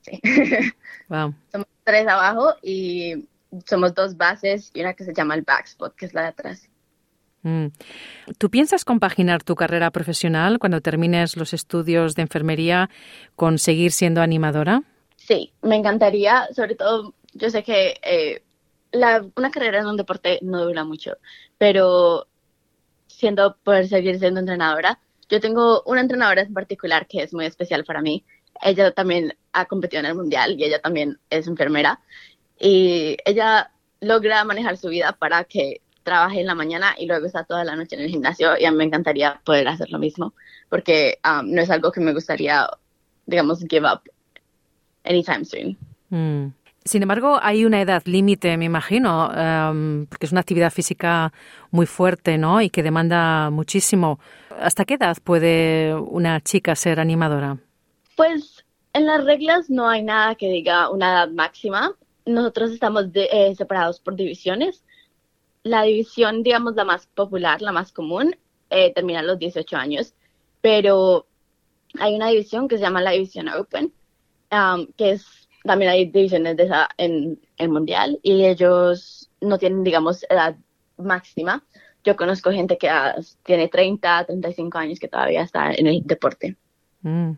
sí. 0.00 0.20
Wow. 1.08 1.34
somos 1.52 1.68
tres 1.84 2.08
abajo 2.08 2.54
y 2.62 3.28
somos 3.66 3.94
dos 3.94 4.16
bases 4.16 4.70
y 4.74 4.80
una 4.80 4.94
que 4.94 5.04
se 5.04 5.12
llama 5.12 5.34
el 5.34 5.42
backspot, 5.42 5.94
que 5.94 6.06
es 6.06 6.14
la 6.14 6.22
de 6.22 6.28
atrás. 6.28 6.68
Mm. 7.42 7.66
¿Tú 8.38 8.50
piensas 8.50 8.84
compaginar 8.84 9.42
tu 9.44 9.54
carrera 9.54 9.90
profesional 9.90 10.58
cuando 10.58 10.80
termines 10.80 11.36
los 11.36 11.52
estudios 11.52 12.14
de 12.14 12.22
enfermería 12.22 12.90
con 13.36 13.58
seguir 13.58 13.92
siendo 13.92 14.20
animadora? 14.20 14.82
Sí, 15.16 15.52
me 15.62 15.76
encantaría, 15.76 16.48
sobre 16.54 16.74
todo, 16.74 17.14
yo 17.34 17.50
sé 17.50 17.62
que 17.62 18.00
eh, 18.02 18.42
la, 18.96 19.24
una 19.36 19.50
carrera 19.50 19.80
en 19.80 19.86
un 19.86 19.96
deporte 19.96 20.38
no 20.42 20.64
dura 20.64 20.84
mucho, 20.84 21.16
pero 21.58 22.26
siendo 23.06 23.56
poder 23.56 23.88
seguir 23.88 24.18
siendo 24.18 24.40
entrenadora, 24.40 24.98
yo 25.28 25.40
tengo 25.40 25.82
una 25.86 26.00
entrenadora 26.00 26.42
en 26.42 26.54
particular 26.54 27.06
que 27.06 27.22
es 27.22 27.32
muy 27.32 27.46
especial 27.46 27.84
para 27.84 28.02
mí. 28.02 28.24
Ella 28.62 28.90
también 28.92 29.36
ha 29.52 29.66
competido 29.66 30.00
en 30.00 30.06
el 30.06 30.14
mundial 30.14 30.56
y 30.58 30.64
ella 30.64 30.80
también 30.80 31.18
es 31.30 31.46
enfermera 31.46 32.00
y 32.58 33.16
ella 33.24 33.70
logra 34.00 34.44
manejar 34.44 34.76
su 34.76 34.88
vida 34.88 35.12
para 35.12 35.44
que 35.44 35.80
trabaje 36.02 36.40
en 36.40 36.46
la 36.46 36.54
mañana 36.54 36.94
y 36.96 37.06
luego 37.06 37.26
está 37.26 37.44
toda 37.44 37.64
la 37.64 37.76
noche 37.76 37.96
en 37.96 38.02
el 38.02 38.10
gimnasio 38.10 38.56
y 38.58 38.64
a 38.64 38.70
mí 38.70 38.76
me 38.76 38.84
encantaría 38.84 39.40
poder 39.44 39.68
hacer 39.68 39.90
lo 39.90 39.98
mismo 39.98 40.32
porque 40.68 41.18
um, 41.24 41.50
no 41.50 41.60
es 41.60 41.70
algo 41.70 41.92
que 41.92 42.00
me 42.00 42.12
gustaría, 42.12 42.68
digamos, 43.26 43.64
give 43.68 43.86
up 43.86 44.00
anytime 45.04 45.44
soon. 45.44 45.76
Mm. 46.10 46.52
Sin 46.86 47.02
embargo, 47.02 47.40
hay 47.42 47.64
una 47.64 47.80
edad 47.80 48.02
límite, 48.06 48.56
me 48.56 48.64
imagino, 48.64 49.28
em, 49.34 50.06
porque 50.06 50.26
es 50.26 50.32
una 50.32 50.40
actividad 50.40 50.72
física 50.72 51.32
muy 51.72 51.84
fuerte, 51.86 52.38
¿no? 52.38 52.62
Y 52.62 52.70
que 52.70 52.84
demanda 52.84 53.50
muchísimo. 53.50 54.20
¿Hasta 54.60 54.84
qué 54.84 54.94
edad 54.94 55.16
puede 55.22 55.94
una 55.96 56.40
chica 56.40 56.76
ser 56.76 57.00
animadora? 57.00 57.58
Pues 58.16 58.64
en 58.92 59.04
las 59.06 59.24
reglas 59.24 59.68
no 59.68 59.88
hay 59.88 60.02
nada 60.04 60.36
que 60.36 60.48
diga 60.48 60.88
una 60.90 61.12
edad 61.12 61.30
máxima. 61.30 61.92
Nosotros 62.24 62.70
estamos 62.70 63.12
de- 63.12 63.28
eh, 63.32 63.54
separados 63.56 63.98
por 63.98 64.14
divisiones. 64.14 64.84
La 65.64 65.82
división, 65.82 66.44
digamos, 66.44 66.76
la 66.76 66.84
más 66.84 67.06
popular, 67.08 67.62
la 67.62 67.72
más 67.72 67.90
común, 67.92 68.36
eh, 68.70 68.92
termina 68.94 69.20
a 69.20 69.22
los 69.24 69.38
18 69.40 69.76
años, 69.76 70.14
pero 70.60 71.26
hay 71.98 72.14
una 72.14 72.28
división 72.28 72.68
que 72.68 72.76
se 72.76 72.82
llama 72.82 73.02
la 73.02 73.10
división 73.10 73.48
Open, 73.48 73.92
um, 74.52 74.86
que 74.96 75.10
es, 75.12 75.45
también 75.66 75.90
hay 75.90 76.06
divisiones 76.06 76.56
de 76.56 76.64
esa 76.64 76.88
en 76.96 77.38
el 77.58 77.68
mundial 77.68 78.18
y 78.22 78.44
ellos 78.44 79.30
no 79.40 79.58
tienen, 79.58 79.84
digamos, 79.84 80.24
edad 80.30 80.56
máxima. 80.96 81.64
Yo 82.04 82.16
conozco 82.16 82.52
gente 82.52 82.78
que 82.78 82.88
ah, 82.88 83.16
tiene 83.44 83.68
30, 83.68 84.26
35 84.26 84.78
años 84.78 84.98
que 84.98 85.08
todavía 85.08 85.42
está 85.42 85.72
en 85.72 85.86
el 85.86 86.02
deporte. 86.04 86.56
Mm. 87.02 87.32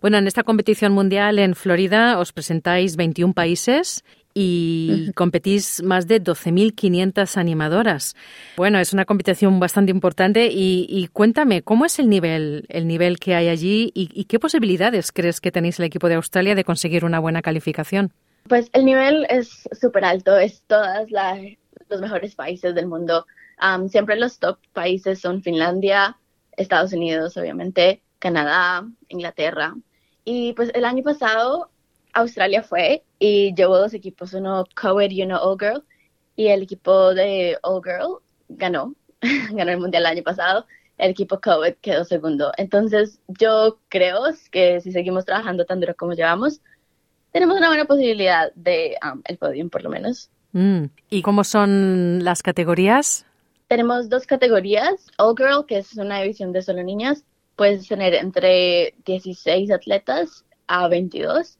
Bueno, 0.00 0.16
en 0.16 0.26
esta 0.26 0.44
competición 0.44 0.92
mundial 0.92 1.38
en 1.38 1.54
Florida 1.54 2.18
os 2.18 2.32
presentáis 2.32 2.96
21 2.96 3.34
países 3.34 4.02
y 4.42 5.12
competís 5.12 5.82
más 5.82 6.06
de 6.06 6.22
12.500 6.22 7.36
animadoras. 7.36 8.16
Bueno, 8.56 8.78
es 8.78 8.94
una 8.94 9.04
competición 9.04 9.60
bastante 9.60 9.90
importante 9.90 10.46
y, 10.46 10.86
y 10.88 11.08
cuéntame, 11.08 11.60
¿cómo 11.60 11.84
es 11.84 11.98
el 11.98 12.08
nivel, 12.08 12.64
el 12.70 12.86
nivel 12.86 13.18
que 13.18 13.34
hay 13.34 13.48
allí 13.48 13.92
y, 13.94 14.08
y 14.12 14.24
qué 14.24 14.38
posibilidades 14.38 15.12
crees 15.12 15.42
que 15.42 15.52
tenéis 15.52 15.78
el 15.78 15.84
equipo 15.84 16.08
de 16.08 16.14
Australia 16.14 16.54
de 16.54 16.64
conseguir 16.64 17.04
una 17.04 17.18
buena 17.18 17.42
calificación? 17.42 18.12
Pues 18.48 18.70
el 18.72 18.86
nivel 18.86 19.26
es 19.28 19.68
súper 19.78 20.06
alto, 20.06 20.38
es 20.38 20.62
todos 20.66 20.86
los 21.90 22.00
mejores 22.00 22.34
países 22.34 22.74
del 22.74 22.86
mundo. 22.86 23.26
Um, 23.60 23.88
siempre 23.88 24.16
los 24.16 24.38
top 24.38 24.58
países 24.72 25.20
son 25.20 25.42
Finlandia, 25.42 26.16
Estados 26.56 26.94
Unidos, 26.94 27.36
obviamente, 27.36 28.00
Canadá, 28.18 28.86
Inglaterra. 29.08 29.74
Y 30.24 30.54
pues 30.54 30.70
el 30.74 30.86
año 30.86 31.02
pasado 31.02 31.70
Australia 32.14 32.62
fue 32.62 33.04
y 33.18 33.54
llevó 33.54 33.78
dos 33.78 33.94
equipos, 33.94 34.34
uno 34.34 34.64
Co-Ed 34.74 35.10
y 35.10 35.22
uno 35.22 35.40
All 35.40 35.58
Girl. 35.58 35.84
Y 36.36 36.48
el 36.48 36.62
equipo 36.62 37.14
de 37.14 37.58
All 37.62 37.82
Girl 37.82 38.18
ganó, 38.48 38.94
ganó 39.52 39.70
el 39.70 39.78
mundial 39.78 40.04
el 40.04 40.12
año 40.12 40.22
pasado. 40.22 40.66
El 40.98 41.10
equipo 41.10 41.40
Co-Ed 41.40 41.76
quedó 41.80 42.04
segundo. 42.04 42.52
Entonces 42.56 43.20
yo 43.28 43.78
creo 43.88 44.22
que 44.50 44.80
si 44.80 44.92
seguimos 44.92 45.24
trabajando 45.24 45.64
tan 45.64 45.80
duro 45.80 45.94
como 45.96 46.12
llevamos, 46.12 46.60
tenemos 47.32 47.56
una 47.56 47.68
buena 47.68 47.84
posibilidad 47.84 48.52
de 48.54 48.96
um, 49.04 49.22
el 49.26 49.38
podium 49.38 49.70
por 49.70 49.82
lo 49.82 49.90
menos. 49.90 50.30
Mm. 50.52 50.86
¿Y 51.10 51.22
cómo 51.22 51.44
son 51.44 52.24
las 52.24 52.42
categorías? 52.42 53.24
Tenemos 53.68 54.08
dos 54.08 54.26
categorías. 54.26 55.06
All 55.16 55.36
Girl, 55.36 55.64
que 55.66 55.78
es 55.78 55.96
una 55.96 56.20
división 56.20 56.52
de 56.52 56.62
solo 56.62 56.82
niñas, 56.82 57.24
puedes 57.54 57.86
tener 57.86 58.14
entre 58.14 58.94
16 59.04 59.70
atletas 59.70 60.44
a 60.66 60.88
22 60.88 61.58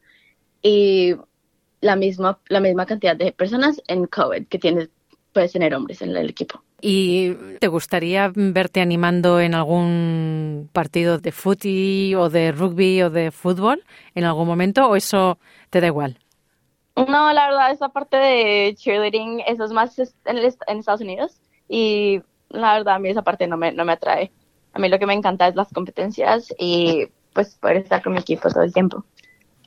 y 0.63 1.15
la 1.81 1.97
misma, 1.97 2.39
la 2.49 2.61
misma 2.61 2.87
cantidad 2.87 3.17
de 3.17 3.33
personas 3.33 3.81
en 3.87 4.07
COVID 4.07 4.47
que 4.47 4.59
tienes, 4.59 4.91
puedes 5.33 5.53
tener 5.53 5.75
hombres 5.75 6.03
en 6.03 6.17
el 6.17 6.29
equipo. 6.29 6.63
¿Y 6.83 7.35
te 7.59 7.69
gustaría 7.69 8.33
verte 8.35 8.81
animando 8.81 9.41
en 9.41 9.55
algún 9.55 10.71
partido 10.73 11.19
de 11.19 11.33
fútbol 11.33 12.15
o 12.17 12.31
de 12.31 12.53
rugby 12.53 13.03
o 13.03 13.11
de 13.11 13.31
fútbol 13.31 13.85
en 14.15 14.25
algún 14.25 14.47
momento 14.47 14.87
o 14.89 14.97
eso 14.97 15.39
te 15.69 15.81
da 15.81 15.89
igual? 15.89 16.19
No, 16.97 17.33
la 17.33 17.47
verdad, 17.47 17.71
esa 17.71 17.91
parte 17.91 18.17
de 18.17 18.75
cheerleading, 18.77 19.41
eso 19.47 19.65
es 19.65 19.73
más 19.73 19.99
en, 19.99 20.39
el, 20.39 20.55
en 20.67 20.79
Estados 20.79 21.01
Unidos 21.01 21.41
y 21.69 22.23
la 22.49 22.75
verdad 22.75 22.97
a 22.97 22.99
mí 22.99 23.09
esa 23.09 23.23
parte 23.23 23.47
no 23.47 23.57
me, 23.57 23.73
no 23.73 23.85
me 23.85 23.93
atrae. 23.93 24.33
A 24.73 24.79
mí 24.79 24.89
lo 24.89 24.99
que 24.99 25.07
me 25.07 25.15
encanta 25.15 25.49
es 25.49 25.57
las 25.57 25.73
competencias 25.73 26.53
y 26.59 27.09
pues 27.33 27.57
poder 27.57 27.79
estar 27.79 28.03
con 28.03 28.13
mi 28.13 28.19
equipo 28.19 28.49
todo 28.49 28.63
el 28.63 28.73
tiempo. 28.73 29.05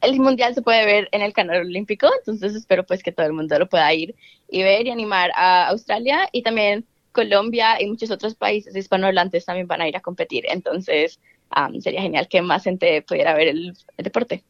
El 0.03 0.19
mundial 0.19 0.53
se 0.53 0.61
puede 0.61 0.85
ver 0.85 1.09
en 1.11 1.21
el 1.21 1.33
canal 1.33 1.61
olímpico, 1.61 2.07
entonces 2.19 2.53
espero 2.55 2.85
pues 2.85 3.01
que 3.01 3.11
todo 3.11 3.25
el 3.25 3.33
mundo 3.33 3.57
lo 3.57 3.67
pueda 3.67 3.91
ir 3.93 4.15
y 4.49 4.61
ver 4.61 4.85
y 4.85 4.91
animar 4.91 5.31
a 5.35 5.69
Australia 5.69 6.27
y 6.31 6.43
también 6.43 6.85
Colombia 7.13 7.81
y 7.81 7.87
muchos 7.87 8.11
otros 8.11 8.35
países 8.35 8.75
hispanohablantes 8.75 9.45
también 9.45 9.67
van 9.67 9.81
a 9.81 9.87
ir 9.87 9.95
a 9.95 10.01
competir, 10.01 10.43
entonces 10.49 11.19
um, 11.55 11.79
sería 11.79 12.01
genial 12.01 12.27
que 12.27 12.41
más 12.41 12.63
gente 12.63 13.01
pudiera 13.01 13.33
ver 13.33 13.47
el, 13.47 13.73
el 13.97 14.03
deporte. 14.03 14.43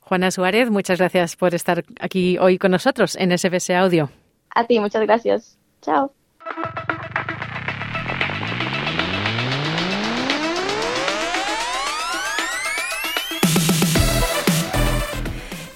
Juana 0.00 0.32
Suárez, 0.32 0.70
muchas 0.70 0.98
gracias 0.98 1.36
por 1.36 1.54
estar 1.54 1.84
aquí 2.00 2.36
hoy 2.38 2.58
con 2.58 2.72
nosotros 2.72 3.14
en 3.14 3.30
SBS 3.36 3.70
Audio. 3.70 4.10
A 4.52 4.66
ti, 4.66 4.80
muchas 4.80 5.02
gracias. 5.02 5.56
Chao. 5.82 6.12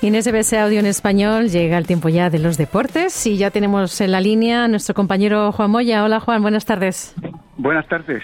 En 0.05 0.14
SBS 0.22 0.52
Audio 0.52 0.80
en 0.80 0.84
español 0.84 1.48
llega 1.48 1.78
el 1.78 1.86
tiempo 1.86 2.11
ya 2.11 2.28
de 2.28 2.38
los 2.38 2.59
deportes 2.59 3.26
y 3.26 3.38
ya 3.38 3.50
tenemos 3.50 4.02
en 4.02 4.12
la 4.12 4.20
línea 4.20 4.64
a 4.64 4.68
nuestro 4.68 4.94
compañero 4.94 5.50
Juan 5.50 5.70
Moya. 5.70 6.05
Hola 6.05 6.20
Juan, 6.20 6.42
buenas 6.42 6.66
tardes. 6.66 7.16
Buenas 7.57 7.88
tardes. 7.88 8.22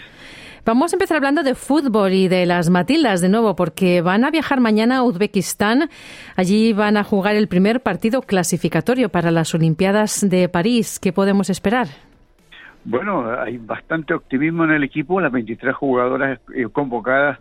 Vamos 0.66 0.92
a 0.92 0.96
empezar 0.96 1.16
hablando 1.16 1.42
de 1.42 1.54
fútbol 1.54 2.12
y 2.12 2.28
de 2.28 2.44
las 2.44 2.68
Matildas 2.68 3.22
de 3.22 3.30
nuevo, 3.30 3.56
porque 3.56 4.02
van 4.02 4.26
a 4.26 4.30
viajar 4.30 4.60
mañana 4.60 4.98
a 4.98 5.02
Uzbekistán. 5.04 5.88
Allí 6.36 6.74
van 6.74 6.98
a 6.98 7.02
jugar 7.02 7.34
el 7.34 7.48
primer 7.48 7.80
partido 7.80 8.20
clasificatorio 8.20 9.08
para 9.08 9.30
las 9.30 9.54
Olimpiadas 9.54 10.28
de 10.28 10.50
París. 10.50 11.00
¿Qué 11.00 11.14
podemos 11.14 11.48
esperar? 11.48 11.86
Bueno, 12.84 13.24
hay 13.40 13.56
bastante 13.56 14.12
optimismo 14.12 14.64
en 14.64 14.72
el 14.72 14.84
equipo. 14.84 15.18
Las 15.18 15.32
23 15.32 15.74
jugadoras 15.74 16.40
eh, 16.54 16.66
convocadas 16.70 17.38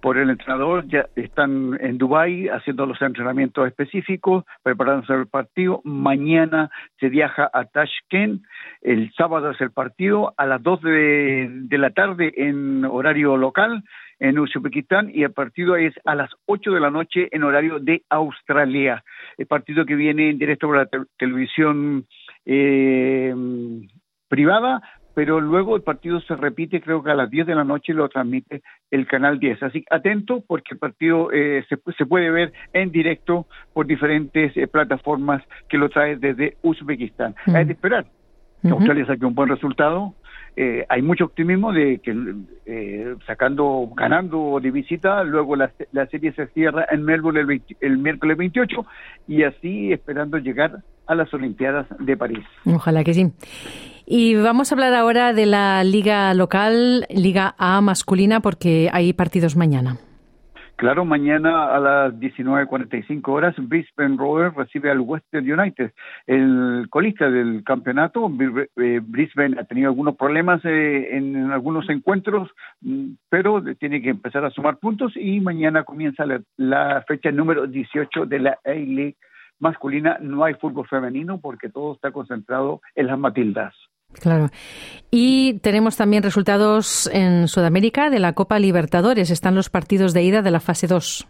por 0.00 0.18
el 0.18 0.30
entrenador 0.30 0.86
ya 0.86 1.06
están 1.16 1.78
en 1.80 1.98
Dubái 1.98 2.48
haciendo 2.48 2.86
los 2.86 3.00
entrenamientos 3.02 3.66
específicos, 3.66 4.44
preparándose 4.62 5.12
el 5.14 5.26
partido. 5.26 5.80
Mañana 5.84 6.70
se 7.00 7.08
viaja 7.08 7.50
a 7.52 7.64
Tashkent, 7.64 8.42
el 8.80 9.12
sábado 9.14 9.50
es 9.50 9.60
el 9.60 9.70
partido, 9.70 10.34
a 10.36 10.46
las 10.46 10.62
2 10.62 10.82
de, 10.82 11.78
la 11.78 11.90
tarde 11.90 12.32
en 12.36 12.84
horario 12.84 13.36
local 13.36 13.84
en 14.20 14.38
Uzbekistán 14.38 15.10
y 15.12 15.22
el 15.22 15.32
partido 15.32 15.76
es 15.76 15.94
a 16.04 16.14
las 16.14 16.30
8 16.46 16.72
de 16.72 16.80
la 16.80 16.90
noche 16.90 17.28
en 17.30 17.44
horario 17.44 17.78
de 17.78 18.02
Australia. 18.08 19.04
El 19.36 19.46
partido 19.46 19.84
que 19.84 19.94
viene 19.94 20.30
en 20.30 20.38
directo 20.38 20.66
por 20.66 20.76
la 20.76 20.86
te 20.86 20.98
televisión 21.16 22.06
eh, 22.44 23.34
privada, 24.28 24.82
pero 25.18 25.40
luego 25.40 25.74
el 25.74 25.82
partido 25.82 26.20
se 26.20 26.36
repite, 26.36 26.80
creo 26.80 27.02
que 27.02 27.10
a 27.10 27.14
las 27.16 27.28
10 27.28 27.48
de 27.48 27.56
la 27.56 27.64
noche 27.64 27.92
lo 27.92 28.08
transmite 28.08 28.62
el 28.88 29.04
canal 29.08 29.40
10. 29.40 29.64
Así 29.64 29.84
atento 29.90 30.44
porque 30.46 30.74
el 30.74 30.78
partido 30.78 31.32
eh, 31.32 31.64
se, 31.68 31.76
se, 31.98 32.06
puede 32.06 32.30
ver 32.30 32.52
en 32.72 32.92
directo 32.92 33.48
por 33.72 33.88
diferentes 33.88 34.56
eh, 34.56 34.68
plataformas 34.68 35.42
que 35.68 35.76
lo 35.76 35.88
trae 35.88 36.14
desde 36.14 36.56
Uzbekistán. 36.62 37.34
Mm. 37.46 37.56
Hay 37.56 37.64
de 37.64 37.72
esperar 37.72 38.04
que 38.62 38.68
uh 38.68 38.70
-huh. 38.70 38.74
Australia 38.74 39.06
saque 39.06 39.26
un 39.26 39.34
buen 39.34 39.48
resultado 39.48 40.14
eh, 40.60 40.84
hay 40.88 41.02
mucho 41.02 41.26
optimismo 41.26 41.72
de 41.72 41.98
que 41.98 42.12
eh, 42.66 43.14
sacando, 43.28 43.90
ganando 43.94 44.58
de 44.60 44.72
visita, 44.72 45.22
luego 45.22 45.54
la, 45.54 45.70
serie 46.10 46.32
se 46.32 46.48
cierra 46.48 46.84
en 46.90 47.04
Melbourne 47.04 47.40
el, 47.40 47.62
el, 47.80 47.98
miércoles 47.98 48.36
28 48.36 48.84
y 49.28 49.44
así 49.44 49.92
esperando 49.92 50.36
llegar 50.38 50.82
a 51.06 51.14
las 51.14 51.32
Olimpiadas 51.32 51.86
de 52.00 52.16
París. 52.16 52.44
Ojalá 52.66 53.04
que 53.04 53.14
sí. 53.14 53.32
Y 54.10 54.36
vamos 54.36 54.72
a 54.72 54.74
hablar 54.74 54.94
ahora 54.94 55.34
de 55.34 55.44
la 55.44 55.84
liga 55.84 56.32
local, 56.32 57.04
Liga 57.10 57.54
A 57.58 57.82
masculina, 57.82 58.40
porque 58.40 58.88
hay 58.90 59.12
partidos 59.12 59.54
mañana. 59.54 59.98
Claro, 60.76 61.04
mañana 61.04 61.74
a 61.74 61.78
las 61.78 62.14
19.45 62.14 63.28
horas 63.28 63.54
Brisbane 63.58 64.16
Rovers 64.16 64.54
recibe 64.54 64.90
al 64.90 65.00
Western 65.00 65.52
United, 65.52 65.92
el 66.26 66.86
colista 66.88 67.28
del 67.28 67.62
campeonato. 67.64 68.32
Eh, 68.76 69.00
Brisbane 69.02 69.60
ha 69.60 69.64
tenido 69.64 69.90
algunos 69.90 70.16
problemas 70.16 70.64
eh, 70.64 71.14
en 71.14 71.50
algunos 71.50 71.90
encuentros, 71.90 72.48
mm, 72.80 73.10
pero 73.28 73.62
tiene 73.74 74.00
que 74.00 74.08
empezar 74.08 74.42
a 74.42 74.50
sumar 74.50 74.78
puntos 74.78 75.12
y 75.16 75.38
mañana 75.40 75.84
comienza 75.84 76.24
la, 76.56 77.04
fecha 77.06 77.30
número 77.30 77.66
18 77.66 78.24
de 78.24 78.38
la 78.38 78.58
A-League 78.64 79.16
masculina. 79.58 80.16
No 80.22 80.44
hay 80.44 80.54
fútbol 80.54 80.88
femenino 80.88 81.40
porque 81.42 81.68
todo 81.68 81.92
está 81.92 82.10
concentrado 82.10 82.80
en 82.94 83.08
las 83.08 83.18
Matildas. 83.18 83.74
Claro. 84.14 84.48
Y 85.10 85.58
tenemos 85.60 85.96
también 85.96 86.22
resultados 86.22 87.08
en 87.12 87.48
Sudamérica 87.48 88.10
de 88.10 88.18
la 88.18 88.32
Copa 88.32 88.58
Libertadores. 88.58 89.30
Están 89.30 89.54
los 89.54 89.70
partidos 89.70 90.12
de 90.12 90.22
ida 90.22 90.42
de 90.42 90.50
la 90.50 90.60
fase 90.60 90.86
2. 90.86 91.26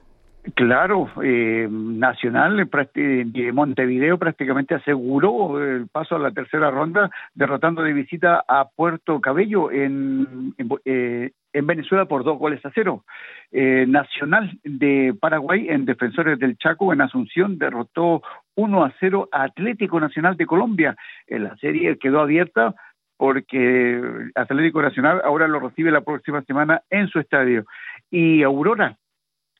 Claro, 0.54 1.10
eh, 1.22 1.68
Nacional 1.70 2.56
de 2.56 3.52
Montevideo 3.52 4.18
prácticamente 4.18 4.74
aseguró 4.74 5.62
el 5.62 5.88
paso 5.88 6.16
a 6.16 6.18
la 6.18 6.30
tercera 6.30 6.70
ronda, 6.70 7.10
derrotando 7.34 7.82
de 7.82 7.92
visita 7.92 8.44
a 8.48 8.68
Puerto 8.68 9.20
Cabello 9.20 9.70
en, 9.70 10.54
en, 10.56 10.68
eh, 10.84 11.32
Venezuela 11.52 12.06
por 12.06 12.24
dos 12.24 12.38
goles 12.38 12.64
a 12.64 12.70
cero. 12.74 13.04
Eh, 13.50 13.86
Nacional 13.88 14.58
de 14.64 15.14
Paraguay 15.18 15.66
en 15.68 15.84
Defensores 15.84 16.38
del 16.38 16.58
Chaco 16.58 16.92
en 16.92 17.00
Asunción 17.00 17.58
derrotó 17.58 18.22
1 18.56 18.84
a 18.84 18.92
0 19.00 19.28
a 19.32 19.44
Atlético 19.44 20.00
Nacional 20.00 20.36
de 20.36 20.46
Colombia. 20.46 20.96
En 21.26 21.44
la 21.44 21.56
serie 21.56 21.98
quedó 21.98 22.20
abierta 22.20 22.74
porque 23.16 24.00
Atlético 24.34 24.80
Nacional 24.82 25.20
ahora 25.24 25.48
lo 25.48 25.60
recibe 25.60 25.90
la 25.90 26.02
próxima 26.02 26.42
semana 26.42 26.82
en 26.90 27.08
su 27.08 27.18
estadio. 27.18 27.64
Y 28.10 28.42
Aurora 28.42 28.96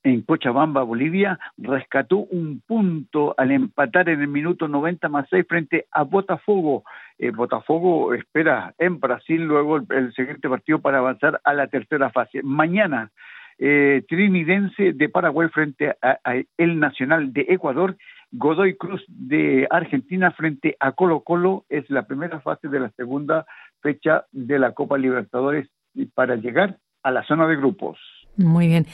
en 0.08 0.22
Cochabamba, 0.22 0.82
Bolivia, 0.82 1.38
rescató 1.56 2.18
un 2.18 2.60
punto 2.66 3.34
al 3.36 3.50
empatar 3.50 4.08
en 4.08 4.20
el 4.20 4.28
minuto 4.28 4.68
90 4.68 5.08
más 5.08 5.26
6 5.30 5.46
frente 5.48 5.86
a 5.90 6.02
Botafogo. 6.02 6.84
Eh, 7.18 7.30
Botafogo 7.30 8.14
espera 8.14 8.74
en 8.78 9.00
Brasil 9.00 9.42
luego 9.42 9.76
el, 9.76 10.12
siguiente 10.14 10.48
partido 10.48 10.80
para 10.80 10.98
avanzar 10.98 11.40
a 11.44 11.52
la 11.52 11.66
tercera 11.66 12.10
fase. 12.10 12.42
Mañana, 12.42 13.10
eh, 13.58 14.04
Trinidense 14.08 14.92
de 14.92 15.08
Paraguay 15.08 15.48
frente 15.48 15.96
a, 16.00 16.18
El 16.56 16.78
Nacional 16.78 17.32
de 17.32 17.46
Ecuador. 17.48 17.96
Godoy 18.30 18.76
Cruz 18.76 19.04
de 19.08 19.66
Argentina 19.70 20.30
frente 20.32 20.76
a 20.80 20.92
Colo 20.92 21.20
Colo 21.20 21.64
es 21.68 21.88
la 21.90 22.06
primera 22.06 22.40
fase 22.40 22.68
de 22.68 22.80
la 22.80 22.90
segunda 22.90 23.46
fecha 23.80 24.26
de 24.32 24.58
la 24.58 24.72
Copa 24.72 24.98
Libertadores 24.98 25.68
para 26.14 26.36
llegar 26.36 26.78
a 27.02 27.10
la 27.10 27.24
zona 27.24 27.46
de 27.46 27.56
grupos. 27.56 27.98
Muy 28.38 28.68
bien. 28.68 28.86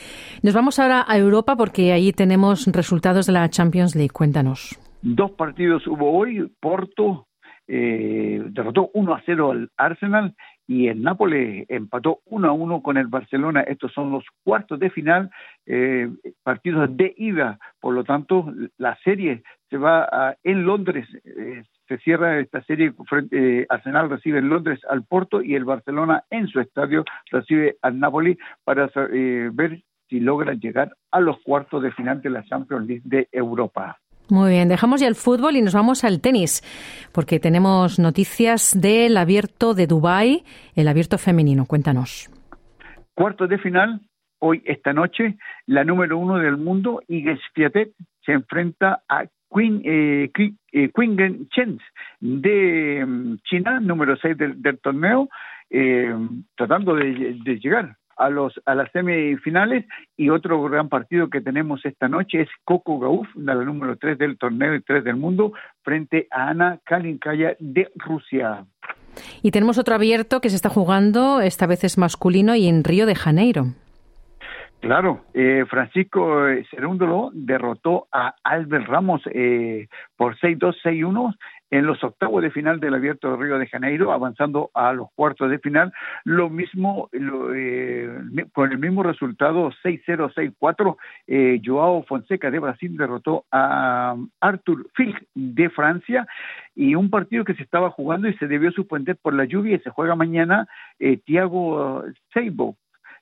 Nos 0.42 0.54
vamos 0.54 0.78
ahora 0.78 1.04
a 1.06 1.18
Europa 1.18 1.54
porque 1.54 1.92
ahí 1.92 2.12
tenemos 2.12 2.66
resultados 2.66 3.26
de 3.26 3.32
la 3.32 3.48
Champions 3.50 3.94
League. 3.94 4.10
Cuéntanos. 4.10 4.78
Dos 5.02 5.32
partidos 5.32 5.86
hubo 5.86 6.12
hoy. 6.12 6.50
Porto 6.60 7.28
eh, 7.68 8.42
derrotó 8.50 8.90
1 8.94 9.14
a 9.14 9.22
0 9.24 9.50
al 9.50 9.70
Arsenal 9.76 10.34
y 10.66 10.88
el 10.88 11.02
Nápoles 11.02 11.66
empató 11.68 12.20
1 12.24 12.48
a 12.48 12.52
1 12.52 12.82
con 12.82 12.96
el 12.96 13.08
Barcelona. 13.08 13.60
Estos 13.60 13.92
son 13.92 14.10
los 14.10 14.24
cuartos 14.42 14.78
de 14.80 14.88
final, 14.88 15.30
eh, 15.66 16.08
partidos 16.42 16.96
de 16.96 17.14
ida. 17.16 17.58
Por 17.80 17.94
lo 17.94 18.04
tanto, 18.04 18.50
la 18.78 18.96
serie 19.04 19.42
se 19.68 19.76
va 19.76 20.04
a, 20.04 20.36
en 20.42 20.64
Londres. 20.64 21.06
Eh, 21.24 21.62
se 21.88 21.98
cierra 21.98 22.38
esta 22.40 22.62
serie, 22.64 22.92
eh, 23.30 23.66
Arsenal 23.68 24.08
recibe 24.08 24.38
en 24.38 24.48
Londres 24.48 24.80
al 24.88 25.04
Porto 25.04 25.42
y 25.42 25.54
el 25.54 25.64
Barcelona 25.64 26.24
en 26.30 26.48
su 26.48 26.60
estadio 26.60 27.04
recibe 27.30 27.76
al 27.82 27.98
Napoli 27.98 28.38
para 28.64 28.90
eh, 29.12 29.50
ver 29.52 29.82
si 30.08 30.20
logran 30.20 30.60
llegar 30.60 30.96
a 31.10 31.20
los 31.20 31.40
cuartos 31.42 31.82
de 31.82 31.92
final 31.92 32.22
de 32.22 32.30
la 32.30 32.44
Champions 32.44 32.86
League 32.86 33.02
de 33.04 33.28
Europa. 33.32 33.98
Muy 34.30 34.52
bien, 34.52 34.68
dejamos 34.68 35.02
ya 35.02 35.08
el 35.08 35.16
fútbol 35.16 35.56
y 35.56 35.62
nos 35.62 35.74
vamos 35.74 36.02
al 36.02 36.22
tenis, 36.22 36.62
porque 37.12 37.38
tenemos 37.40 37.98
noticias 37.98 38.72
del 38.74 39.18
abierto 39.18 39.74
de 39.74 39.86
Dubái, 39.86 40.44
el 40.74 40.88
abierto 40.88 41.18
femenino. 41.18 41.66
Cuéntanos. 41.66 42.30
Cuartos 43.14 43.50
de 43.50 43.58
final, 43.58 44.00
hoy, 44.38 44.62
esta 44.64 44.94
noche, 44.94 45.36
la 45.66 45.84
número 45.84 46.16
uno 46.16 46.38
del 46.38 46.56
mundo, 46.56 47.02
Iga 47.06 47.36
Swiatek, 47.52 47.92
se 48.24 48.32
enfrenta 48.32 49.02
a 49.08 49.26
Queen, 49.52 49.82
eh, 49.84 50.30
eh 50.72 50.90
Chen 51.50 51.78
de 52.20 53.04
mm, 53.06 53.36
China, 53.44 53.80
número 53.80 54.16
6 54.16 54.36
del, 54.36 54.78
torneo, 54.80 55.28
eh, 55.70 56.14
tratando 56.56 56.94
de, 56.94 57.58
llegar 57.62 57.96
a 58.16 58.30
los 58.30 58.60
a 58.64 58.76
las 58.76 58.92
semifinales 58.92 59.86
y 60.16 60.30
otro 60.30 60.62
gran 60.62 60.88
partido 60.88 61.30
que 61.30 61.40
tenemos 61.40 61.84
esta 61.84 62.08
noche 62.08 62.42
es 62.42 62.48
Coco 62.64 62.98
Gauff, 62.98 63.26
la 63.34 63.54
número 63.54 63.96
3 63.96 64.18
del 64.18 64.38
torneo 64.38 64.74
y 64.74 64.82
3 64.82 65.02
del 65.04 65.16
mundo, 65.16 65.52
frente 65.82 66.28
a 66.30 66.48
Ana 66.48 66.78
Kalinkaya 66.84 67.56
de 67.58 67.90
Rusia. 67.96 68.64
Y 69.42 69.50
tenemos 69.50 69.78
otro 69.78 69.94
abierto 69.94 70.40
que 70.40 70.50
se 70.50 70.56
está 70.56 70.68
jugando, 70.68 71.40
esta 71.40 71.66
vez 71.66 71.84
es 71.84 71.98
masculino 71.98 72.54
y 72.56 72.66
en 72.66 72.84
Río 72.84 73.06
de 73.06 73.14
Janeiro. 73.14 73.74
Claro, 74.84 75.24
eh, 75.32 75.64
Francisco 75.70 76.44
Cerúndolo 76.70 77.30
derrotó 77.32 78.06
a 78.12 78.34
Albert 78.44 78.86
Ramos 78.86 79.22
eh, 79.32 79.88
por 80.14 80.36
6-2, 80.36 80.76
6-1 80.84 81.34
en 81.70 81.86
los 81.86 82.04
octavos 82.04 82.42
de 82.42 82.50
final 82.50 82.80
del 82.80 82.92
Abierto 82.92 83.30
de 83.30 83.42
Río 83.42 83.58
de 83.58 83.66
Janeiro, 83.66 84.12
avanzando 84.12 84.70
a 84.74 84.92
los 84.92 85.08
cuartos 85.14 85.50
de 85.50 85.58
final. 85.58 85.90
Lo 86.24 86.50
mismo, 86.50 87.08
eh, 87.12 88.08
con 88.52 88.72
el 88.72 88.78
mismo 88.78 89.02
resultado, 89.02 89.72
6-0, 89.82 90.34
6-4, 90.34 90.96
eh, 91.28 91.62
Joao 91.64 92.04
Fonseca 92.04 92.50
de 92.50 92.58
Brasil 92.58 92.94
derrotó 92.94 93.46
a 93.50 94.14
Arthur 94.40 94.86
Filch 94.94 95.16
de 95.34 95.70
Francia 95.70 96.26
y 96.74 96.94
un 96.94 97.08
partido 97.08 97.44
que 97.44 97.54
se 97.54 97.62
estaba 97.62 97.88
jugando 97.88 98.28
y 98.28 98.36
se 98.36 98.48
debió 98.48 98.70
suspender 98.70 99.16
por 99.16 99.32
la 99.32 99.46
lluvia 99.46 99.76
y 99.76 99.80
se 99.80 99.88
juega 99.88 100.14
mañana, 100.14 100.68
eh, 100.98 101.16
Thiago 101.24 102.04
Seibo 102.34 102.76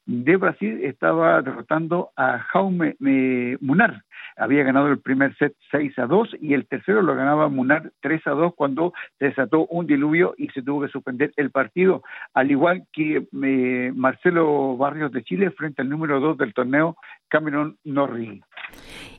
de 0.07 0.36
Brasil 0.36 0.80
estaba 0.84 1.40
derrotando 1.42 2.11
a 2.16 2.38
Jaume 2.38 2.96
eh, 3.05 3.57
Munar. 3.61 4.03
Había 4.36 4.64
ganado 4.64 4.88
el 4.88 4.98
primer 4.98 5.36
set 5.36 5.55
6 5.70 5.98
a 5.98 6.07
2 6.07 6.36
y 6.40 6.55
el 6.55 6.66
tercero 6.66 7.03
lo 7.03 7.14
ganaba 7.14 7.48
Munar 7.48 7.92
3 8.00 8.26
a 8.26 8.30
2 8.30 8.55
cuando 8.55 8.92
se 9.18 9.26
desató 9.26 9.66
un 9.66 9.86
diluvio 9.86 10.34
y 10.38 10.48
se 10.48 10.62
tuvo 10.62 10.82
que 10.82 10.88
suspender 10.88 11.32
el 11.36 11.50
partido, 11.50 12.03
al 12.34 12.50
igual 12.50 12.84
que 12.92 13.26
eh, 13.42 13.92
Marcelo 13.94 14.76
Barrios 14.76 15.12
de 15.12 15.22
Chile 15.22 15.50
frente 15.50 15.82
al 15.82 15.88
número 15.88 16.18
2 16.20 16.38
del 16.38 16.55
torneo, 16.55 16.96
Cameron 17.28 17.76
Norrie. 17.84 18.42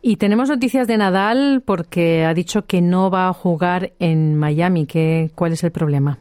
Y 0.01 0.17
tenemos 0.17 0.49
noticias 0.49 0.87
de 0.87 0.97
Nadal 0.97 1.63
porque 1.65 2.25
ha 2.25 2.33
dicho 2.33 2.65
que 2.65 2.81
no 2.81 3.09
va 3.09 3.29
a 3.29 3.33
jugar 3.33 3.91
en 3.99 4.37
Miami. 4.37 4.85
¿Qué, 4.87 5.29
¿Cuál 5.35 5.53
es 5.53 5.63
el 5.63 5.71
problema? 5.71 6.17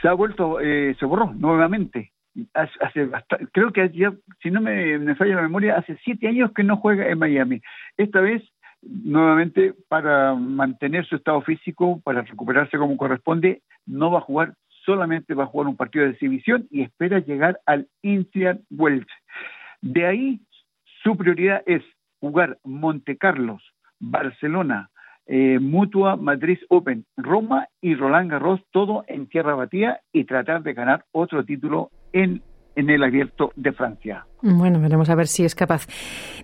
Se 0.00 0.08
ha 0.08 0.12
vuelto, 0.12 0.60
eh, 0.60 0.94
se 0.98 1.06
borró 1.06 1.32
nuevamente 1.34 2.13
hace, 2.54 3.08
creo 3.52 3.72
que 3.72 3.90
ya, 3.90 4.12
si 4.42 4.50
no 4.50 4.60
me, 4.60 5.14
falla 5.14 5.36
la 5.36 5.42
memoria, 5.42 5.76
hace 5.76 5.96
siete 6.04 6.28
años 6.28 6.52
que 6.52 6.64
no 6.64 6.76
juega 6.76 7.08
en 7.08 7.18
Miami. 7.18 7.60
Esta 7.96 8.20
vez, 8.20 8.42
nuevamente, 8.82 9.74
para 9.88 10.34
mantener 10.34 11.06
su 11.06 11.16
estado 11.16 11.40
físico, 11.42 12.00
para 12.04 12.22
recuperarse 12.22 12.78
como 12.78 12.96
corresponde, 12.96 13.62
no 13.86 14.10
va 14.10 14.18
a 14.18 14.22
jugar, 14.22 14.54
solamente 14.84 15.34
va 15.34 15.44
a 15.44 15.48
jugar 15.48 15.68
un 15.68 15.76
partido 15.76 16.04
de 16.04 16.12
exhibición 16.12 16.66
y 16.70 16.82
espera 16.82 17.20
llegar 17.20 17.60
al 17.66 17.88
Indian 18.02 18.60
Wells. 18.70 19.06
De 19.80 20.06
ahí, 20.06 20.40
su 21.02 21.16
prioridad 21.16 21.62
es 21.66 21.82
jugar 22.20 22.58
Monte 22.64 23.16
Carlos, 23.16 23.62
Barcelona, 24.00 24.90
eh, 25.26 25.58
Mutua, 25.58 26.16
Madrid 26.16 26.58
Open, 26.68 27.06
Roma 27.16 27.68
y 27.80 27.94
Roland 27.94 28.30
Garros, 28.30 28.60
todo 28.72 29.04
en 29.06 29.26
tierra 29.26 29.54
batida 29.54 30.00
y 30.12 30.24
tratar 30.24 30.62
de 30.62 30.74
ganar 30.74 31.04
otro 31.12 31.44
título 31.44 31.90
en, 32.14 32.40
en 32.76 32.88
el 32.88 33.02
abierto 33.02 33.52
de 33.56 33.72
Francia. 33.72 34.24
Bueno, 34.40 34.80
veremos 34.80 35.10
a 35.10 35.14
ver 35.14 35.26
si 35.26 35.44
es 35.44 35.54
capaz. 35.54 35.86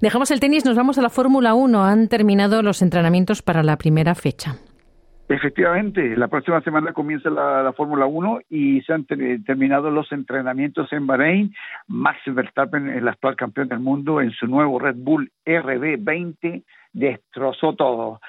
Dejamos 0.00 0.30
el 0.30 0.40
tenis, 0.40 0.66
nos 0.66 0.76
vamos 0.76 0.98
a 0.98 1.02
la 1.02 1.10
Fórmula 1.10 1.54
1. 1.54 1.84
Han 1.84 2.08
terminado 2.08 2.62
los 2.62 2.82
entrenamientos 2.82 3.40
para 3.40 3.62
la 3.62 3.76
primera 3.76 4.14
fecha. 4.14 4.56
Efectivamente, 5.30 6.16
la 6.16 6.26
próxima 6.26 6.60
semana 6.60 6.92
comienza 6.92 7.30
la, 7.30 7.72
Fórmula 7.76 8.04
1 8.04 8.40
y 8.50 8.80
se 8.80 8.92
han 8.92 9.04
terminado 9.04 9.88
los 9.88 10.10
entrenamientos 10.10 10.92
en 10.92 11.06
Bahrein. 11.06 11.54
Max 11.86 12.18
Verstappen, 12.26 12.88
el 12.88 13.06
actual 13.06 13.36
campeón 13.36 13.68
del 13.68 13.78
mundo, 13.78 14.20
en 14.20 14.32
su 14.32 14.48
nuevo 14.48 14.80
Red 14.80 14.96
Bull 14.96 15.30
RB20, 15.46 16.64
destrozó 16.92 17.74
todo. 17.74 18.20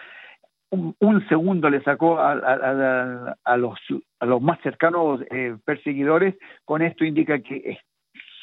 Un, 0.71 1.27
segundo 1.27 1.69
le 1.69 1.81
sacó 1.83 2.19
a, 2.19 2.31
a, 2.31 3.57
los, 3.57 3.79
a 4.19 4.25
los 4.25 4.41
más 4.41 4.59
cercanos 4.61 5.21
eh, 5.29 5.55
perseguidores. 5.65 6.35
Con 6.65 6.81
esto 6.81 7.03
indica 7.03 7.39
que 7.39 7.77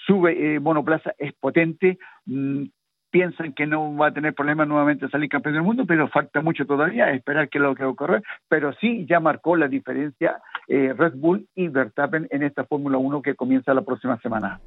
su 0.06 0.26
eh, 0.28 0.60
monoplaza 0.60 1.14
es 1.18 1.32
potente, 1.34 1.98
mm, 2.26 2.64
piensan 3.10 3.52
que 3.52 3.66
no 3.66 3.96
va 3.96 4.08
a 4.08 4.12
tener 4.12 4.34
problemas 4.34 4.68
nuevamente 4.68 5.06
de 5.06 5.10
salir 5.10 5.28
campeón 5.28 5.54
del 5.54 5.62
mundo, 5.62 5.84
pero 5.86 6.08
falta 6.08 6.40
mucho 6.40 6.66
todavía, 6.66 7.10
esperar 7.10 7.48
que 7.48 7.58
lo 7.58 7.74
que 7.74 7.84
ocurra, 7.84 8.22
pero 8.48 8.72
sí 8.80 9.06
ya 9.08 9.20
marcó 9.20 9.56
la 9.56 9.68
diferencia 9.68 10.40
eh, 10.66 10.92
Red 10.96 11.14
Bull 11.16 11.46
y 11.54 11.68
Verstappen 11.68 12.28
en 12.30 12.42
esta 12.42 12.64
Fórmula 12.64 12.98
1 12.98 13.22
que 13.22 13.34
comienza 13.34 13.72
la 13.74 13.82
próxima 13.82 14.18
semana. 14.20 14.60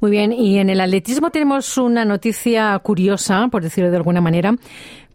Muy 0.00 0.10
bien, 0.10 0.32
y 0.32 0.58
en 0.58 0.70
el 0.70 0.80
atletismo 0.80 1.30
tenemos 1.30 1.76
una 1.78 2.04
noticia 2.04 2.78
curiosa, 2.80 3.48
por 3.48 3.62
decirlo 3.62 3.90
de 3.90 3.96
alguna 3.96 4.20
manera, 4.20 4.52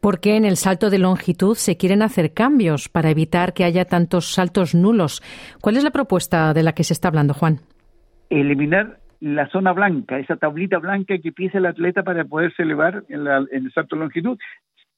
porque 0.02 0.36
en 0.36 0.44
el 0.44 0.58
salto 0.58 0.90
de 0.90 1.00
longitud 1.00 1.56
se 1.56 1.78
quieren 1.78 2.02
hacer 2.02 2.34
cambios 2.34 2.90
para 2.90 3.10
evitar 3.10 3.54
que 3.54 3.64
haya 3.64 3.86
tantos 3.86 4.34
saltos 4.34 4.76
nulos. 4.76 5.22
¿Cuál 5.62 5.78
es 5.78 5.84
la 5.84 5.92
propuesta 5.92 6.54
de 6.54 6.64
la 6.64 6.74
que 6.74 6.84
se 6.84 6.94
está 6.94 7.08
hablando, 7.08 7.34
Juan? 7.34 7.60
Eliminar 8.30 8.98
la 9.24 9.48
zona 9.48 9.72
blanca, 9.72 10.20
esa 10.20 10.36
tablita 10.36 10.80
blanca 10.80 11.18
que 11.18 11.32
pisa 11.32 11.58
el 11.58 11.66
atleta 11.66 12.04
para 12.04 12.26
poderse 12.26 12.64
elevar 12.64 13.06
en, 13.08 13.26
el 13.26 13.72
salto 13.72 13.96
de 13.96 14.02
longitud, 14.02 14.38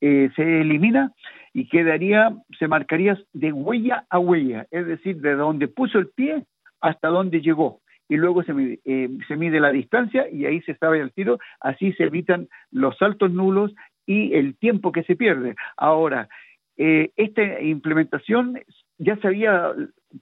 eh, 0.02 0.32
se 0.36 0.62
elimina 0.62 1.12
y 1.54 1.70
quedaría, 1.70 2.36
se 2.58 2.68
marcaría 2.68 3.20
de 3.34 3.52
huella 3.52 4.06
a 4.10 4.18
huella, 4.18 4.66
es 4.72 4.88
decir, 4.88 5.22
de 5.22 5.36
donde 5.36 5.68
puso 5.68 6.00
el 6.00 6.08
pie 6.08 6.44
hasta 6.82 7.10
donde 7.10 7.40
llegó. 7.42 7.82
Y 8.10 8.18
luego 8.18 8.42
se 8.42 8.54
mide, 8.54 8.80
eh, 8.84 9.10
se 9.28 9.36
mide 9.36 9.60
la 9.60 9.72
distancia 9.72 10.28
y 10.28 10.46
ahí 10.46 10.60
se 10.62 10.76
sabe 10.76 11.02
el 11.02 11.12
tiro, 11.12 11.38
así 11.60 11.94
se 11.94 12.06
evitan 12.06 12.48
los 12.72 12.98
saltos 12.98 13.32
nulos 13.32 13.76
y 14.08 14.34
el 14.34 14.58
tiempo 14.58 14.92
que 14.92 15.04
se 15.04 15.16
pierde. 15.16 15.56
Ahora, 15.78 16.30
eh, 16.78 17.12
esta 17.16 17.62
implementación 17.62 18.60
ya 18.98 19.16
se 19.18 19.28
había 19.28 19.74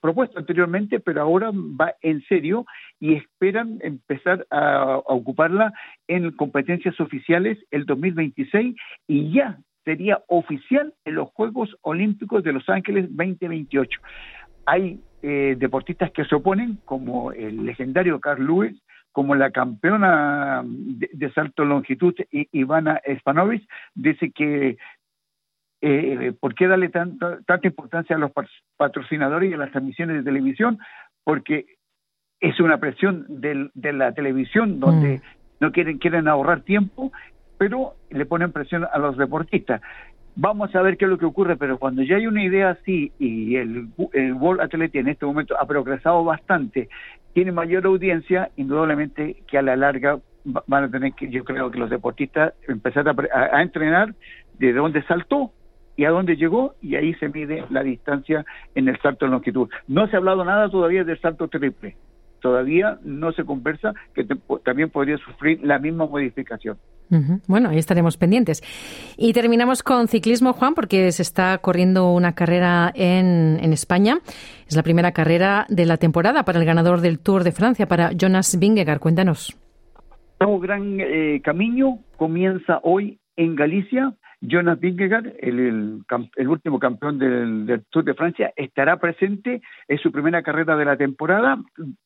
propuesto 0.02 0.40
anteriormente, 0.40 1.00
pero 1.00 1.22
ahora 1.22 1.52
va 1.52 1.94
en 2.02 2.22
serio 2.24 2.66
y 3.00 3.14
esperan 3.14 3.80
empezar 3.82 4.46
a, 4.50 4.98
ocuparla 5.06 5.74
en 6.08 6.32
competencias 6.32 7.00
oficiales 7.00 7.58
el 7.72 7.86
2026 7.86 8.76
y 9.08 9.34
ya 9.34 9.60
sería 9.86 10.24
oficial 10.28 10.94
en 11.06 11.16
los 11.16 11.30
Juegos 11.30 11.76
Olímpicos 11.82 12.44
de 12.44 12.54
Los 12.54 12.68
Ángeles 12.70 13.06
2028. 13.10 14.00
Hay 14.66 15.00
eh, 15.22 15.56
deportistas 15.58 16.12
que 16.12 16.26
se 16.26 16.36
oponen, 16.36 16.80
como 16.86 17.32
el 17.34 17.66
legendario 17.66 18.20
Carl 18.20 18.46
Lewis, 18.46 18.82
como 19.12 19.36
la 19.36 19.52
campeona 19.52 20.64
de, 20.66 21.32
salto 21.34 21.66
longitud 21.66 22.16
Ivana 22.32 23.00
Spanovic, 23.20 23.64
dice 23.94 24.32
que 24.32 24.78
eh, 25.86 26.34
¿por 26.40 26.56
qué 26.56 26.68
darle 26.68 26.88
tanta, 26.88 27.40
tanta 27.46 27.68
importancia 27.68 28.16
a 28.16 28.20
los 28.20 28.32
patrocinadores 28.78 29.52
y 29.52 29.54
a 29.54 29.58
las 29.58 29.72
transmisiones 29.72 30.16
de 30.16 30.24
televisión? 30.24 30.80
Porque 31.26 31.66
es 32.40 32.58
una 32.62 32.78
presión 32.78 33.26
de 33.28 33.94
la 33.94 34.14
televisión 34.14 34.80
donde 34.80 35.18
mm. 35.18 35.22
no 35.60 35.72
quieren, 35.74 35.98
quieren 35.98 36.30
ahorrar 36.30 36.62
tiempo, 36.62 37.12
pero 37.58 37.96
le 38.10 38.26
ponen 38.26 38.54
presión 38.54 38.86
a 38.90 38.98
los 38.98 39.18
deportistas. 39.18 39.82
Vamos 40.38 40.74
a 40.74 40.82
ver 40.82 40.96
qué 40.96 41.04
es 41.04 41.12
lo 41.12 41.18
que 41.18 41.26
ocurre, 41.26 41.58
pero 41.58 41.78
cuando 41.78 42.02
ya 42.02 42.16
hay 42.16 42.28
una 42.28 42.44
idea 42.44 42.70
así 42.70 43.12
y 43.20 43.58
el, 43.58 43.90
el 44.14 44.34
World 44.34 44.62
Athletic 44.62 45.02
en 45.02 45.10
este 45.10 45.26
momento 45.26 45.60
ha 45.60 45.68
progresado 45.68 46.24
bastante, 46.24 46.88
tiene 47.34 47.52
mayor 47.52 47.86
audiencia, 47.86 48.52
indudablemente 48.56 49.44
que 49.48 49.58
a 49.58 49.62
la 49.62 49.76
larga 49.76 50.18
van 50.46 50.86
a 50.86 50.90
tener 50.90 51.12
que, 51.14 51.30
yo 51.30 51.44
creo 51.44 51.70
que 51.72 51.80
los 51.80 51.90
deportistas 51.90 52.54
empezar 52.70 53.06
a 53.34 53.62
entrenar 53.62 54.16
de 54.60 54.72
dónde 54.72 55.04
saltó 55.04 55.52
y 55.96 56.06
a 56.06 56.10
dónde 56.10 56.36
llegó 56.36 56.76
y 56.82 56.96
ahí 56.96 57.14
se 57.16 57.30
mide 57.30 57.66
la 57.70 57.84
distancia 57.84 58.46
en 58.76 58.88
el 58.88 59.00
salto 59.02 59.26
de 59.26 59.32
longitud. 59.32 59.70
No 59.88 60.08
se 60.08 60.16
ha 60.16 60.20
hablado 60.20 60.44
nada 60.44 60.70
todavía 60.70 61.04
del 61.04 61.20
salto 61.20 61.48
triple. 61.48 61.96
Todavía 62.42 63.00
no 63.04 63.32
se 63.32 63.46
conversa 63.46 63.94
que 64.14 64.26
también 64.66 64.90
podría 64.90 65.18
sufrir 65.18 65.64
la 65.64 65.80
misma 65.80 66.06
modificación. 66.06 66.78
Bueno, 67.48 67.70
ahí 67.70 67.78
estaremos 67.78 68.18
pendientes. 68.18 68.62
Y 69.18 69.34
terminamos 69.34 69.84
con 69.84 70.08
ciclismo, 70.08 70.52
Juan, 70.52 70.74
porque 70.74 71.12
se 71.12 71.22
está 71.22 71.58
corriendo 71.60 72.12
una 72.12 72.34
carrera 72.34 72.92
en, 72.96 73.60
en 73.62 73.72
España. 73.72 74.18
Es 74.68 74.76
la 74.76 74.84
primera 74.84 75.12
carrera 75.12 75.66
de 75.70 75.86
la 75.86 75.98
temporada 75.98 76.44
para 76.44 76.60
el 76.60 76.66
ganador 76.66 77.02
del 77.02 77.20
Tour 77.20 77.44
de 77.44 77.52
Francia, 77.52 77.86
para 77.86 78.12
Jonas 78.12 78.58
Vingegaard. 78.60 79.00
Cuéntanos. 79.00 79.58
Un 80.40 80.60
gran 80.60 81.00
eh, 81.00 81.40
camino 81.42 82.00
comienza 82.18 82.80
hoy 82.84 83.20
en 83.38 83.56
Galicia 83.56 84.14
Jonas 84.46 84.78
Vingegaard, 84.80 85.36
el, 85.40 86.04
último 86.48 86.78
campeón 86.78 87.18
del, 87.18 87.82
Tour 87.90 88.04
de 88.04 88.14
Francia, 88.14 88.52
estará 88.58 88.98
presente. 88.98 89.62
Es 89.88 90.02
su 90.02 90.12
primera 90.12 90.44
carrera 90.44 90.76
de 90.76 90.84
la 90.86 90.98
temporada. 90.98 91.58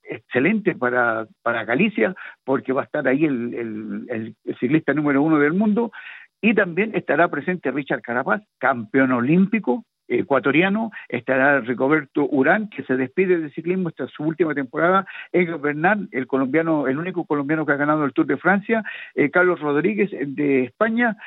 Excelente 0.04 0.76
para, 0.76 1.26
para 1.42 1.66
Galicia, 1.66 2.16
porque 2.44 2.74
va 2.74 2.82
a 2.82 2.86
estar 2.86 3.08
ahí 3.08 3.26
el, 3.26 4.36
ciclista 4.60 4.94
número 4.94 5.24
uno 5.24 5.40
del 5.40 5.54
mundo. 5.54 5.92
Y 6.40 6.54
también 6.54 6.92
estará 6.94 7.28
presente 7.30 7.72
Richard 7.72 8.02
Carapaz, 8.02 8.44
campeón 8.60 9.12
olímpico 9.14 9.84
ecuatoriano, 10.08 10.92
estará 11.10 11.60
Rigoberto 11.60 12.28
Urán, 12.30 12.70
que 12.70 12.84
se 12.84 12.96
despide 12.96 13.40
del 13.40 13.54
ciclismo, 13.54 13.90
esta 13.90 14.06
es 14.06 14.12
su 14.12 14.24
última 14.24 14.54
temporada, 14.54 15.06
Edgar 15.34 15.60
Bernal, 15.60 16.08
el 16.12 16.28
colombiano, 16.28 16.88
el 16.88 16.98
único 16.98 17.26
colombiano 17.26 17.66
que 17.66 17.74
ha 17.74 17.78
ganado 17.78 18.06
el 18.06 18.14
Tour 18.14 18.26
de 18.26 18.38
Francia, 18.38 18.84
eh, 19.16 19.30
Carlos 19.30 19.60
Rodríguez 19.60 20.10
de 20.12 20.64
España, 20.64 21.18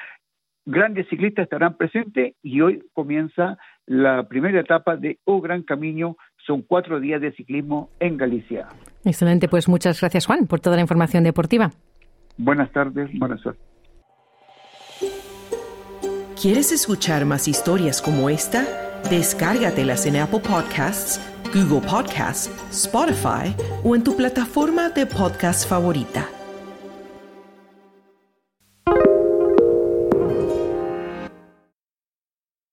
grandes 0.71 1.09
ciclistas 1.09 1.45
estarán 1.45 1.77
presentes 1.77 2.35
y 2.43 2.61
hoy 2.61 2.83
comienza 2.93 3.59
la 3.87 4.29
primera 4.29 4.61
etapa 4.61 4.97
de 4.97 5.19
O 5.25 5.41
Gran 5.41 5.63
Camino. 5.63 6.17
Son 6.47 6.63
cuatro 6.63 7.01
días 7.01 7.21
de 7.21 7.33
ciclismo 7.33 7.91
en 8.01 8.17
Galicia. 8.17 8.69
Excelente, 9.05 9.49
pues 9.49 9.69
muchas 9.69 10.01
gracias 10.01 10.27
Juan 10.27 10.47
por 10.47 10.61
toda 10.61 10.77
la 10.77 10.83
información 10.83 11.25
deportiva. 11.25 11.71
Buenas 12.37 12.71
tardes, 12.73 13.11
buenas 13.19 13.41
suerte. 13.41 13.61
¿Quieres 16.41 16.73
escuchar 16.73 17.27
más 17.27 17.49
historias 17.49 18.01
como 18.01 18.31
esta? 18.31 18.65
Descárgatelas 19.11 20.07
en 20.07 20.17
Apple 20.17 20.41
Podcasts, 20.41 21.21
Google 21.53 21.87
Podcasts, 21.87 22.49
Spotify 22.71 23.55
o 23.85 23.95
en 23.95 24.03
tu 24.03 24.17
plataforma 24.17 24.89
de 24.89 25.05
podcast 25.05 25.69
favorita. 25.69 26.40